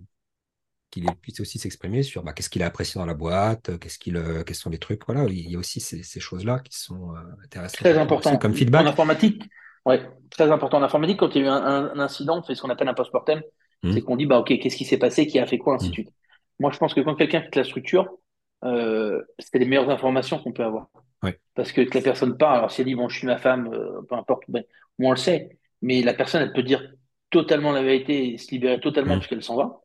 qu'il 0.91 1.05
puisse 1.21 1.41
aussi 1.41 1.59
s'exprimer 1.59 2.03
sur 2.03 2.23
bah, 2.23 2.33
qu'est-ce 2.33 2.49
qu'il 2.49 2.63
a 2.63 2.67
apprécié 2.67 2.99
dans 2.99 3.07
la 3.07 3.15
boîte, 3.15 3.71
euh, 3.71 3.79
qu'est-ce 3.79 3.99
qu'il, 3.99 4.17
euh, 4.17 4.43
quels 4.43 4.57
sont 4.57 4.71
les 4.71 4.79
trucs. 4.79 5.05
Voilà, 5.07 5.25
il 5.29 5.51
y 5.51 5.57
a 5.57 5.59
aussi 5.59 5.81
ces, 5.81 6.03
ces 6.03 6.21
choses-là 6.21 6.61
qui 6.61 6.79
sont 6.79 7.15
euh, 7.15 7.21
intéressantes 7.45 7.81
très 7.81 7.93
aussi 7.93 8.01
important. 8.01 8.37
comme 8.39 8.53
En 8.53 8.55
feedback. 8.55 8.87
informatique, 8.87 9.43
ouais, 9.85 10.03
très 10.31 10.51
important. 10.51 10.79
En 10.79 10.83
informatique, 10.83 11.19
quand 11.19 11.35
il 11.35 11.43
y 11.43 11.45
a 11.45 11.47
eu 11.47 11.49
un, 11.49 11.99
incident, 11.99 12.39
on 12.39 12.43
fait 12.43 12.55
ce 12.55 12.63
qu'on 12.63 12.71
appelle 12.71 12.89
un 12.89 12.95
post-mortem, 12.95 13.43
c'est 13.83 13.89
Hum, 13.91 14.03
qu'on 14.03 14.17
dit, 14.17 14.27
bah, 14.27 14.41
OK, 14.41 14.49
qu'est-ce 14.49 14.77
qui 14.77 14.85
s'est 14.85 14.99
passé, 14.99 15.27
qui 15.27 15.39
a 15.39 15.47
fait 15.47 15.59
quoi, 15.59 15.75
ainsi 15.75 15.87
de 15.87 15.91
hum, 15.91 15.95
suite. 15.95 16.11
Moi, 16.59 16.73
je 16.73 16.79
pense 16.79 16.95
que 16.95 17.01
quand 17.01 17.15
quelqu'un 17.15 17.43
quitte 17.43 17.55
la 17.55 17.65
structure, 17.65 18.09
euh, 18.65 19.23
c'est 19.39 19.59
les 19.59 19.67
meilleures 19.67 19.91
informations 19.91 20.39
qu'on 20.39 20.53
peut 20.53 20.65
avoir. 20.65 20.89
ouais, 21.23 21.39
Parce 21.55 21.73
que, 21.73 21.83
que 21.83 21.99
la 21.99 22.05
personne 22.05 22.37
part, 22.39 22.53
alors 22.53 22.71
si 22.71 22.81
elle 22.83 22.87
dit, 22.89 22.95
bon, 22.95 23.09
je 23.09 23.19
suis 23.19 23.27
ma 23.27 23.39
femme, 23.39 23.69
euh, 23.73 24.03
peu 24.09 24.15
importe, 24.17 24.45
ben, 24.49 24.65
moi 24.99 25.11
on 25.11 25.13
le 25.13 25.19
sait, 25.19 25.59
mais 25.83 26.03
la 26.03 26.15
personne, 26.15 26.43
elle 26.43 26.53
peut 26.53 26.63
dire 26.63 26.83
totalement 27.31 27.73
la 27.73 27.83
vérité 27.83 28.35
et 28.35 28.39
se 28.39 28.51
libérer 28.53 28.81
totalement 28.81 29.15
hum, 29.15 29.21
puisqu'elle 29.21 29.43
s'en 29.43 29.57
va. 29.57 29.81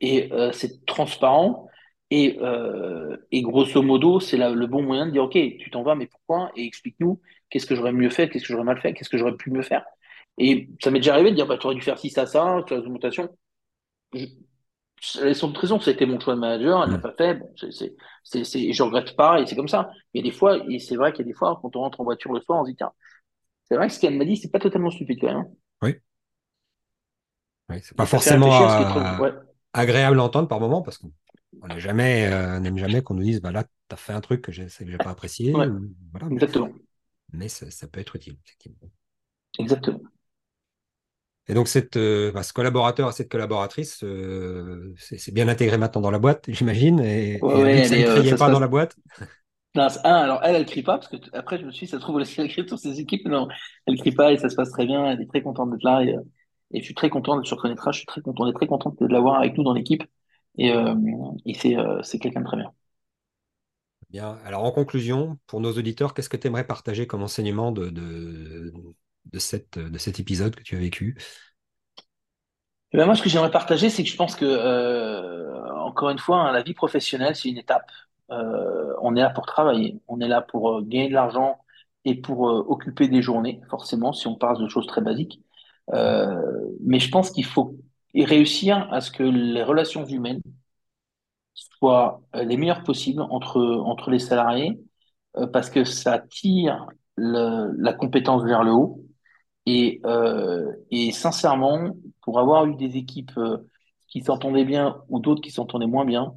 Et 0.00 0.32
euh, 0.32 0.52
c'est 0.52 0.84
transparent. 0.86 1.68
Et, 2.10 2.38
euh, 2.40 3.16
et 3.32 3.42
grosso 3.42 3.82
modo, 3.82 4.20
c'est 4.20 4.38
le 4.38 4.66
bon 4.66 4.82
moyen 4.82 5.06
de 5.06 5.12
dire, 5.12 5.24
OK, 5.24 5.34
tu 5.34 5.70
t'en 5.70 5.82
vas, 5.82 5.94
mais 5.94 6.06
pourquoi? 6.06 6.50
Et 6.56 6.64
explique-nous, 6.64 7.20
qu'est-ce 7.50 7.66
que 7.66 7.74
j'aurais 7.74 7.92
mieux 7.92 8.10
fait, 8.10 8.30
qu'est-ce 8.30 8.44
que 8.44 8.52
j'aurais 8.54 8.64
mal 8.64 8.80
fait, 8.80 8.94
qu'est-ce 8.94 9.10
que 9.10 9.18
j'aurais 9.18 9.36
pu 9.36 9.50
mieux 9.50 9.62
faire? 9.62 9.84
Et 10.38 10.68
ça 10.82 10.90
m'est 10.90 11.00
déjà 11.00 11.14
arrivé 11.14 11.30
de 11.30 11.36
dire, 11.36 11.46
bah, 11.46 11.58
tu 11.58 11.66
aurais 11.66 11.74
dû 11.74 11.82
faire 11.82 11.98
ci, 11.98 12.10
ça, 12.10 12.24
ça, 12.26 12.62
tu 12.66 12.74
as 12.74 12.78
augmentation. 12.78 13.28
De 15.14 15.58
raison, 15.58 15.80
c'était 15.80 16.06
mon 16.06 16.18
choix 16.20 16.34
de 16.34 16.40
manager, 16.40 16.82
elle 16.84 16.90
l'a 16.90 16.96
hum. 16.96 17.02
pas 17.02 17.14
fait, 17.16 17.34
bon, 17.34 17.52
c'est, 17.56 17.94
c'est, 18.24 18.44
c'est, 18.44 18.72
je 18.72 18.82
regrette 18.82 19.16
pas, 19.16 19.40
et 19.40 19.46
c'est 19.46 19.56
comme 19.56 19.68
ça. 19.68 19.90
Il 20.14 20.18
y 20.24 20.28
a 20.28 20.30
des 20.30 20.36
fois, 20.36 20.58
et 20.68 20.78
c'est 20.78 20.96
vrai 20.96 21.12
qu'il 21.12 21.24
y 21.26 21.28
a 21.28 21.32
des 21.32 21.36
fois, 21.38 21.58
quand 21.62 21.76
on 21.76 21.80
rentre 21.80 22.00
en 22.00 22.04
voiture 22.04 22.32
le 22.32 22.40
soir, 22.40 22.60
on 22.60 22.64
se 22.64 22.70
dit, 22.70 22.76
tiens, 22.76 22.92
c'est 23.64 23.76
vrai 23.76 23.88
que 23.88 23.94
ce 23.94 24.00
qu'elle 24.00 24.18
m'a 24.18 24.24
dit, 24.24 24.36
c'est 24.36 24.50
pas 24.50 24.60
totalement 24.60 24.90
stupide 24.90 25.18
quand 25.20 25.28
même. 25.28 25.36
hein. 25.38 25.48
Oui, 25.82 26.00
oui. 27.70 27.76
C'est 27.82 27.96
pas 27.96 28.06
forcément 28.06 28.68
euh, 28.70 29.18
ouais, 29.18 29.32
agréable 29.72 30.18
à 30.20 30.22
entendre 30.24 30.48
par 30.48 30.60
moment 30.60 30.82
parce 30.82 30.98
qu'on 30.98 31.12
on 31.60 31.68
n'est 31.68 31.80
jamais, 31.80 32.26
euh, 32.32 32.58
on 32.58 32.60
n'aime 32.60 32.78
jamais 32.78 33.02
qu'on 33.02 33.14
nous 33.14 33.22
dise 33.22 33.40
bah 33.40 33.52
là, 33.52 33.64
tu 33.64 33.70
as 33.90 33.96
fait 33.96 34.12
un 34.12 34.20
truc 34.20 34.42
que 34.42 34.52
j'ai 34.52 34.66
que 34.66 34.90
j'ai 34.90 34.98
pas 34.98 35.10
apprécié. 35.10 35.54
ouais, 35.54 35.66
Ou, 35.66 35.88
voilà, 36.12 36.28
mais, 36.28 36.36
exactement, 36.36 36.70
mais 37.32 37.48
ça, 37.48 37.70
ça 37.70 37.88
peut 37.88 38.00
être 38.00 38.16
utile, 38.16 38.36
effectivement. 38.44 38.90
exactement. 39.58 40.00
Et 41.48 41.54
donc, 41.54 41.68
cette, 41.68 41.96
euh, 41.96 42.30
bah, 42.32 42.42
ce 42.42 42.52
collaborateur 42.52 43.08
et 43.08 43.12
cette 43.12 43.30
collaboratrice, 43.30 44.04
euh, 44.04 44.94
c'est 44.98 45.32
bien 45.32 45.48
intégré 45.48 45.78
maintenant 45.78 46.00
dans 46.02 46.10
la 46.10 46.18
boîte, 46.18 46.44
j'imagine. 46.48 47.00
Et, 47.00 47.40
Ouais, 47.40 47.54
et 47.54 47.62
ouais, 47.62 47.82
vu 47.82 47.88
que 47.88 47.94
elle 47.94 48.00
ne 48.00 48.06
euh, 48.06 48.16
criait 48.20 48.30
se 48.32 48.36
pas 48.36 48.50
dans 48.50 48.60
la 48.60 48.68
boîte, 48.68 48.96
Non, 49.74 49.86
un, 50.04 50.14
alors 50.14 50.40
elle, 50.42 50.56
elle 50.56 50.66
crie 50.66 50.82
pas, 50.82 50.98
parce 50.98 51.08
que 51.08 51.16
après, 51.32 51.58
je 51.58 51.64
me 51.64 51.70
suis 51.70 51.86
dit, 51.86 51.90
ça 51.90 51.98
se 51.98 52.02
trouve, 52.02 52.20
elle 52.38 52.48
crie 52.48 52.66
sur 52.66 52.78
ses 52.78 53.00
équipes, 53.00 53.26
non, 53.28 53.48
elle 53.86 53.98
crie 53.98 54.12
pas 54.12 54.32
et 54.32 54.38
ça 54.38 54.48
se 54.48 54.56
passe 54.56 54.70
très 54.70 54.86
bien, 54.86 55.06
elle 55.06 55.20
est 55.20 55.26
très 55.26 55.42
contente 55.42 55.70
d'être 55.70 55.84
là, 55.84 56.02
et, 56.02 56.16
et 56.72 56.80
je 56.80 56.84
suis 56.84 56.94
très 56.94 57.10
content, 57.10 57.40
tu 57.42 57.54
reconnaîtras, 57.54 57.92
je 57.92 57.98
suis 57.98 58.06
très 58.06 58.20
content, 58.22 58.44
on 58.44 58.48
est 58.48 58.54
très 58.54 58.66
content 58.66 58.94
de 58.98 59.06
l'avoir 59.06 59.36
avec 59.38 59.56
nous 59.56 59.64
dans 59.64 59.74
l'équipe, 59.74 60.02
et, 60.56 60.72
euh, 60.72 60.94
et 61.46 61.54
c'est, 61.54 61.76
c'est 62.02 62.18
quelqu'un 62.18 62.40
de 62.40 62.46
très 62.46 62.56
bien. 62.56 62.72
bien. 64.10 64.38
Alors, 64.44 64.64
en 64.64 64.72
conclusion, 64.72 65.38
pour 65.46 65.60
nos 65.60 65.72
auditeurs, 65.72 66.14
qu'est-ce 66.14 66.28
que 66.28 66.36
tu 66.36 66.46
aimerais 66.46 66.66
partager 66.66 67.06
comme 67.06 67.22
enseignement 67.22 67.72
de, 67.72 67.90
de, 67.90 68.72
de, 69.32 69.88
de 69.88 69.98
cet 69.98 70.20
épisode 70.20 70.54
que 70.54 70.62
tu 70.62 70.76
as 70.76 70.78
vécu? 70.78 71.16
Eh 72.92 72.96
ben, 72.96 73.04
moi, 73.04 73.14
ce 73.14 73.22
que 73.22 73.28
j'aimerais 73.28 73.50
partager, 73.50 73.90
c'est 73.90 74.02
que 74.02 74.08
je 74.08 74.16
pense 74.16 74.34
que, 74.34 74.46
euh, 74.46 75.74
encore 75.74 76.08
une 76.08 76.18
fois, 76.18 76.38
hein, 76.38 76.52
la 76.52 76.62
vie 76.62 76.72
professionnelle, 76.72 77.36
c'est 77.36 77.50
une 77.50 77.58
étape. 77.58 77.90
Euh, 78.30 78.94
on 79.02 79.14
est 79.14 79.20
là 79.20 79.30
pour 79.30 79.44
travailler, 79.44 80.00
on 80.08 80.20
est 80.20 80.28
là 80.28 80.40
pour 80.40 80.70
euh, 80.70 80.82
gagner 80.82 81.08
de 81.08 81.14
l'argent 81.14 81.58
et 82.04 82.14
pour 82.14 82.40
occuper 82.40 83.08
des 83.08 83.20
journées, 83.20 83.60
forcément, 83.68 84.12
si 84.14 84.26
on 84.26 84.36
parle 84.36 84.62
de 84.62 84.68
choses 84.68 84.86
très 84.86 85.02
basiques. 85.02 85.42
Mais 85.92 87.00
je 87.00 87.10
pense 87.10 87.30
qu'il 87.30 87.44
faut 87.44 87.76
réussir 88.14 88.88
à 88.90 89.00
ce 89.02 89.10
que 89.10 89.22
les 89.22 89.62
relations 89.62 90.06
humaines 90.06 90.40
soient 91.52 92.22
les 92.34 92.56
meilleures 92.56 92.84
possibles 92.84 93.20
entre, 93.20 93.60
entre 93.60 94.10
les 94.10 94.20
salariés, 94.20 94.80
parce 95.52 95.68
que 95.68 95.84
ça 95.84 96.18
tire 96.18 96.86
la 97.16 97.92
compétence 97.92 98.42
vers 98.44 98.62
le 98.62 98.70
haut. 98.70 99.04
Et, 99.68 100.00
euh, 100.06 100.72
et 100.90 101.12
sincèrement, 101.12 101.96
pour 102.22 102.38
avoir 102.40 102.66
eu 102.66 102.76
des 102.76 102.96
équipes 102.96 103.32
euh, 103.38 103.58
qui 104.08 104.22
s'entendaient 104.22 104.64
bien 104.64 105.02
ou 105.08 105.20
d'autres 105.20 105.42
qui 105.42 105.50
s'entendaient 105.50 105.86
moins 105.86 106.04
bien, 106.06 106.34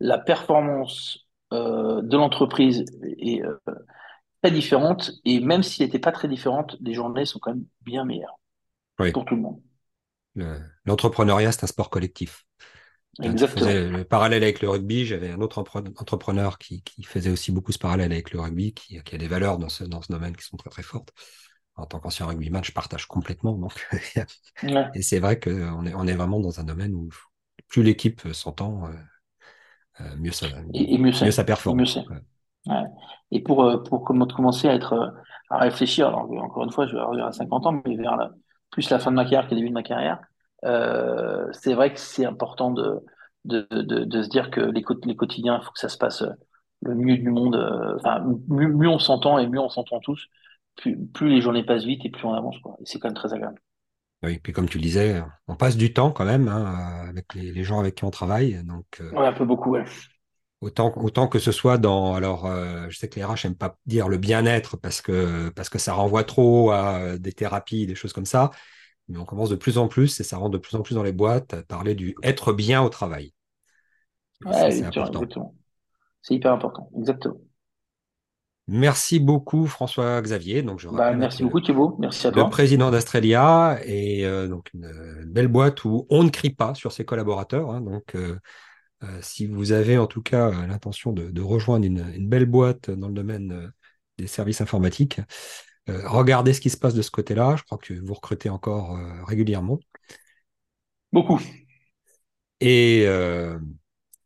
la 0.00 0.18
performance 0.18 1.26
euh, 1.52 2.02
de 2.02 2.16
l'entreprise 2.16 2.84
est 3.18 3.42
euh, 3.44 3.56
très 4.42 4.52
différente. 4.52 5.12
Et 5.24 5.40
même 5.40 5.62
si 5.64 5.82
elle 5.82 5.88
n'était 5.88 5.98
pas 5.98 6.12
très 6.12 6.28
différente, 6.28 6.76
les 6.80 6.94
journées 6.94 7.24
sont 7.26 7.38
quand 7.40 7.52
même 7.54 7.66
bien 7.82 8.04
meilleures 8.04 8.38
Oui, 8.98 9.14
pour 9.14 9.24
tout 9.26 9.36
le 9.36 9.42
monde. 9.42 9.62
le- 10.34 10.60
l'entrepreneuriat, 10.84 11.52
c'est 11.52 11.64
un 11.64 11.66
sport 11.68 11.90
collectif. 11.90 12.46
Hein, 13.20 13.34
Exactement. 13.34 13.76
faisais 13.76 13.88
le 13.90 14.04
parallèle 14.04 14.42
avec 14.44 14.60
le 14.62 14.70
rugby. 14.70 15.06
J'avais 15.06 15.30
un 15.30 15.40
autre 15.40 15.58
entrepreneur 15.60 16.58
qui, 16.58 16.82
qui 16.82 17.04
faisait 17.04 17.30
aussi 17.30 17.52
beaucoup 17.52 17.72
ce 17.72 17.78
parallèle 17.78 18.12
avec 18.12 18.32
le 18.32 18.40
rugby, 18.40 18.74
qui, 18.74 19.02
qui 19.02 19.14
a 19.16 19.18
des 19.18 19.28
valeurs 19.28 19.58
dans 19.58 19.68
ce, 19.70 19.84
dans 19.84 20.02
ce 20.02 20.12
domaine 20.12 20.36
qui 20.36 20.44
sont 20.44 20.56
très 20.58 20.70
très 20.70 20.82
fortes. 20.84 21.12
En 21.76 21.86
tant 21.86 22.00
qu'ancien 22.00 22.26
rugbyman, 22.26 22.62
je 22.64 22.72
partage 22.72 23.06
complètement. 23.06 23.56
Donc, 23.58 23.86
Ouais. 24.62 24.88
et 24.94 25.02
c'est 25.02 25.18
vrai 25.20 25.40
qu'on 25.40 25.86
est, 25.86 25.94
on 25.94 26.06
est 26.06 26.14
vraiment 26.14 26.40
dans 26.40 26.60
un 26.60 26.64
domaine 26.64 26.94
où 26.94 27.08
plus 27.68 27.82
l'équipe 27.82 28.22
s'entend, 28.32 28.86
euh, 28.88 28.92
euh, 30.00 30.16
mieux 30.16 30.32
ça, 30.32 30.46
Et, 30.74 30.94
et 30.94 30.98
mieux 30.98 31.12
ça 31.30 31.44
Et 31.68 31.72
performe. 31.72 31.74
mieux. 31.74 31.86
Ouais. 32.66 32.84
Et 33.30 33.42
pour, 33.42 33.64
euh, 33.64 33.82
pour 33.82 34.04
comm- 34.04 34.32
commencer 34.32 34.68
à 34.68 34.74
être, 34.74 35.14
à 35.50 35.58
réfléchir, 35.58 36.08
alors 36.08 36.30
encore 36.42 36.64
une 36.64 36.72
fois, 36.72 36.86
je 36.86 36.94
vais 36.94 37.00
arriver 37.02 37.22
à 37.22 37.32
50 37.32 37.66
ans, 37.66 37.82
mais 37.84 37.96
vers 37.96 38.16
la, 38.16 38.30
plus 38.70 38.90
la 38.90 38.98
fin 38.98 39.10
de 39.10 39.16
ma 39.16 39.24
carrière 39.24 39.46
que 39.46 39.50
le 39.52 39.56
début 39.56 39.68
de 39.68 39.74
ma 39.74 39.82
carrière, 39.82 40.20
euh, 40.64 41.46
c'est 41.52 41.74
vrai 41.74 41.92
que 41.92 42.00
c'est 42.00 42.24
important 42.24 42.70
de, 42.70 43.00
de, 43.44 43.66
de, 43.70 44.04
de 44.04 44.22
se 44.22 44.28
dire 44.28 44.50
que 44.50 44.60
les, 44.60 44.82
quot- 44.82 45.00
les 45.06 45.16
quotidiens, 45.16 45.58
il 45.60 45.64
faut 45.64 45.72
que 45.72 45.78
ça 45.78 45.88
se 45.88 45.98
passe 45.98 46.24
le 46.82 46.94
mieux 46.94 47.18
du 47.18 47.30
monde. 47.30 47.56
Enfin, 47.96 48.20
mieux, 48.48 48.68
mieux 48.68 48.88
on 48.88 48.98
s'entend 48.98 49.38
et 49.38 49.46
mieux 49.46 49.60
on 49.60 49.68
s'entend 49.68 50.00
tous, 50.00 50.28
plus, 50.76 51.06
plus 51.08 51.28
les 51.30 51.40
journées 51.40 51.64
passent 51.64 51.84
vite 51.84 52.04
et 52.04 52.10
plus 52.10 52.24
on 52.26 52.34
avance, 52.34 52.58
quoi. 52.60 52.76
Et 52.80 52.86
c'est 52.86 52.98
quand 52.98 53.08
même 53.08 53.14
très 53.16 53.32
agréable. 53.32 53.60
Oui, 54.22 54.38
puis 54.38 54.52
comme 54.52 54.68
tu 54.68 54.78
le 54.78 54.82
disais, 54.82 55.22
on 55.48 55.54
passe 55.56 55.76
du 55.76 55.92
temps 55.92 56.10
quand 56.10 56.24
même 56.24 56.48
hein, 56.48 57.06
avec 57.08 57.34
les, 57.34 57.52
les 57.52 57.62
gens 57.64 57.78
avec 57.80 57.94
qui 57.96 58.04
on 58.04 58.10
travaille. 58.10 58.62
Donc, 58.64 58.86
euh, 59.00 59.12
Ouais, 59.12 59.26
un 59.26 59.32
peu 59.32 59.44
beaucoup, 59.46 59.70
ouais. 59.70 59.84
Autant, 60.60 60.94
autant 60.96 61.28
que 61.28 61.38
ce 61.38 61.52
soit 61.52 61.76
dans. 61.76 62.14
Alors, 62.14 62.46
euh, 62.46 62.86
je 62.88 62.96
sais 62.96 63.08
que 63.08 63.16
les 63.16 63.24
RH 63.24 63.44
n'aiment 63.44 63.54
pas 63.56 63.76
dire 63.86 64.08
le 64.08 64.16
bien-être 64.16 64.78
parce 64.78 65.02
que, 65.02 65.50
parce 65.50 65.68
que 65.68 65.78
ça 65.78 65.92
renvoie 65.92 66.24
trop 66.24 66.70
à 66.70 66.96
euh, 67.00 67.18
des 67.18 67.32
thérapies, 67.32 67.86
des 67.86 67.94
choses 67.94 68.14
comme 68.14 68.24
ça. 68.24 68.50
Mais 69.08 69.18
on 69.18 69.24
commence 69.26 69.50
de 69.50 69.56
plus 69.56 69.78
en 69.78 69.88
plus, 69.88 70.20
et 70.20 70.24
ça 70.24 70.38
rentre 70.38 70.52
de 70.52 70.58
plus 70.58 70.76
en 70.76 70.82
plus 70.82 70.94
dans 70.96 71.02
les 71.04 71.12
boîtes, 71.12 71.54
à 71.54 71.62
parler 71.64 71.94
du 71.94 72.16
être 72.22 72.52
bien 72.52 72.82
au 72.82 72.88
travail. 72.90 73.34
Ouais, 74.44 74.70
c'est 74.70 74.84
important. 74.86 75.28
C'est 76.22 76.34
hyper 76.34 76.52
important. 76.52 76.90
Exactement. 76.98 77.38
Merci 78.66 79.20
beaucoup, 79.20 79.66
François-Xavier. 79.66 80.62
Donc, 80.62 80.80
je 80.80 80.88
Bah, 80.88 81.12
merci 81.12 81.42
le, 81.42 81.48
beaucoup, 81.48 81.60
Thibaut. 81.60 81.96
Merci 81.98 82.26
à 82.26 82.30
le 82.30 82.32
toi. 82.32 82.50
président 82.50 82.90
d'Astrelia 82.90 83.78
et 83.84 84.24
euh, 84.26 84.48
donc 84.48 84.70
une, 84.74 84.84
une 85.22 85.32
belle 85.32 85.48
boîte 85.48 85.84
où 85.84 86.06
on 86.10 86.24
ne 86.24 86.30
crie 86.30 86.50
pas 86.50 86.74
sur 86.74 86.92
ses 86.92 87.04
collaborateurs. 87.04 87.70
hein. 87.70 87.80
donc, 87.80 88.14
euh, 88.14 88.38
Euh, 89.04 89.20
si 89.22 89.46
vous 89.46 89.72
avez 89.72 89.98
en 89.98 90.06
tout 90.08 90.22
cas 90.22 90.50
euh, 90.50 90.66
l'intention 90.66 91.12
de, 91.12 91.30
de 91.30 91.42
rejoindre 91.42 91.86
une, 91.86 92.06
une 92.16 92.28
belle 92.28 92.46
boîte 92.46 92.90
dans 92.90 93.08
le 93.08 93.14
domaine 93.14 93.52
euh, 93.52 93.68
des 94.18 94.26
services 94.28 94.60
informatiques, 94.62 95.20
euh, 95.90 96.02
regardez 96.08 96.52
ce 96.54 96.60
qui 96.60 96.70
se 96.70 96.78
passe 96.78 96.94
de 96.94 97.02
ce 97.02 97.10
côté-là. 97.10 97.56
Je 97.56 97.64
crois 97.64 97.78
que 97.78 97.94
vous 97.94 98.14
recrutez 98.14 98.50
encore 98.50 98.96
euh, 98.96 99.24
régulièrement. 99.24 99.80
Beaucoup. 101.12 101.40
Et, 102.60 103.04
euh, 103.06 103.58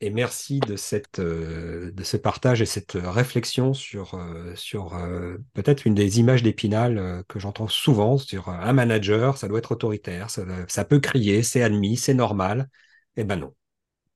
et 0.00 0.10
merci 0.10 0.60
de, 0.60 0.76
cette, 0.76 1.18
euh, 1.18 1.90
de 1.92 2.02
ce 2.04 2.16
partage 2.16 2.62
et 2.62 2.66
cette 2.66 2.92
réflexion 2.94 3.74
sur, 3.74 4.14
euh, 4.14 4.54
sur 4.54 4.94
euh, 4.94 5.38
peut-être 5.54 5.86
une 5.86 5.94
des 5.94 6.20
images 6.20 6.42
d'Épinal 6.42 6.98
euh, 6.98 7.22
que 7.28 7.38
j'entends 7.40 7.68
souvent 7.68 8.18
sur 8.18 8.48
un 8.48 8.72
manager, 8.72 9.36
ça 9.38 9.48
doit 9.48 9.58
être 9.58 9.72
autoritaire, 9.72 10.30
ça, 10.30 10.44
ça 10.68 10.84
peut 10.84 11.00
crier, 11.00 11.42
c'est 11.42 11.62
admis, 11.62 11.96
c'est 11.96 12.14
normal. 12.14 12.68
Eh 13.16 13.24
ben 13.24 13.36
non. 13.36 13.54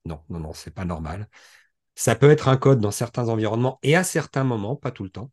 Non, 0.07 0.21
non, 0.31 0.41
non, 0.41 0.53
c'est 0.55 0.75
pas 0.75 0.85
normal. 0.87 1.29
Ça 1.97 2.17
peut 2.17 2.31
être 2.31 2.49
un 2.49 2.57
code 2.59 2.81
dans 2.81 2.91
certains 2.93 3.29
environnements 3.29 3.79
et 3.83 3.97
à 3.97 4.05
certains 4.05 4.45
moments, 4.45 4.77
pas 4.77 4.91
tout 4.93 5.05
le 5.05 5.11
temps. 5.11 5.31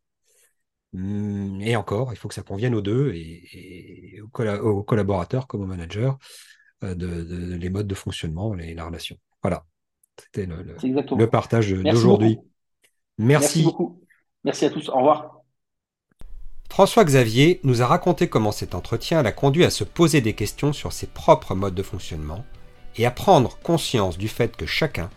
Hum, 0.94 1.60
Et 1.62 1.76
encore, 1.76 2.12
il 2.12 2.16
faut 2.16 2.28
que 2.28 2.34
ça 2.34 2.42
convienne 2.42 2.74
aux 2.74 2.80
deux, 2.82 3.12
et, 3.14 4.20
aux, 4.22 4.28
aux 4.60 4.82
collaborateurs 4.84 5.46
comme 5.46 5.62
aux 5.62 5.66
managers, 5.66 6.12
euh, 6.84 6.94
de, 6.94 7.24
de- 7.24 7.54
les 7.56 7.70
modes 7.70 7.86
de 7.88 7.94
fonctionnement 7.94 8.56
et 8.58 8.74
la 8.74 8.86
relation. 8.86 9.16
Voilà, 9.42 9.66
c'était 10.20 10.46
le, 10.46 11.26
partage 11.26 11.70
d'aujourd'hui. 11.70 12.38
Merci. 13.18 13.58
Merci 13.58 13.62
beaucoup. 13.62 14.00
Merci 14.44 14.64
à 14.64 14.70
tous. 14.70 14.88
Au 14.88 14.96
revoir. 14.96 15.40
François 16.70 17.04
Xavier 17.04 17.60
nous 17.64 17.82
a 17.82 17.86
raconté 17.86 18.28
comment 18.28 18.52
cet 18.52 18.74
entretien 18.74 19.22
l'a 19.22 19.32
conduit 19.32 19.64
à 19.64 19.70
se 19.70 19.84
poser 19.84 20.20
des 20.20 20.34
questions 20.34 20.72
sur 20.72 20.92
ses 20.92 21.08
propres 21.08 21.54
modes 21.54 21.74
de 21.74 21.82
fonctionnement 21.82 22.44
et 22.96 23.06
à 23.06 23.10
prendre 23.10 23.58
conscience 23.58 24.16
du 24.16 24.28
fait 24.28 24.56
que 24.56 24.66
chacun, 24.66 25.10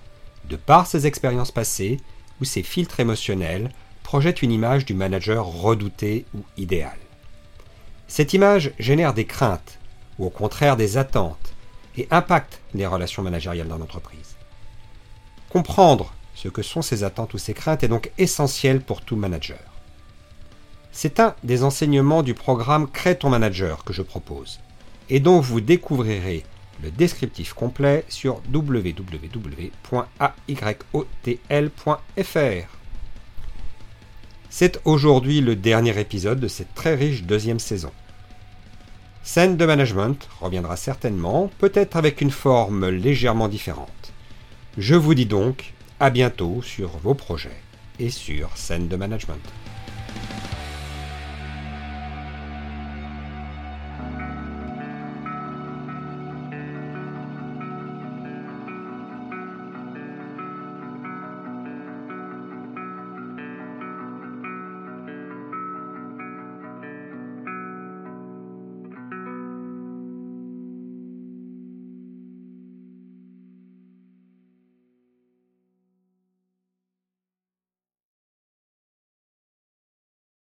de 0.50 0.56
par 0.56 0.88
ses 0.88 1.06
expériences 1.06 1.52
passées 1.52 1.98
ou 2.42 2.46
ses 2.46 2.64
filtres 2.64 3.00
émotionnels, 3.00 3.70
projette 4.04 4.42
une 4.42 4.52
image 4.52 4.86
du 4.86 4.94
manager 4.94 5.46
redouté 5.46 6.26
ou 6.36 6.40
idéal. 6.58 6.98
Cette 8.08 8.34
image 8.34 8.74
génère 8.80 9.14
des 9.14 9.26
craintes 9.26 9.80
ou 10.20 10.26
au 10.26 10.30
contraire 10.30 10.76
des 10.76 10.98
attentes 10.98 11.54
et 11.98 12.08
impacte 12.12 12.62
les 12.74 12.88
relations 12.88 13.24
managériales 13.24 13.68
dans 13.68 13.78
l'entreprise. 13.78 14.33
Comprendre 15.54 16.12
ce 16.34 16.48
que 16.48 16.64
sont 16.64 16.82
ces 16.82 17.04
attentes 17.04 17.36
ou 17.36 17.38
ces 17.38 17.54
craintes 17.54 17.84
est 17.84 17.88
donc 17.88 18.10
essentiel 18.18 18.82
pour 18.82 19.02
tout 19.02 19.16
manager. 19.16 19.60
C'est 20.92 21.20
un 21.20 21.36
des 21.44 21.64
enseignements 21.64 22.24
du 22.24 22.34
programme 22.34 22.90
Crée 22.90 23.20
ton 23.20 23.30
manager 23.30 23.84
que 23.84 23.94
je 23.94 24.02
propose 24.02 24.60
et 25.12 25.20
dont 25.20 25.40
vous 25.40 25.62
découvrirez 25.62 26.44
le 26.82 26.90
descriptif 26.90 27.54
complet 27.54 28.04
sur 28.10 28.42
www.ayotl.fr. 28.52 29.18
C'est 34.50 34.82
aujourd'hui 34.86 35.42
le 35.42 35.56
dernier 35.56 36.00
épisode 36.00 36.40
de 36.40 36.48
cette 36.48 36.74
très 36.74 36.96
riche 36.96 37.22
deuxième 37.22 37.60
saison. 37.60 37.92
Scène 39.22 39.56
de 39.56 39.66
management 39.68 40.28
reviendra 40.42 40.78
certainement, 40.78 41.52
peut-être 41.60 41.96
avec 41.96 42.22
une 42.22 42.32
forme 42.32 42.90
légèrement 42.90 43.50
différente. 43.50 44.03
Je 44.78 44.96
vous 44.96 45.14
dis 45.14 45.28
donc 45.28 45.74
à 46.00 46.10
bientôt 46.10 46.64
sur 46.64 46.90
vos 46.98 47.14
projets 47.14 47.62
et 48.00 48.10
sur 48.10 48.58
scène 48.58 48.88
de 48.88 48.96
management. 48.96 49.38